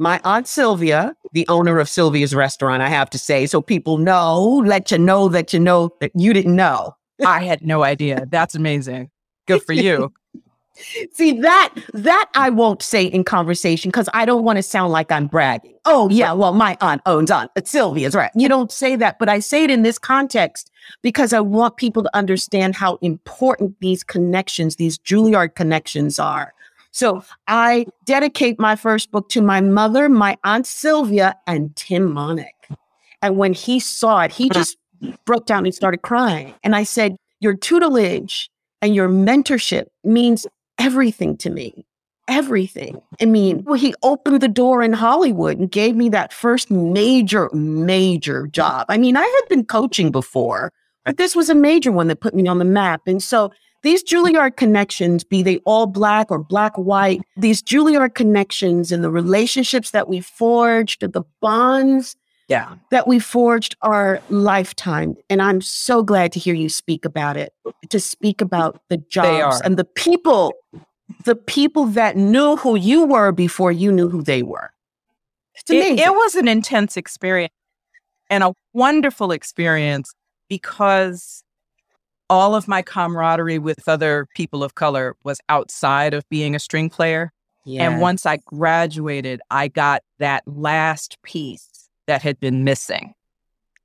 my 0.00 0.18
aunt 0.24 0.48
Sylvia, 0.48 1.14
the 1.32 1.46
owner 1.48 1.78
of 1.78 1.86
Sylvia's 1.86 2.34
restaurant, 2.34 2.82
I 2.82 2.88
have 2.88 3.10
to 3.10 3.18
say, 3.18 3.44
so 3.44 3.60
people 3.60 3.98
know, 3.98 4.62
let 4.64 4.90
you 4.90 4.96
know 4.96 5.28
that 5.28 5.52
you 5.52 5.60
know 5.60 5.90
that 6.00 6.10
you 6.14 6.32
didn't 6.32 6.56
know. 6.56 6.96
I 7.24 7.44
had 7.44 7.60
no 7.60 7.84
idea. 7.84 8.26
That's 8.30 8.54
amazing. 8.54 9.10
Good 9.58 9.62
for 9.62 9.72
you. 9.72 10.12
See 11.12 11.38
that 11.40 11.74
that 11.92 12.30
I 12.34 12.48
won't 12.48 12.82
say 12.82 13.04
in 13.04 13.24
conversation 13.24 13.90
because 13.90 14.08
I 14.14 14.24
don't 14.24 14.44
want 14.44 14.56
to 14.56 14.62
sound 14.62 14.92
like 14.92 15.12
I'm 15.12 15.26
bragging. 15.26 15.74
Oh 15.84 16.08
yeah, 16.08 16.32
well 16.32 16.54
my 16.54 16.76
aunt 16.80 17.02
owns 17.06 17.30
aunt 17.30 17.50
uh, 17.56 17.60
Sylvia's 17.64 18.14
right. 18.14 18.30
You 18.34 18.48
don't 18.48 18.72
say 18.72 18.96
that, 18.96 19.18
but 19.18 19.28
I 19.28 19.40
say 19.40 19.64
it 19.64 19.70
in 19.70 19.82
this 19.82 19.98
context 19.98 20.70
because 21.02 21.32
I 21.32 21.40
want 21.40 21.76
people 21.76 22.02
to 22.02 22.16
understand 22.16 22.76
how 22.76 22.98
important 23.02 23.76
these 23.80 24.02
connections, 24.02 24.76
these 24.76 24.98
Juilliard 24.98 25.54
connections 25.54 26.18
are. 26.18 26.54
So 26.92 27.24
I 27.46 27.86
dedicate 28.04 28.58
my 28.58 28.74
first 28.74 29.10
book 29.10 29.28
to 29.30 29.42
my 29.42 29.60
mother, 29.60 30.08
my 30.08 30.36
aunt 30.44 30.66
Sylvia, 30.66 31.36
and 31.46 31.74
Tim 31.76 32.12
Monich. 32.12 32.48
And 33.22 33.36
when 33.36 33.52
he 33.52 33.80
saw 33.80 34.22
it, 34.22 34.32
he 34.32 34.48
hmm. 34.48 34.54
just 34.54 34.76
broke 35.24 35.46
down 35.46 35.66
and 35.66 35.74
started 35.74 36.02
crying. 36.02 36.54
And 36.64 36.74
I 36.74 36.82
said, 36.84 37.16
Your 37.40 37.54
tutelage 37.54 38.49
and 38.82 38.94
your 38.94 39.08
mentorship 39.08 39.86
means 40.04 40.46
everything 40.78 41.36
to 41.38 41.50
me. 41.50 41.86
Everything. 42.28 43.00
I 43.20 43.24
mean, 43.24 43.64
well, 43.64 43.78
he 43.78 43.94
opened 44.02 44.40
the 44.40 44.48
door 44.48 44.82
in 44.82 44.92
Hollywood 44.92 45.58
and 45.58 45.70
gave 45.70 45.96
me 45.96 46.08
that 46.10 46.32
first 46.32 46.70
major, 46.70 47.50
major 47.52 48.46
job. 48.46 48.86
I 48.88 48.98
mean, 48.98 49.16
I 49.16 49.22
had 49.22 49.48
been 49.48 49.64
coaching 49.64 50.12
before, 50.12 50.72
but 51.04 51.16
this 51.16 51.34
was 51.34 51.50
a 51.50 51.54
major 51.54 51.90
one 51.90 52.06
that 52.08 52.20
put 52.20 52.34
me 52.34 52.46
on 52.46 52.58
the 52.58 52.64
map. 52.64 53.02
And 53.06 53.22
so 53.22 53.50
these 53.82 54.04
Juilliard 54.04 54.56
connections, 54.56 55.24
be 55.24 55.42
they 55.42 55.58
all 55.58 55.86
black 55.86 56.30
or 56.30 56.38
black 56.38 56.76
white, 56.76 57.20
these 57.36 57.62
Juilliard 57.62 58.14
connections 58.14 58.92
and 58.92 59.02
the 59.02 59.10
relationships 59.10 59.90
that 59.90 60.08
we 60.08 60.20
forged, 60.20 61.00
the 61.00 61.24
bonds 61.40 62.14
yeah. 62.50 62.74
that 62.90 63.06
we 63.06 63.20
forged 63.20 63.76
our 63.80 64.20
lifetime. 64.28 65.16
And 65.30 65.40
I'm 65.40 65.60
so 65.60 66.02
glad 66.02 66.32
to 66.32 66.40
hear 66.40 66.54
you 66.54 66.68
speak 66.68 67.04
about 67.04 67.36
it, 67.36 67.54
to 67.88 68.00
speak 68.00 68.40
about 68.40 68.82
the 68.88 68.96
jobs 68.96 69.60
and 69.60 69.76
the 69.76 69.84
people, 69.84 70.54
the 71.24 71.36
people 71.36 71.86
that 71.86 72.16
knew 72.16 72.56
who 72.56 72.74
you 72.74 73.06
were 73.06 73.30
before 73.30 73.70
you 73.70 73.92
knew 73.92 74.08
who 74.08 74.22
they 74.22 74.42
were. 74.42 74.72
It, 75.68 76.00
it 76.00 76.12
was 76.12 76.34
an 76.34 76.48
intense 76.48 76.96
experience 76.96 77.54
and 78.28 78.42
a 78.42 78.52
wonderful 78.72 79.30
experience 79.30 80.12
because 80.48 81.44
all 82.28 82.54
of 82.56 82.66
my 82.66 82.82
camaraderie 82.82 83.58
with 83.58 83.88
other 83.88 84.26
people 84.34 84.64
of 84.64 84.74
color 84.74 85.14
was 85.22 85.40
outside 85.48 86.14
of 86.14 86.28
being 86.28 86.56
a 86.56 86.58
string 86.58 86.90
player. 86.90 87.32
Yes. 87.64 87.82
And 87.82 88.00
once 88.00 88.26
I 88.26 88.38
graduated, 88.38 89.40
I 89.50 89.68
got 89.68 90.02
that 90.18 90.42
last 90.46 91.18
piece 91.22 91.79
that 92.10 92.22
had 92.22 92.40
been 92.40 92.64
missing. 92.64 93.14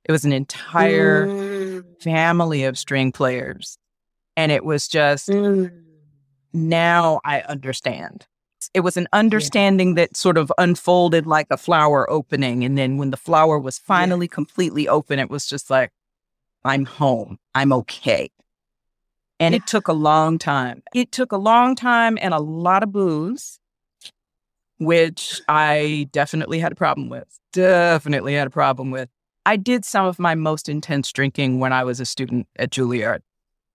It 0.04 0.10
was 0.10 0.24
an 0.24 0.32
entire 0.32 1.28
mm. 1.28 2.02
family 2.02 2.64
of 2.64 2.76
string 2.76 3.12
players. 3.12 3.78
And 4.36 4.50
it 4.50 4.64
was 4.64 4.88
just, 4.88 5.28
mm. 5.28 5.70
now 6.52 7.20
I 7.24 7.42
understand. 7.42 8.26
It 8.74 8.80
was 8.80 8.96
an 8.96 9.06
understanding 9.12 9.90
yeah. 9.90 10.06
that 10.06 10.16
sort 10.16 10.38
of 10.38 10.52
unfolded 10.58 11.24
like 11.24 11.46
a 11.50 11.56
flower 11.56 12.10
opening. 12.10 12.64
And 12.64 12.76
then 12.76 12.96
when 12.96 13.12
the 13.12 13.16
flower 13.16 13.60
was 13.60 13.78
finally 13.78 14.26
yeah. 14.26 14.34
completely 14.34 14.88
open, 14.88 15.20
it 15.20 15.30
was 15.30 15.46
just 15.46 15.70
like, 15.70 15.92
I'm 16.64 16.84
home. 16.84 17.38
I'm 17.54 17.72
okay. 17.72 18.30
And 19.38 19.54
it 19.54 19.68
took 19.68 19.86
a 19.86 19.92
long 19.92 20.38
time. 20.38 20.82
It 20.96 21.12
took 21.12 21.30
a 21.30 21.36
long 21.36 21.76
time 21.76 22.18
and 22.20 22.34
a 22.34 22.40
lot 22.40 22.82
of 22.82 22.90
booze, 22.90 23.60
which 24.78 25.40
I 25.48 26.08
definitely 26.12 26.58
had 26.58 26.72
a 26.72 26.76
problem 26.76 27.08
with. 27.08 27.26
Definitely 27.52 28.34
had 28.34 28.46
a 28.46 28.50
problem 28.50 28.90
with. 28.90 29.08
I 29.44 29.56
did 29.56 29.84
some 29.84 30.06
of 30.06 30.18
my 30.18 30.34
most 30.34 30.68
intense 30.68 31.12
drinking 31.12 31.60
when 31.60 31.72
I 31.72 31.84
was 31.84 32.00
a 32.00 32.04
student 32.04 32.48
at 32.56 32.70
Juilliard. 32.70 33.20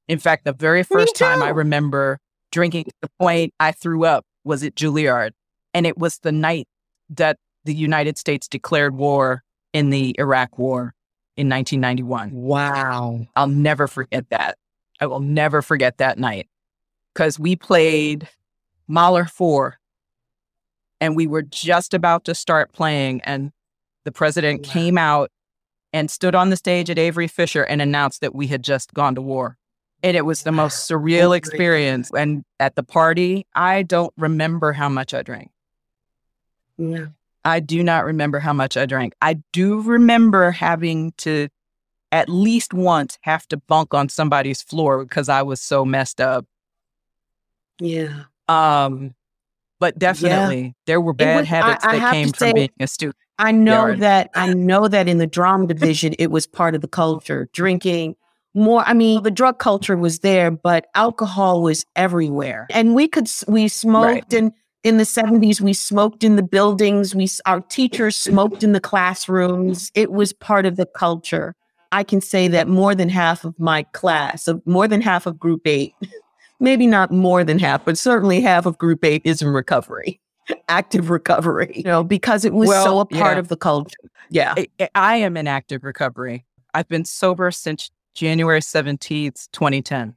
In 0.07 0.19
fact, 0.19 0.43
the 0.43 0.53
very 0.53 0.83
first 0.83 1.15
time 1.15 1.41
I 1.41 1.49
remember 1.49 2.19
drinking 2.51 2.85
to 2.85 2.91
the 3.01 3.09
point 3.19 3.53
I 3.59 3.71
threw 3.71 4.03
up 4.03 4.25
was 4.43 4.63
at 4.63 4.75
Juilliard. 4.75 5.31
And 5.73 5.87
it 5.87 5.97
was 5.97 6.19
the 6.19 6.33
night 6.33 6.67
that 7.09 7.37
the 7.63 7.73
United 7.73 8.17
States 8.17 8.47
declared 8.47 8.95
war 8.95 9.43
in 9.71 9.89
the 9.89 10.13
Iraq 10.19 10.57
War 10.57 10.93
in 11.37 11.47
1991. 11.47 12.31
Wow. 12.33 13.25
I'll 13.35 13.47
never 13.47 13.87
forget 13.87 14.29
that. 14.29 14.57
I 14.99 15.05
will 15.05 15.21
never 15.21 15.61
forget 15.61 15.97
that 15.97 16.19
night 16.19 16.47
because 17.13 17.39
we 17.39 17.55
played 17.55 18.27
Mahler 18.87 19.25
4 19.25 19.79
and 21.01 21.15
we 21.15 21.27
were 21.27 21.41
just 21.41 21.93
about 21.93 22.23
to 22.25 22.35
start 22.35 22.71
playing. 22.71 23.21
And 23.21 23.51
the 24.05 24.11
president 24.11 24.65
wow. 24.65 24.71
came 24.71 24.97
out 24.97 25.31
and 25.91 26.09
stood 26.09 26.35
on 26.35 26.49
the 26.51 26.55
stage 26.55 26.89
at 26.89 26.99
Avery 26.99 27.27
Fisher 27.27 27.63
and 27.63 27.81
announced 27.81 28.21
that 28.21 28.33
we 28.33 28.47
had 28.47 28.63
just 28.63 28.93
gone 28.93 29.15
to 29.15 29.21
war. 29.21 29.57
And 30.03 30.15
it 30.15 30.25
was 30.25 30.43
the 30.43 30.51
most 30.51 30.89
surreal 30.89 31.35
experience. 31.35 32.11
And 32.15 32.43
at 32.59 32.75
the 32.75 32.83
party, 32.83 33.45
I 33.53 33.83
don't 33.83 34.13
remember 34.17 34.71
how 34.71 34.87
much 34.87 35.13
I 35.13 35.21
drank. 35.23 35.51
Yeah. 36.77 37.07
I 37.43 37.59
do 37.59 37.83
not 37.83 38.05
remember 38.05 38.39
how 38.39 38.53
much 38.53 38.77
I 38.77 38.85
drank. 38.85 39.13
I 39.21 39.39
do 39.51 39.81
remember 39.81 40.51
having 40.51 41.11
to 41.17 41.49
at 42.11 42.29
least 42.29 42.73
once 42.73 43.17
have 43.21 43.47
to 43.47 43.57
bunk 43.57 43.93
on 43.93 44.09
somebody's 44.09 44.61
floor 44.61 45.03
because 45.03 45.29
I 45.29 45.41
was 45.41 45.61
so 45.61 45.85
messed 45.85 46.21
up. 46.21 46.45
Yeah. 47.79 48.23
Um, 48.47 49.15
but 49.81 49.99
definitely 49.99 50.61
yeah. 50.61 50.71
there 50.85 51.01
were 51.01 51.13
bad 51.13 51.41
was, 51.41 51.47
habits 51.47 51.83
I, 51.83 51.95
I 51.95 51.99
that 51.99 52.13
came 52.13 52.27
from 52.27 52.47
say, 52.47 52.53
being 52.53 52.69
a 52.79 52.87
student. 52.87 53.17
I 53.39 53.51
know 53.51 53.95
that 53.95 54.29
I 54.35 54.53
know 54.53 54.87
that 54.87 55.09
in 55.09 55.17
the 55.17 55.27
drama 55.27 55.67
division 55.67 56.13
it 56.19 56.31
was 56.31 56.47
part 56.47 56.75
of 56.75 56.81
the 56.81 56.87
culture. 56.87 57.49
Drinking 57.51 58.15
more 58.53 58.83
i 58.85 58.93
mean 58.93 59.23
the 59.23 59.31
drug 59.31 59.59
culture 59.59 59.95
was 59.95 60.19
there 60.19 60.51
but 60.51 60.87
alcohol 60.95 61.61
was 61.61 61.85
everywhere 61.95 62.67
and 62.69 62.95
we 62.95 63.07
could 63.07 63.29
we 63.47 63.67
smoked 63.67 64.05
right. 64.05 64.33
and 64.33 64.51
in 64.83 64.97
the 64.97 65.03
70s 65.03 65.61
we 65.61 65.73
smoked 65.73 66.23
in 66.23 66.35
the 66.35 66.43
buildings 66.43 67.15
we 67.15 67.29
our 67.45 67.61
teachers 67.61 68.15
smoked 68.15 68.63
in 68.63 68.73
the 68.73 68.81
classrooms 68.81 69.91
it 69.95 70.11
was 70.11 70.33
part 70.33 70.65
of 70.65 70.75
the 70.75 70.85
culture 70.85 71.55
i 71.93 72.03
can 72.03 72.19
say 72.19 72.47
that 72.49 72.67
more 72.67 72.93
than 72.93 73.07
half 73.07 73.45
of 73.45 73.57
my 73.57 73.83
class 73.93 74.47
of 74.47 74.61
more 74.65 74.87
than 74.87 75.01
half 75.01 75.25
of 75.25 75.39
group 75.39 75.61
8 75.65 75.93
maybe 76.61 76.87
not 76.87 77.11
more 77.11 77.43
than 77.43 77.59
half 77.59 77.83
but 77.83 77.97
certainly 77.97 78.41
half 78.41 78.65
of 78.65 78.77
group 78.77 79.03
8 79.03 79.21
is 79.25 79.41
in 79.41 79.49
recovery 79.49 80.19
active 80.69 81.09
recovery. 81.09 81.71
You 81.75 81.83
know 81.83 82.03
because 82.03 82.45
it 82.45 82.53
was 82.53 82.67
well, 82.69 82.85
so 82.85 82.99
a 82.99 83.05
part 83.05 83.35
yeah. 83.35 83.39
of 83.39 83.47
the 83.47 83.57
culture. 83.57 83.97
Yeah. 84.29 84.55
I, 84.57 84.89
I 84.95 85.15
am 85.17 85.37
in 85.37 85.47
active 85.47 85.83
recovery. 85.83 86.45
I've 86.73 86.87
been 86.87 87.05
sober 87.05 87.51
since 87.51 87.91
january 88.13 88.59
17th 88.59 89.47
2010 89.53 90.15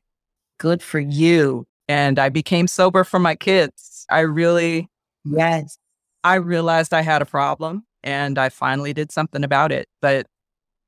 good 0.58 0.82
for 0.82 0.98
you. 0.98 1.66
And 1.88 2.18
i 2.18 2.28
became 2.28 2.66
sober 2.66 3.04
for 3.04 3.18
my 3.18 3.34
kids. 3.34 4.06
I 4.10 4.20
really, 4.20 4.88
yes, 5.24 5.76
I 6.22 6.36
realized 6.36 6.94
I 6.94 7.02
had 7.02 7.20
a 7.20 7.26
problem 7.26 7.84
and 8.02 8.38
I 8.38 8.48
finally 8.48 8.94
did 8.94 9.12
something 9.12 9.44
about 9.44 9.70
it. 9.70 9.86
But 10.00 10.26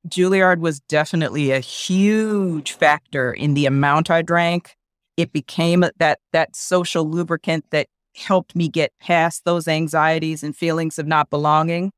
Juilliard 0.07 0.59
was 0.59 0.79
definitely 0.79 1.51
a 1.51 1.59
huge 1.59 2.71
factor 2.71 3.31
in 3.31 3.53
the 3.53 3.67
amount 3.67 4.09
I 4.09 4.21
drank. 4.23 4.75
It 5.17 5.33
became 5.33 5.83
that 5.97 6.19
that 6.31 6.55
social 6.55 7.09
lubricant 7.09 7.65
that 7.71 7.87
helped 8.15 8.55
me 8.55 8.69
get 8.69 8.93
past 8.99 9.45
those 9.45 9.67
anxieties 9.67 10.43
and 10.43 10.55
feelings 10.55 10.97
of 10.97 11.07
not 11.07 11.29
belonging. 11.29 11.91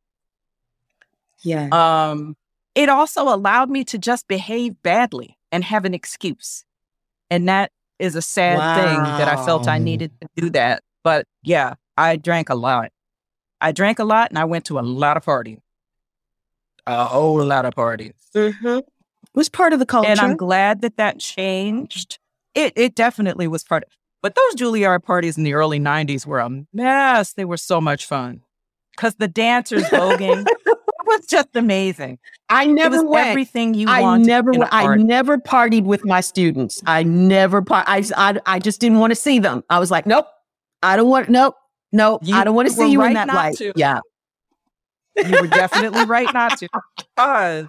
Yeah. 1.41 1.70
Um, 1.72 2.36
it 2.76 2.89
also 2.89 3.24
allowed 3.24 3.70
me 3.70 3.84
to 3.86 3.97
just 3.97 4.28
behave 4.28 4.82
badly 4.84 5.38
and 5.51 5.63
have 5.63 5.86
an 5.86 5.93
excuse. 5.93 6.65
And 7.30 7.47
that 7.47 7.72
is 7.99 8.15
a 8.15 8.22
sad 8.22 8.57
wow. 8.57 8.76
thing 8.76 9.03
that 9.03 9.28
I 9.28 9.45
felt 9.45 9.67
I 9.67 9.78
needed 9.78 10.11
to 10.22 10.28
do 10.36 10.49
that. 10.51 10.84
But 11.03 11.26
yeah, 11.43 11.76
I 11.97 12.15
drank 12.15 12.49
a 12.49 12.55
lot. 12.55 12.91
I 13.61 13.72
drank 13.72 13.99
a 13.99 14.03
lot 14.03 14.30
and 14.30 14.39
I 14.39 14.45
went 14.45 14.65
to 14.65 14.80
a 14.80 14.82
lot 14.82 15.17
of 15.17 15.24
parties. 15.24 15.59
A 16.88 17.05
whole 17.05 17.43
lot 17.43 17.65
of 17.65 17.74
parties. 17.74 18.13
Mm-hmm. 18.34 18.80
It 18.80 18.86
was 19.36 19.49
part 19.49 19.74
of 19.74 19.80
the 19.80 19.86
culture. 19.86 20.09
And 20.09 20.20
I'm 20.20 20.38
glad 20.38 20.82
that 20.82 20.97
that 20.97 21.20
changed. 21.20 22.20
It, 22.60 22.74
it 22.76 22.95
definitely 22.95 23.47
was 23.47 23.64
part 23.64 23.84
of 23.84 23.89
But 24.22 24.36
those 24.36 24.55
Juilliard 24.55 25.03
parties 25.03 25.38
in 25.38 25.43
the 25.43 25.53
early 25.53 25.80
90s 25.80 26.26
were 26.26 26.39
a 26.39 26.49
mess. 26.74 27.34
They 27.34 27.45
were 27.45 27.57
so 27.57 27.80
much 27.80 28.05
fun. 28.05 28.41
Because 28.91 29.16
the 29.16 29.28
dancers 29.28 29.84
voguing 29.89 30.45
was 31.05 31.26
just 31.26 31.55
amazing. 31.55 32.20
I 32.49 32.66
never 32.66 33.03
went. 33.03 33.28
Everything 33.28 33.74
you 33.74 33.88
I 33.88 34.18
never. 34.18 34.51
I 34.72 34.97
never 34.97 35.38
partied 35.38 35.86
with 35.86 36.03
my 36.03 36.22
students. 36.22 36.82
I 36.86 37.03
never. 37.03 37.62
Par- 37.62 37.86
I, 37.88 38.03
I 38.18 38.39
I 38.45 38.60
just 38.60 38.82
didn't 38.82 38.99
want 38.99 39.12
to 39.12 39.16
see 39.16 39.39
them. 39.39 39.64
I 39.70 39.80
was 39.80 39.89
like, 39.89 40.05
nope. 40.05 40.28
I 40.82 40.95
don't 40.95 41.10
want, 41.10 41.30
nope, 41.30 41.55
nope. 41.91 42.22
You 42.24 42.36
I 42.36 42.43
don't 42.43 42.55
want 42.55 42.70
to 42.70 42.74
see 42.74 42.91
you 42.91 42.99
right 43.01 43.10
in 43.10 43.14
that 43.14 43.28
light. 43.28 43.57
To. 43.57 43.74
Yeah. 43.76 43.99
You 45.18 45.41
were 45.41 45.47
definitely 45.47 46.05
right 46.05 46.34
not 46.34 46.57
to. 46.60 46.70
Because 46.97 47.68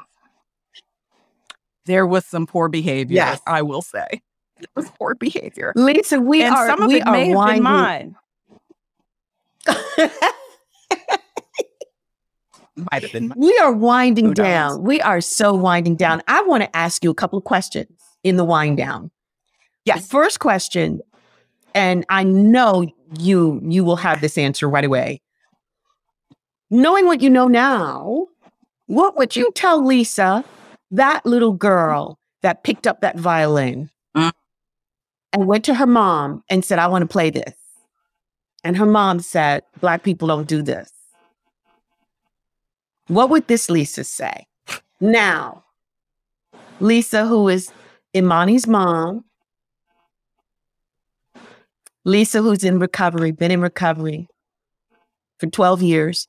there 1.87 2.07
was 2.07 2.25
some 2.27 2.47
poor 2.47 2.69
behavior, 2.69 3.17
yes. 3.17 3.41
I 3.47 3.63
will 3.63 3.83
say. 3.83 4.23
It 4.65 4.69
was 4.75 4.91
poor 4.99 5.15
behavior. 5.15 5.73
Lisa, 5.75 6.21
we 6.21 6.43
and 6.43 6.55
are, 6.55 6.67
some 6.67 6.83
of 6.83 6.89
we 6.89 7.01
it 7.01 7.07
may 7.07 7.31
have 7.31 7.47
been 7.47 7.63
mine. 7.63 8.17
Might 12.91 13.03
have 13.03 13.13
been 13.13 13.29
mine. 13.29 13.39
We 13.39 13.57
are 13.59 13.73
winding 13.73 14.33
down. 14.33 14.83
We 14.83 15.01
are 15.01 15.21
so 15.21 15.55
winding 15.55 15.97
down. 15.97 16.23
I 16.29 16.43
want 16.43 16.63
to 16.63 16.77
ask 16.77 17.05
you 17.05 17.11
a 17.11 17.15
couple 17.15 17.39
of 17.39 17.45
questions 17.45 17.91
in 18.23 18.37
the 18.37 18.45
wind 18.45 18.77
down. 18.77 19.11
Yes. 19.85 20.03
The 20.03 20.09
first 20.09 20.41
question, 20.41 21.01
and 21.75 22.05
I 22.09 22.23
know 22.23 22.87
you 23.19 23.61
you 23.65 23.85
will 23.85 23.97
have 23.97 24.21
this 24.21 24.39
answer 24.39 24.69
right 24.69 24.85
away. 24.85 25.21
Knowing 26.71 27.07
what 27.07 27.21
you 27.21 27.29
know 27.29 27.49
now, 27.49 28.29
what 28.87 29.17
would 29.17 29.35
you 29.37 29.51
tell 29.55 29.85
Lisa, 29.85 30.45
that 30.91 31.25
little 31.27 31.53
girl 31.53 32.21
that 32.43 32.65
picked 32.65 32.87
up 32.87 33.01
that 33.01 33.19
violin. 33.19 33.91
And 35.33 35.47
went 35.47 35.65
to 35.67 35.75
her 35.75 35.87
mom 35.87 36.43
and 36.51 36.65
said, 36.65 36.79
I 36.79 36.89
want 36.89 37.03
to 37.03 37.09
play 37.09 37.31
this? 37.31 37.55
And 38.65 38.77
her 38.77 38.87
mom 38.87 39.21
said, 39.21 39.63
Black 39.81 40.03
people 40.03 40.29
don't 40.29 40.49
do 40.49 40.63
this. 40.63 40.91
What 43.09 43.31
would 43.31 43.49
this 43.49 43.71
Lisa 43.71 44.05
say? 44.05 44.47
Now, 45.01 45.65
Lisa, 46.79 47.27
who 47.27 47.49
is 47.49 47.73
Imani's 48.15 48.67
mom, 48.67 49.25
Lisa, 52.05 52.43
who's 52.43 52.65
in 52.65 52.79
recovery, 52.79 53.31
been 53.31 53.51
in 53.51 53.61
recovery 53.61 54.29
for 55.39 55.47
12 55.47 55.83
years. 55.83 56.29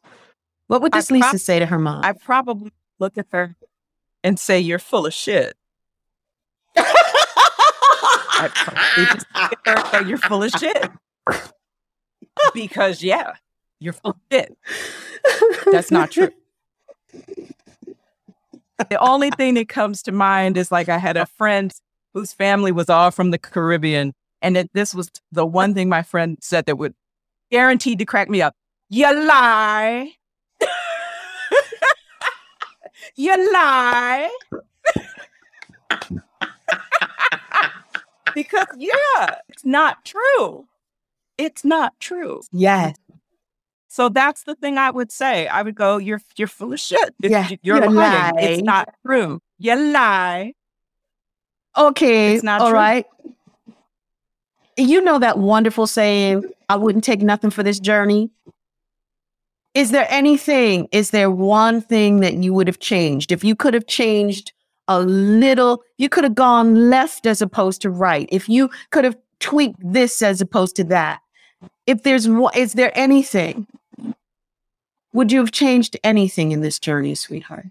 What 0.67 0.81
would 0.81 0.93
this 0.93 1.07
prob- 1.07 1.21
Lisa 1.21 1.37
say 1.37 1.59
to 1.59 1.65
her 1.65 1.79
mom? 1.79 2.03
I 2.03 2.13
probably 2.13 2.71
look 2.99 3.17
at 3.17 3.27
her 3.31 3.55
and 4.23 4.39
say, 4.39 4.59
You're 4.59 4.79
full 4.79 5.05
of 5.05 5.13
shit. 5.13 5.55
Probably 8.49 9.05
just 9.05 10.07
You're 10.07 10.17
full 10.17 10.43
of 10.43 10.51
shit. 10.51 10.89
because, 12.53 13.03
yeah, 13.03 13.33
you're 13.79 13.93
full 13.93 14.11
of 14.11 14.17
shit. 14.31 14.57
That's 15.71 15.91
not 15.91 16.11
true. 16.11 16.29
The 18.89 18.97
only 18.99 19.29
thing 19.31 19.53
that 19.55 19.69
comes 19.69 20.01
to 20.03 20.11
mind 20.11 20.57
is 20.57 20.71
like 20.71 20.89
I 20.89 20.97
had 20.97 21.17
a 21.17 21.25
friend 21.25 21.71
whose 22.13 22.33
family 22.33 22.71
was 22.71 22.89
all 22.89 23.11
from 23.11 23.31
the 23.31 23.37
Caribbean 23.37 24.13
and 24.41 24.67
this 24.73 24.95
was 24.95 25.11
the 25.31 25.45
one 25.45 25.73
thing 25.73 25.87
my 25.87 26.01
friend 26.01 26.37
said 26.41 26.65
that 26.65 26.77
would 26.77 26.95
guaranteed 27.51 27.99
to 27.99 28.05
crack 28.05 28.29
me 28.29 28.41
up. 28.41 28.55
You 28.89 29.13
lie. 29.27 30.13
you 33.15 33.53
lie. 33.53 34.29
because 38.33 38.67
yeah, 38.77 39.35
it's 39.49 39.65
not 39.65 40.05
true. 40.05 40.67
It's 41.37 41.63
not 41.63 41.99
true. 41.99 42.41
Yes. 42.51 42.95
So 43.87 44.07
that's 44.07 44.43
the 44.43 44.55
thing 44.55 44.77
I 44.77 44.89
would 44.89 45.11
say. 45.11 45.47
I 45.47 45.61
would 45.61 45.75
go, 45.75 45.97
"You're 45.97 46.21
you're 46.37 46.47
full 46.47 46.73
of 46.73 46.79
shit. 46.79 47.13
Yeah, 47.19 47.49
you're, 47.61 47.83
you 47.83 47.89
lying. 47.91 48.33
It's 48.37 48.63
not 48.63 48.93
true. 49.05 49.41
You 49.59 49.75
lie." 49.75 50.53
Okay. 51.77 52.35
It's 52.35 52.43
not 52.43 52.61
all 52.61 52.69
true. 52.69 52.77
right 52.77 53.05
you 54.77 55.01
know 55.01 55.19
that 55.19 55.37
wonderful 55.37 55.87
saying, 55.87 56.43
I 56.69 56.75
wouldn't 56.75 57.03
take 57.03 57.21
nothing 57.21 57.49
for 57.49 57.63
this 57.63 57.79
journey. 57.79 58.31
Is 59.73 59.91
there 59.91 60.07
anything, 60.09 60.87
is 60.91 61.11
there 61.11 61.31
one 61.31 61.81
thing 61.81 62.19
that 62.19 62.35
you 62.35 62.53
would 62.53 62.67
have 62.67 62.79
changed? 62.79 63.31
If 63.31 63.43
you 63.43 63.55
could 63.55 63.73
have 63.73 63.87
changed 63.87 64.53
a 64.97 64.99
little, 64.99 65.83
you 65.97 66.09
could 66.09 66.23
have 66.23 66.35
gone 66.35 66.89
left 66.89 67.25
as 67.25 67.41
opposed 67.41 67.81
to 67.81 67.89
right. 67.89 68.27
If 68.31 68.49
you 68.49 68.69
could 68.89 69.03
have 69.03 69.17
tweaked 69.39 69.79
this 69.81 70.21
as 70.21 70.41
opposed 70.41 70.75
to 70.77 70.83
that. 70.85 71.21
If 71.85 72.03
there's, 72.03 72.27
is 72.55 72.73
there 72.73 72.91
anything? 72.95 73.67
Would 75.13 75.31
you 75.31 75.39
have 75.39 75.51
changed 75.51 75.97
anything 76.03 76.51
in 76.51 76.61
this 76.61 76.79
journey, 76.79 77.15
sweetheart? 77.15 77.67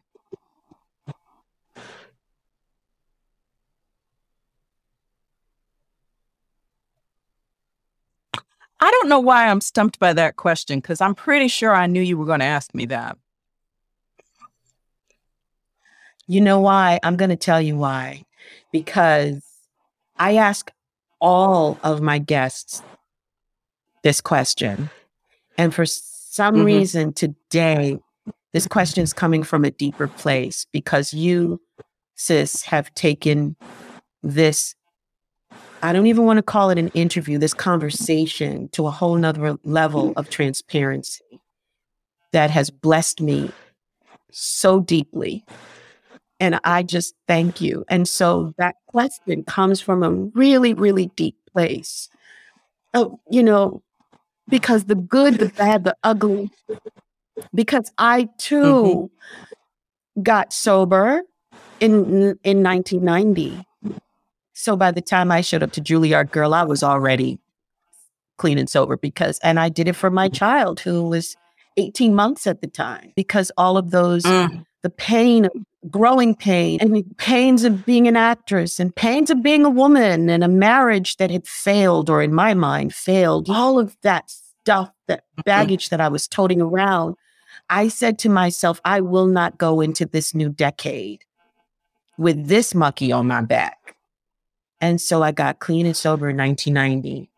I 8.82 8.90
don't 8.90 9.08
know 9.08 9.20
why 9.20 9.46
I'm 9.48 9.60
stumped 9.60 9.98
by 9.98 10.14
that 10.14 10.36
question 10.36 10.80
because 10.80 11.00
I'm 11.00 11.14
pretty 11.14 11.48
sure 11.48 11.74
I 11.74 11.86
knew 11.86 12.00
you 12.00 12.16
were 12.16 12.24
going 12.24 12.40
to 12.40 12.46
ask 12.46 12.74
me 12.74 12.86
that. 12.86 13.18
You 16.30 16.40
know 16.40 16.60
why? 16.60 17.00
I'm 17.02 17.16
going 17.16 17.30
to 17.30 17.36
tell 17.36 17.60
you 17.60 17.76
why. 17.76 18.22
Because 18.70 19.42
I 20.16 20.36
ask 20.36 20.70
all 21.20 21.76
of 21.82 22.00
my 22.00 22.20
guests 22.20 22.84
this 24.04 24.20
question. 24.20 24.90
And 25.58 25.74
for 25.74 25.84
some 25.84 26.54
mm-hmm. 26.54 26.64
reason 26.64 27.12
today, 27.14 27.98
this 28.52 28.68
question 28.68 29.02
is 29.02 29.12
coming 29.12 29.42
from 29.42 29.64
a 29.64 29.72
deeper 29.72 30.06
place 30.06 30.68
because 30.72 31.12
you, 31.12 31.60
sis, 32.14 32.62
have 32.62 32.94
taken 32.94 33.56
this 34.22 34.76
I 35.82 35.92
don't 35.92 36.06
even 36.06 36.26
want 36.26 36.36
to 36.36 36.42
call 36.44 36.70
it 36.70 36.78
an 36.78 36.88
interview, 36.88 37.38
this 37.38 37.54
conversation 37.54 38.68
to 38.68 38.86
a 38.86 38.90
whole 38.90 39.16
nother 39.16 39.56
level 39.64 40.12
of 40.14 40.30
transparency 40.30 41.40
that 42.32 42.50
has 42.50 42.70
blessed 42.70 43.20
me 43.20 43.50
so 44.30 44.80
deeply. 44.80 45.44
And 46.40 46.58
I 46.64 46.82
just 46.82 47.14
thank 47.28 47.60
you. 47.60 47.84
And 47.88 48.08
so 48.08 48.54
that 48.58 48.76
question 48.86 49.44
comes 49.44 49.80
from 49.80 50.02
a 50.02 50.10
really, 50.10 50.74
really 50.74 51.06
deep 51.14 51.36
place. 51.52 52.08
Oh, 52.94 53.20
you 53.30 53.42
know, 53.42 53.82
because 54.48 54.84
the 54.84 54.94
good, 54.96 55.34
the 55.34 55.50
bad, 55.50 55.84
the 55.84 55.96
ugly, 56.02 56.50
because 57.54 57.92
I 57.98 58.28
too 58.38 59.10
mm-hmm. 60.16 60.22
got 60.22 60.52
sober 60.52 61.22
in 61.78 62.38
in 62.44 62.62
1990 62.62 63.64
So 64.52 64.76
by 64.76 64.90
the 64.90 65.00
time 65.00 65.32
I 65.32 65.40
showed 65.40 65.62
up 65.62 65.72
to 65.72 65.80
Juilliard, 65.80 66.30
girl, 66.30 66.52
I 66.52 66.64
was 66.64 66.82
already 66.82 67.38
clean 68.36 68.58
and 68.58 68.68
sober 68.68 68.96
because, 68.96 69.38
and 69.42 69.58
I 69.58 69.68
did 69.68 69.88
it 69.88 69.94
for 69.94 70.10
my 70.10 70.28
child 70.28 70.80
who 70.80 71.08
was 71.08 71.36
18 71.76 72.14
months 72.14 72.46
at 72.46 72.60
the 72.60 72.66
time 72.66 73.12
because 73.16 73.50
all 73.56 73.76
of 73.78 73.90
those, 73.90 74.22
mm. 74.24 74.64
The 74.82 74.90
pain, 74.90 75.46
of 75.46 75.52
growing 75.90 76.34
pain, 76.34 76.78
and 76.80 77.16
pains 77.16 77.64
of 77.64 77.84
being 77.84 78.08
an 78.08 78.16
actress 78.16 78.80
and 78.80 78.94
pains 78.94 79.30
of 79.30 79.42
being 79.42 79.64
a 79.64 79.70
woman 79.70 80.28
and 80.28 80.44
a 80.44 80.48
marriage 80.48 81.16
that 81.16 81.30
had 81.30 81.46
failed, 81.46 82.10
or 82.10 82.22
in 82.22 82.34
my 82.34 82.54
mind, 82.54 82.94
failed, 82.94 83.48
all 83.50 83.78
of 83.78 83.96
that 84.02 84.30
stuff, 84.30 84.90
that 85.06 85.20
mm-hmm. 85.20 85.42
baggage 85.44 85.88
that 85.90 86.00
I 86.00 86.08
was 86.08 86.26
toting 86.26 86.60
around. 86.60 87.16
I 87.68 87.88
said 87.88 88.18
to 88.20 88.28
myself, 88.28 88.80
I 88.84 89.00
will 89.00 89.26
not 89.26 89.58
go 89.58 89.80
into 89.80 90.06
this 90.06 90.34
new 90.34 90.48
decade 90.48 91.24
with 92.18 92.48
this 92.48 92.74
monkey 92.74 93.12
on 93.12 93.28
my 93.28 93.42
back. 93.42 93.96
And 94.80 95.00
so 95.00 95.22
I 95.22 95.32
got 95.32 95.58
clean 95.58 95.86
and 95.86 95.96
sober 95.96 96.30
in 96.30 96.36
1990. 96.36 97.30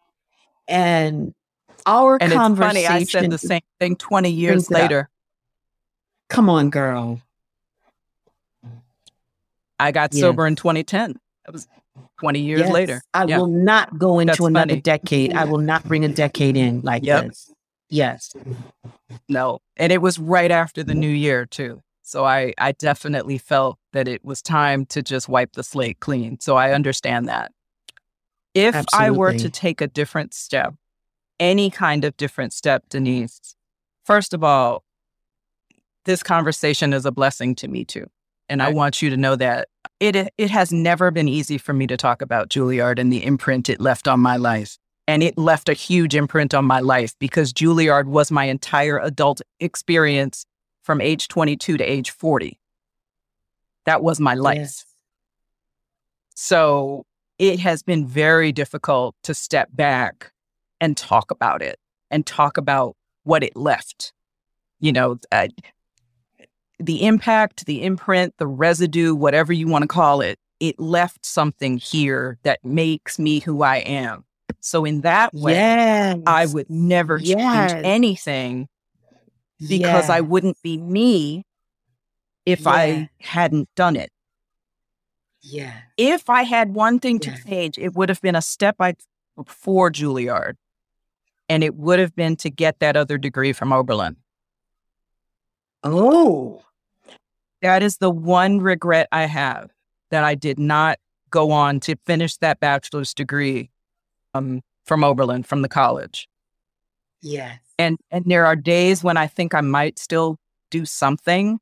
And 0.69 1.35
our 1.87 2.19
and 2.21 2.33
conversation. 2.33 2.77
It's 2.77 2.87
funny, 2.89 3.01
I 3.01 3.05
said 3.05 3.31
the 3.31 3.39
same 3.39 3.63
thing 3.81 3.97
20 3.97 4.31
years 4.31 4.71
later. 4.71 5.09
Come 6.29 6.49
on, 6.49 6.71
girl. 6.71 7.21
I 9.83 9.93
got 9.93 10.13
yes. 10.13 10.21
sober 10.21 10.47
in 10.47 10.57
2010. 10.57 11.17
That 11.45 11.53
was 11.53 11.67
20 12.21 12.41
years 12.41 12.61
yes. 12.61 12.71
later. 12.71 13.03
I 13.13 13.25
yeah. 13.25 13.39
will 13.39 13.49
not 13.49 13.99
go 13.99 14.19
into 14.21 14.33
That's 14.33 14.41
another 14.41 14.71
funny. 14.71 14.81
decade. 14.81 15.35
I 15.35 15.45
will 15.45 15.59
not 15.59 15.85
bring 15.85 16.05
a 16.05 16.09
decade 16.09 16.57
in 16.57 16.81
like 16.83 17.05
yep. 17.05 17.27
this. 17.27 17.53
Yes. 17.91 18.35
No. 19.29 19.59
And 19.77 19.93
it 19.93 20.01
was 20.01 20.19
right 20.19 20.51
after 20.51 20.83
the 20.83 20.95
new 20.95 21.09
year, 21.09 21.45
too. 21.45 21.83
So 22.03 22.25
I, 22.25 22.55
I 22.59 22.73
definitely 22.73 23.39
felt 23.39 23.79
that 23.93 24.09
it 24.09 24.25
was 24.25 24.41
time 24.41 24.87
to 24.87 25.03
just 25.03 25.29
wipe 25.29 25.53
the 25.53 25.63
slate 25.63 26.01
clean. 26.01 26.41
So 26.41 26.57
I 26.57 26.73
understand 26.73 27.29
that. 27.29 27.53
If 28.55 28.75
Absolutely. 28.75 29.07
I 29.07 29.11
were 29.11 29.33
to 29.35 29.51
take 29.51 29.81
a 29.81 29.87
different 29.87 30.35
step, 30.35 30.75
any 31.41 31.71
kind 31.71 32.05
of 32.05 32.17
different 32.17 32.53
step, 32.53 32.85
Denise, 32.89 33.57
first 34.05 34.35
of 34.35 34.45
all, 34.45 34.85
this 36.05 36.23
conversation 36.23 36.93
is 36.93 37.07
a 37.07 37.13
blessing 37.13 37.55
to 37.57 37.69
me 37.69 37.85
too. 37.85 38.07
And 38.49 38.63
I 38.63 38.71
want 38.71 39.01
you 39.01 39.09
to 39.11 39.17
know 39.17 39.37
that 39.37 39.69
it 40.03 40.35
it 40.37 40.51
has 40.51 40.73
never 40.73 41.13
been 41.13 41.29
easy 41.29 41.59
for 41.59 41.73
me 41.73 41.87
to 41.87 41.97
talk 41.97 42.23
about 42.23 42.49
Juilliard 42.49 42.99
and 42.99 43.13
the 43.13 43.25
imprint 43.25 43.69
it 43.69 43.81
left 43.81 44.09
on 44.09 44.19
my 44.19 44.37
life. 44.37 44.77
And 45.07 45.23
it 45.23 45.39
left 45.39 45.69
a 45.69 45.75
huge 45.75 46.15
imprint 46.15 46.55
on 46.55 46.65
my 46.65 46.81
life 46.81 47.15
because 47.19 47.53
Juilliard 47.53 48.07
was 48.07 48.31
my 48.31 48.45
entire 48.45 48.99
adult 48.99 49.41
experience 49.61 50.45
from 50.83 51.01
age 51.01 51.29
22 51.29 51.77
to 51.77 51.85
age 51.85 52.11
40. 52.11 52.59
That 53.85 54.03
was 54.03 54.21
my 54.21 54.35
life. 54.35 54.57
Yes. 54.57 54.85
So 56.35 57.05
it 57.39 57.61
has 57.61 57.83
been 57.83 58.07
very 58.07 58.53
difficult 58.53 59.15
to 59.23 59.35
step 59.35 59.69
back 59.73 60.33
and 60.81 60.97
talk 60.97 61.31
about 61.31 61.63
it 61.63 61.79
and 62.11 62.27
talk 62.27 62.57
about 62.57 62.97
what 63.25 63.43
it 63.43 63.57
left. 63.57 64.13
You 64.81 64.93
know, 64.93 65.19
uh, 65.31 65.49
the 66.87 67.05
impact, 67.05 67.67
the 67.67 67.83
imprint, 67.83 68.35
the 68.39 68.47
residue, 68.47 69.15
whatever 69.15 69.53
you 69.53 69.69
want 69.69 69.83
to 69.83 69.89
call 69.89 70.21
it, 70.21 70.39
it 70.61 70.79
left 70.79 71.25
something 71.25 71.79
here 71.79 72.39
that 72.43 72.65
makes 72.65 73.19
me 73.19 73.41
who 73.41 73.63
I 73.63 73.79
am. 73.79 74.25
So 74.61 74.85
in 74.85 75.01
that 75.01 75.35
way, 75.35 75.55
yes. 75.55 76.19
I 76.27 76.47
would 76.47 76.71
never 76.71 77.19
yes. 77.19 77.73
change 77.73 77.85
anything 77.85 78.69
because 79.59 79.81
yes. 79.81 80.09
I 80.09 80.21
wouldn't 80.21 80.61
be 80.63 80.77
me 80.77 81.45
if 82.47 82.67
I 82.67 83.11
hadn't 83.21 83.69
done 83.75 83.97
it. 83.97 84.11
Yeah. 85.43 85.75
If 85.97 86.31
I 86.31 86.45
had 86.45 86.75
one 86.75 87.01
thing 87.01 87.19
to 87.21 87.37
change, 87.45 87.77
it 87.79 87.95
would 87.95 88.09
have 88.09 88.21
been 88.21 88.37
a 88.37 88.43
step 88.43 88.77
I 88.79 88.95
before 89.37 89.91
Juilliard. 89.91 90.55
And 91.49 91.65
it 91.65 91.75
would 91.75 91.99
have 91.99 92.15
been 92.15 92.37
to 92.37 92.51
get 92.51 92.79
that 92.79 92.97
other 92.97 93.19
degree 93.19 93.53
from 93.53 93.73
Oberlin. 93.73 94.17
Oh. 95.83 96.63
That 97.63 97.83
is 97.83 97.99
the 97.99 98.11
one 98.11 98.59
regret 98.59 99.09
I 99.13 99.27
have 99.27 99.71
that 100.11 100.25
I 100.25 100.35
did 100.35 100.59
not 100.59 100.99
go 101.31 101.51
on 101.51 101.81
to 101.81 101.97
finish 102.05 102.37
that 102.39 102.61
bachelor's 102.61 103.15
degree 103.15 103.71
um, 104.35 104.61
from 104.85 105.05
Oberlin, 105.05 105.45
from 105.45 105.63
the 105.63 105.69
college. 105.69 106.29
Yes. 107.23 107.59
And 107.79 107.99
and 108.11 108.25
there 108.27 108.45
are 108.47 108.57
days 108.57 109.03
when 109.03 109.17
I 109.17 109.27
think 109.27 109.55
I 109.55 109.61
might 109.61 109.99
still 109.99 110.39
do 110.71 110.85
something 110.85 111.61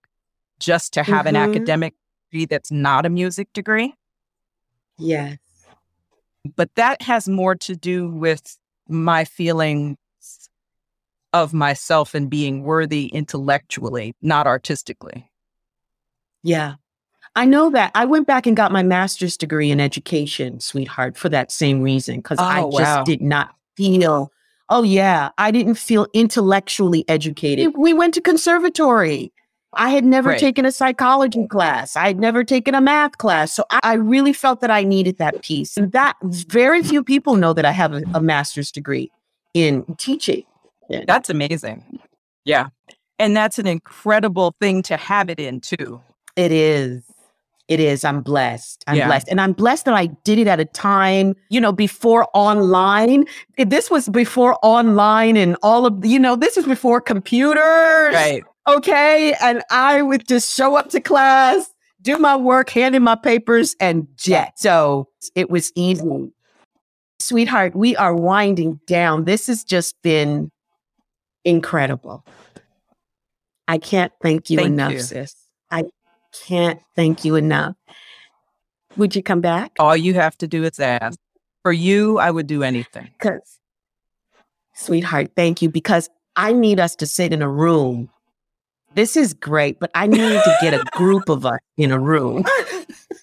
just 0.59 0.93
to 0.95 1.03
have 1.03 1.27
mm-hmm. 1.27 1.37
an 1.37 1.51
academic 1.51 1.95
degree 2.31 2.47
that's 2.47 2.71
not 2.71 3.07
a 3.07 3.11
music 3.11 3.53
degree. 3.53 3.95
Yes. 4.99 5.39
But 6.57 6.75
that 6.77 7.03
has 7.03 7.29
more 7.29 7.55
to 7.57 7.77
do 7.77 8.09
with 8.09 8.57
my 8.89 9.25
feelings 9.25 9.97
of 11.33 11.53
myself 11.55 12.15
and 12.15 12.29
being 12.29 12.65
worthy 12.65 13.07
intellectually, 13.07 14.15
not 14.21 14.47
artistically. 14.47 15.30
Yeah. 16.43 16.75
I 17.37 17.45
know 17.45 17.71
that. 17.71 17.93
I 17.95 18.05
went 18.07 18.27
back 18.27 18.47
and 18.47 18.57
got 18.57 18.73
my 18.73 18.83
master's 18.83 19.37
degree 19.37 19.71
in 19.71 19.81
education, 19.81 20.61
sweetheart, 20.61 21.17
for 21.17 21.29
that 21.29 21.53
same 21.53 21.81
reason, 21.81 22.17
because 22.17 22.39
oh, 22.41 22.45
I 22.45 22.71
just 22.71 23.07
did 23.07 23.23
not 23.23 23.55
feel, 23.77 24.33
oh, 24.69 24.83
yeah, 24.83 25.31
I 25.39 25.51
didn't 25.51 25.77
feel 25.77 26.09
intellectually 26.13 27.05
educated. 27.09 27.75
We 27.77 27.93
went 27.93 28.15
to 28.15 28.21
conservatory. 28.21 29.33
I 29.73 29.91
had 29.91 30.05
never 30.05 30.31
right. 30.31 30.41
taken 30.41 30.65
a 30.65 30.73
psychology 30.73 31.47
class. 31.47 31.95
I 31.95 32.09
had 32.09 32.19
never 32.19 32.43
taken 32.43 32.75
a 32.75 32.81
math 32.81 33.19
class. 33.19 33.53
So 33.53 33.65
I, 33.71 33.95
really 33.95 34.33
felt 34.33 34.61
that 34.63 34.71
I 34.71 34.83
needed 34.83 35.19
that 35.19 35.43
piece. 35.43 35.77
And 35.77 35.93
that 35.93 36.17
very 36.23 36.83
few 36.83 37.05
people 37.05 37.37
know 37.37 37.53
that 37.53 37.65
I 37.65 37.71
have 37.71 37.93
a, 37.93 38.03
a 38.13 38.21
master's 38.21 38.73
degree 38.73 39.13
in 39.55 39.85
teaching. 39.97 40.43
That's 41.07 41.31
amazing. 41.31 42.01
Yeah. 42.45 42.71
And 43.21 43.37
that's 43.37 43.61
an 43.61 43.69
incredible 43.69 44.57
thing 44.61 44.83
to 44.83 44.97
have 44.97 45.31
it 45.31 45.39
in 45.39 45.61
too. 45.61 46.01
It 46.41 46.53
is. 46.53 47.05
It 47.69 47.81
is. 47.81 48.03
I'm 48.03 48.23
blessed. 48.23 48.83
I'm 48.87 48.97
yeah. 48.97 49.07
blessed. 49.07 49.29
And 49.29 49.41
I'm 49.41 49.53
blessed 49.53 49.85
that 49.85 49.95
I 49.95 50.07
did 50.25 50.39
it 50.39 50.47
at 50.47 50.59
a 50.59 50.65
time, 50.65 51.37
you 51.51 51.61
know, 51.61 51.71
before 51.71 52.27
online. 52.33 53.27
This 53.59 53.91
was 53.91 54.09
before 54.09 54.59
online 54.63 55.37
and 55.37 55.55
all 55.63 55.85
of, 55.85 56.05
you 56.05 56.19
know, 56.19 56.35
this 56.35 56.57
is 56.57 56.65
before 56.65 57.03
computers. 57.03 57.61
Right. 58.15 58.43
Okay. 58.67 59.35
And 59.43 59.63
I 59.71 60.01
would 60.01 60.27
just 60.27 60.53
show 60.53 60.77
up 60.77 60.89
to 60.91 61.01
class, 61.01 61.71
do 62.01 62.17
my 62.17 62.37
work, 62.37 62.71
hand 62.71 62.97
in 62.97 63.03
my 63.03 63.17
papers, 63.17 63.77
and 63.79 64.09
jet. 64.17 64.59
So 64.59 65.09
it 65.35 65.51
was 65.51 65.71
easy. 65.75 66.33
Sweetheart, 67.21 67.77
we 67.77 67.95
are 67.97 68.15
winding 68.17 68.81
down. 68.87 69.27
This 69.27 69.47
has 69.47 69.63
just 69.63 69.95
been 70.03 70.51
incredible. 71.45 72.25
I 73.69 73.77
can't 73.79 74.13
thank 74.23 74.49
you 74.49 74.57
thank 74.57 74.69
enough, 74.71 74.93
you. 74.93 75.01
sis. 75.01 75.37
Can't 76.33 76.81
thank 76.97 77.25
you 77.25 77.37
enough. 77.37 77.77
Would 78.97 79.15
you 79.15 79.23
come 79.23 79.41
back? 79.41 79.73
All 79.79 79.97
you 79.97 80.15
have 80.15 80.37
to 80.39 80.49
do 80.49 80.65
is 80.65 80.79
ask. 80.79 81.19
For 81.63 81.73
you, 81.73 82.19
I 82.19 82.31
would 82.31 82.47
do 82.47 82.63
anything. 82.63 83.11
Because, 83.19 83.59
sweetheart, 84.75 85.33
thank 85.37 85.61
you. 85.61 85.69
Because 85.69 86.09
I 86.37 86.53
need 86.53 86.81
us 86.81 86.97
to 86.97 87.07
sit 87.07 87.35
in 87.35 87.43
a 87.43 87.49
room 87.49 88.09
this 88.95 89.17
is 89.17 89.35
great, 89.35 89.79
but 89.79 89.91
I 89.95 90.07
need 90.07 90.19
to 90.19 90.57
get 90.61 90.75
a 90.75 90.83
group 90.93 91.29
of 91.29 91.47
us 91.47 91.61
in 91.77 91.93
a 91.93 91.99
room. 91.99 92.45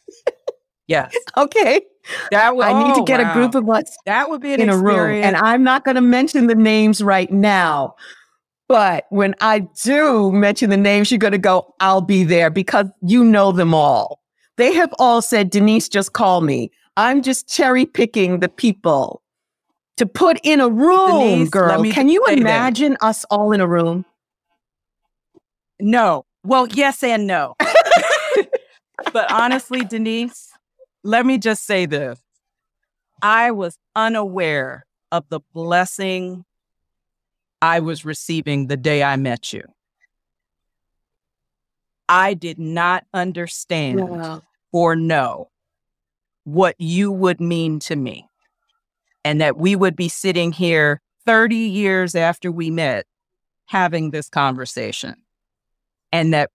yes. 0.87 1.15
Okay. 1.35 1.81
That 2.31 2.55
would, 2.55 2.65
I 2.65 2.87
need 2.87 2.95
to 2.95 3.01
oh, 3.01 3.05
get 3.05 3.21
wow. 3.21 3.31
a 3.31 3.33
group 3.33 3.55
of 3.55 3.69
us 3.69 3.97
that 4.05 4.29
would 4.29 4.41
be 4.41 4.53
in 4.53 4.61
experience. 4.61 4.81
a 4.81 4.85
room. 4.85 5.23
And 5.23 5.35
I'm 5.35 5.63
not 5.63 5.83
going 5.83 5.95
to 5.95 6.01
mention 6.01 6.47
the 6.47 6.55
names 6.55 7.03
right 7.03 7.29
now. 7.29 7.95
But 8.67 9.05
when 9.09 9.33
I 9.39 9.59
do 9.83 10.31
mention 10.31 10.69
the 10.69 10.77
names, 10.77 11.09
you're 11.09 11.19
going 11.19 11.31
to 11.31 11.37
go, 11.37 11.73
I'll 11.79 12.01
be 12.01 12.23
there 12.23 12.49
because 12.49 12.87
you 13.01 13.23
know 13.23 13.51
them 13.51 13.73
all. 13.73 14.19
They 14.57 14.73
have 14.73 14.93
all 14.99 15.21
said, 15.21 15.49
Denise, 15.49 15.87
just 15.87 16.13
call 16.13 16.41
me. 16.41 16.71
I'm 16.97 17.21
just 17.21 17.47
cherry 17.47 17.85
picking 17.85 18.39
the 18.39 18.49
people 18.49 19.21
to 19.97 20.05
put 20.05 20.39
in 20.43 20.59
a 20.59 20.67
room, 20.67 21.19
Denise, 21.19 21.49
girl. 21.49 21.83
Can 21.91 22.09
you 22.09 22.25
imagine 22.25 22.93
that. 22.93 23.03
us 23.03 23.25
all 23.25 23.51
in 23.51 23.61
a 23.61 23.67
room? 23.67 24.05
No. 25.79 26.25
Well, 26.43 26.67
yes 26.67 27.03
and 27.03 27.27
no. 27.27 27.55
but 29.13 29.31
honestly, 29.31 29.81
Denise, 29.85 30.51
let 31.03 31.25
me 31.25 31.37
just 31.37 31.65
say 31.65 31.85
this. 31.85 32.19
I 33.21 33.51
was 33.51 33.77
unaware 33.95 34.85
of 35.11 35.25
the 35.29 35.39
blessing 35.53 36.45
I 37.61 37.79
was 37.79 38.05
receiving 38.05 38.67
the 38.67 38.77
day 38.77 39.03
I 39.03 39.15
met 39.15 39.51
you. 39.53 39.63
I 42.09 42.33
did 42.33 42.59
not 42.59 43.05
understand 43.13 44.41
or 44.71 44.95
know 44.95 45.49
what 46.43 46.75
you 46.77 47.11
would 47.11 47.41
mean 47.41 47.79
to 47.79 47.95
me 47.95 48.29
and 49.25 49.41
that 49.41 49.57
we 49.57 49.75
would 49.75 49.95
be 49.95 50.07
sitting 50.07 50.53
here 50.53 51.01
30 51.25 51.55
years 51.55 52.15
after 52.15 52.49
we 52.51 52.69
met 52.71 53.05
having 53.65 54.11
this 54.11 54.29
conversation 54.29 55.15
and 56.13 56.33
that 56.33 56.51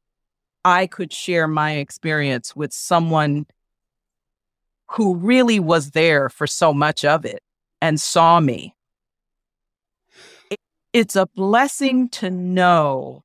I 0.64 0.86
could 0.86 1.12
share 1.12 1.46
my 1.46 1.72
experience 1.72 2.56
with 2.56 2.72
someone 2.72 3.46
who 4.92 5.16
really 5.16 5.60
was 5.60 5.90
there 5.90 6.30
for 6.30 6.46
so 6.46 6.72
much 6.72 7.04
of 7.04 7.26
it 7.26 7.42
and 7.82 8.00
saw 8.00 8.40
me. 8.40 8.74
It, 10.92 10.98
it's 11.00 11.16
a 11.16 11.26
blessing 11.26 12.08
to 12.10 12.30
know 12.30 13.24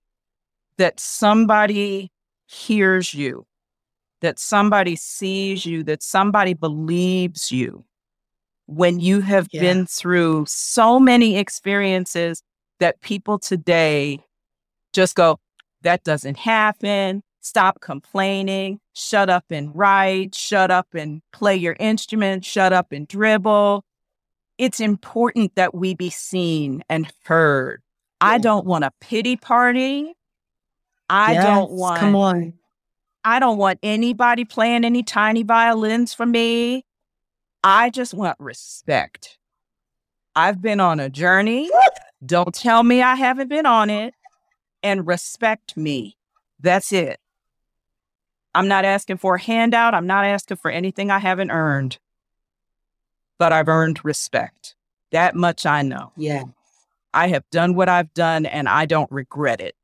that 0.78 0.99
somebody 0.99 2.11
hears 2.47 3.13
you, 3.13 3.45
that 4.22 4.39
somebody 4.39 4.95
sees 4.95 5.65
you, 5.65 5.84
that 5.84 6.03
somebody 6.03 6.53
believes 6.53 7.51
you 7.51 7.86
when 8.68 8.99
you 8.99 9.22
have 9.22 9.47
yeah. 9.51 9.61
been 9.61 9.86
through 9.86 10.45
so 10.47 10.99
many 10.99 11.38
experiences 11.38 12.43
that 12.80 13.01
people 13.01 13.39
today 13.39 14.20
just 14.93 15.15
go, 15.15 15.39
that 15.82 16.03
doesn't 16.03 16.38
happen. 16.38 17.24
Stop 17.41 17.80
complaining. 17.80 18.80
Shut 18.93 19.30
up 19.30 19.45
and 19.49 19.74
write. 19.74 20.36
Shut 20.36 20.70
up 20.70 20.88
and 20.93 21.22
play 21.32 21.55
your 21.55 21.78
instrument. 21.80 22.43
Shut 22.43 22.74
up 22.74 22.91
and 22.91 23.07
dribble. 23.07 23.86
It's 24.58 24.80
important 24.80 25.55
that 25.55 25.76
we 25.76 25.93
be 25.93 26.10
seen 26.10 26.84
and 26.89 27.12
heard. 27.26 27.82
Yeah. 28.22 28.30
I 28.30 28.38
don't 28.39 28.66
want 28.66 28.84
a 28.84 28.91
pity 28.99 29.36
party. 29.36 30.14
I 31.10 31.34
yes, 31.34 31.43
don't 31.43 31.72
want. 31.72 31.99
Come 31.99 32.16
on. 32.16 32.53
I 33.24 33.39
don't 33.39 33.58
want 33.58 33.80
anybody 33.84 34.45
playing 34.45 34.86
any 34.86 35.03
tiny 35.03 35.43
violins 35.43 36.14
for 36.14 36.26
me. 36.26 36.86
I 37.64 37.89
just 37.89 38.14
want 38.14 38.38
respect. 38.39 39.38
I've 40.36 40.62
been 40.62 40.80
on 40.80 40.99
a 40.99 41.10
journey. 41.10 41.70
Don't 42.26 42.53
tell 42.53 42.84
me 42.84 43.01
I 43.01 43.16
haven't 43.16 43.49
been 43.49 43.66
on 43.66 43.89
it 43.89 44.14
and 44.82 45.05
respect 45.05 45.76
me. 45.76 46.18
That's 46.60 46.91
it. 46.91 47.20
I'm 48.55 48.68
not 48.68 48.86
asking 48.86 49.18
for 49.18 49.36
a 49.36 49.41
handout. 49.41 49.93
I'm 49.93 50.08
not 50.08 50.26
asking 50.26 50.58
for 50.58 50.72
anything 50.72 51.12
I 51.12 51.20
haven't 51.20 51.51
earned, 51.51 51.99
but 53.40 53.54
I've 53.54 53.68
earned 53.68 54.04
respect. 54.04 54.76
That 55.12 55.36
much 55.36 55.66
I 55.66 55.82
know. 55.82 56.12
Yeah. 56.16 56.44
I 57.14 57.30
have 57.30 57.44
done 57.52 57.76
what 57.76 57.90
I've 57.90 58.14
done 58.14 58.46
and 58.46 58.68
I 58.68 58.86
don't 58.86 59.12
regret 59.12 59.62
it. 59.62 59.76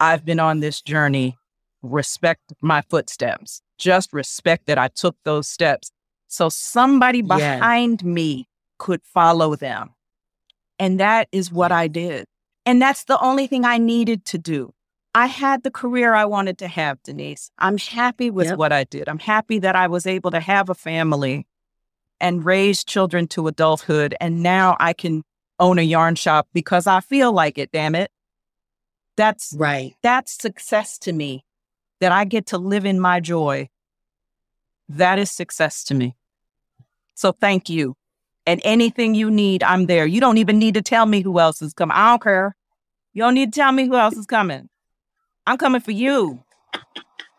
I've 0.00 0.24
been 0.24 0.40
on 0.40 0.60
this 0.60 0.82
journey. 0.82 1.38
Respect 1.82 2.52
my 2.60 2.82
footsteps. 2.82 3.62
Just 3.78 4.12
respect 4.12 4.66
that 4.66 4.78
I 4.78 4.88
took 4.88 5.16
those 5.24 5.48
steps 5.48 5.92
so 6.26 6.48
somebody 6.48 7.22
behind 7.22 8.02
yeah. 8.02 8.08
me 8.08 8.48
could 8.78 9.00
follow 9.02 9.56
them. 9.56 9.90
And 10.78 11.00
that 11.00 11.28
is 11.32 11.50
what 11.50 11.72
I 11.72 11.88
did. 11.88 12.26
And 12.66 12.80
that's 12.80 13.04
the 13.04 13.18
only 13.20 13.46
thing 13.46 13.64
I 13.64 13.78
needed 13.78 14.24
to 14.26 14.38
do. 14.38 14.74
I 15.14 15.26
had 15.26 15.62
the 15.62 15.70
career 15.70 16.14
I 16.14 16.26
wanted 16.26 16.58
to 16.58 16.68
have, 16.68 17.02
Denise. 17.02 17.50
I'm 17.58 17.78
happy 17.78 18.30
with 18.30 18.48
yep. 18.48 18.58
what 18.58 18.72
I 18.72 18.84
did. 18.84 19.08
I'm 19.08 19.18
happy 19.18 19.58
that 19.60 19.74
I 19.74 19.86
was 19.86 20.06
able 20.06 20.30
to 20.30 20.40
have 20.40 20.68
a 20.68 20.74
family 20.74 21.46
and 22.20 22.44
raise 22.44 22.84
children 22.84 23.26
to 23.28 23.48
adulthood. 23.48 24.14
And 24.20 24.42
now 24.42 24.76
I 24.80 24.92
can 24.92 25.22
own 25.60 25.78
a 25.78 25.82
yarn 25.82 26.14
shop 26.14 26.48
because 26.52 26.86
I 26.86 27.00
feel 27.00 27.32
like 27.32 27.58
it, 27.58 27.70
damn 27.72 27.94
it. 27.94 28.10
That's 29.16 29.54
right. 29.58 29.94
That's 30.02 30.32
success 30.32 30.98
to 31.00 31.12
me 31.12 31.44
that 32.00 32.12
I 32.12 32.24
get 32.24 32.46
to 32.46 32.58
live 32.58 32.84
in 32.84 33.00
my 33.00 33.20
joy. 33.20 33.68
That 34.88 35.18
is 35.18 35.30
success 35.30 35.84
to 35.84 35.94
me. 35.94 36.14
So 37.14 37.32
thank 37.32 37.68
you. 37.68 37.96
And 38.46 38.60
anything 38.64 39.14
you 39.14 39.30
need, 39.30 39.62
I'm 39.62 39.86
there. 39.86 40.06
You 40.06 40.20
don't 40.20 40.38
even 40.38 40.58
need 40.58 40.74
to 40.74 40.82
tell 40.82 41.04
me 41.04 41.20
who 41.20 41.38
else 41.38 41.60
is 41.60 41.74
coming. 41.74 41.96
I 41.96 42.10
don't 42.10 42.22
care. 42.22 42.56
You 43.12 43.22
don't 43.22 43.34
need 43.34 43.52
to 43.52 43.60
tell 43.60 43.72
me 43.72 43.86
who 43.86 43.96
else 43.96 44.16
is 44.16 44.26
coming. 44.26 44.68
I'm 45.46 45.58
coming 45.58 45.80
for 45.80 45.90
you. 45.90 46.44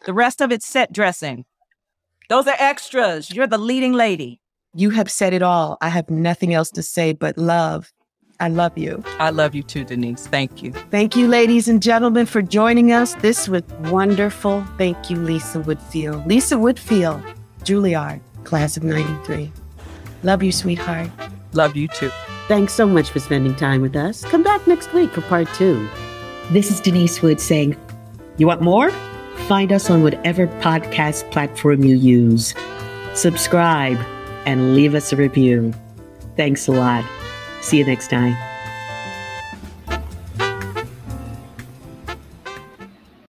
The 0.06 0.14
rest 0.14 0.42
of 0.42 0.52
it's 0.52 0.68
set 0.68 0.92
dressing. 0.92 1.46
Those 2.28 2.48
are 2.48 2.56
extras. 2.60 3.32
You're 3.32 3.48
the 3.48 3.58
leading 3.58 3.94
lady. 3.94 4.42
You 4.76 4.92
have 4.92 5.10
said 5.10 5.34
it 5.34 5.42
all. 5.42 5.78
I 5.82 5.90
have 5.90 6.10
nothing 6.12 6.54
else 6.54 6.70
to 6.72 6.84
say 6.84 7.14
but 7.14 7.38
love. 7.38 7.92
I 8.40 8.50
love 8.50 8.78
you. 8.78 9.04
I 9.20 9.32
love 9.32 9.56
you 9.56 9.64
too, 9.64 9.84
Denise. 9.84 10.28
Thank 10.28 10.62
you. 10.62 10.72
Thank 10.92 11.16
you, 11.16 11.28
ladies 11.28 11.68
and 11.68 11.82
gentlemen, 11.82 12.28
for 12.28 12.42
joining 12.44 12.92
us. 12.92 13.16
This 13.16 13.50
was 13.50 13.64
wonderful. 13.86 14.64
Thank 14.78 15.10
you, 15.10 15.18
Lisa 15.18 15.60
Woodfield. 15.60 16.26
Lisa 16.28 16.56
Woodfield, 16.56 17.22
Juilliard, 17.64 18.22
class 18.44 18.78
of 18.78 18.84
93. 18.84 19.52
Love 20.22 20.44
you, 20.44 20.52
sweetheart. 20.52 21.10
Love 21.54 21.76
you 21.76 21.88
too. 21.88 22.12
Thanks 22.48 22.74
so 22.74 22.86
much 22.86 23.10
for 23.10 23.20
spending 23.20 23.56
time 23.56 23.82
with 23.82 23.96
us. 23.96 24.24
Come 24.26 24.44
back 24.44 24.66
next 24.68 24.94
week 24.94 25.12
for 25.12 25.22
part 25.22 25.52
two. 25.56 25.90
This 26.52 26.70
is 26.70 26.80
Denise 26.80 27.22
Wood 27.24 27.42
saying, 27.42 27.76
You 28.38 28.46
want 28.46 28.62
more? 28.62 28.92
Find 29.48 29.74
us 29.74 29.90
on 29.90 30.04
whatever 30.04 30.48
podcast 30.62 31.30
platform 31.32 31.84
you 31.84 31.96
use. 31.96 32.54
Subscribe 33.16 33.98
and 34.50 34.74
leave 34.74 34.96
us 34.96 35.14
a 35.14 35.16
review. 35.16 35.72
Thanks 36.36 36.68
a 36.68 36.72
lot. 36.72 37.06
See 37.62 37.78
you 37.78 37.86
next 37.86 38.10
time. 38.10 38.36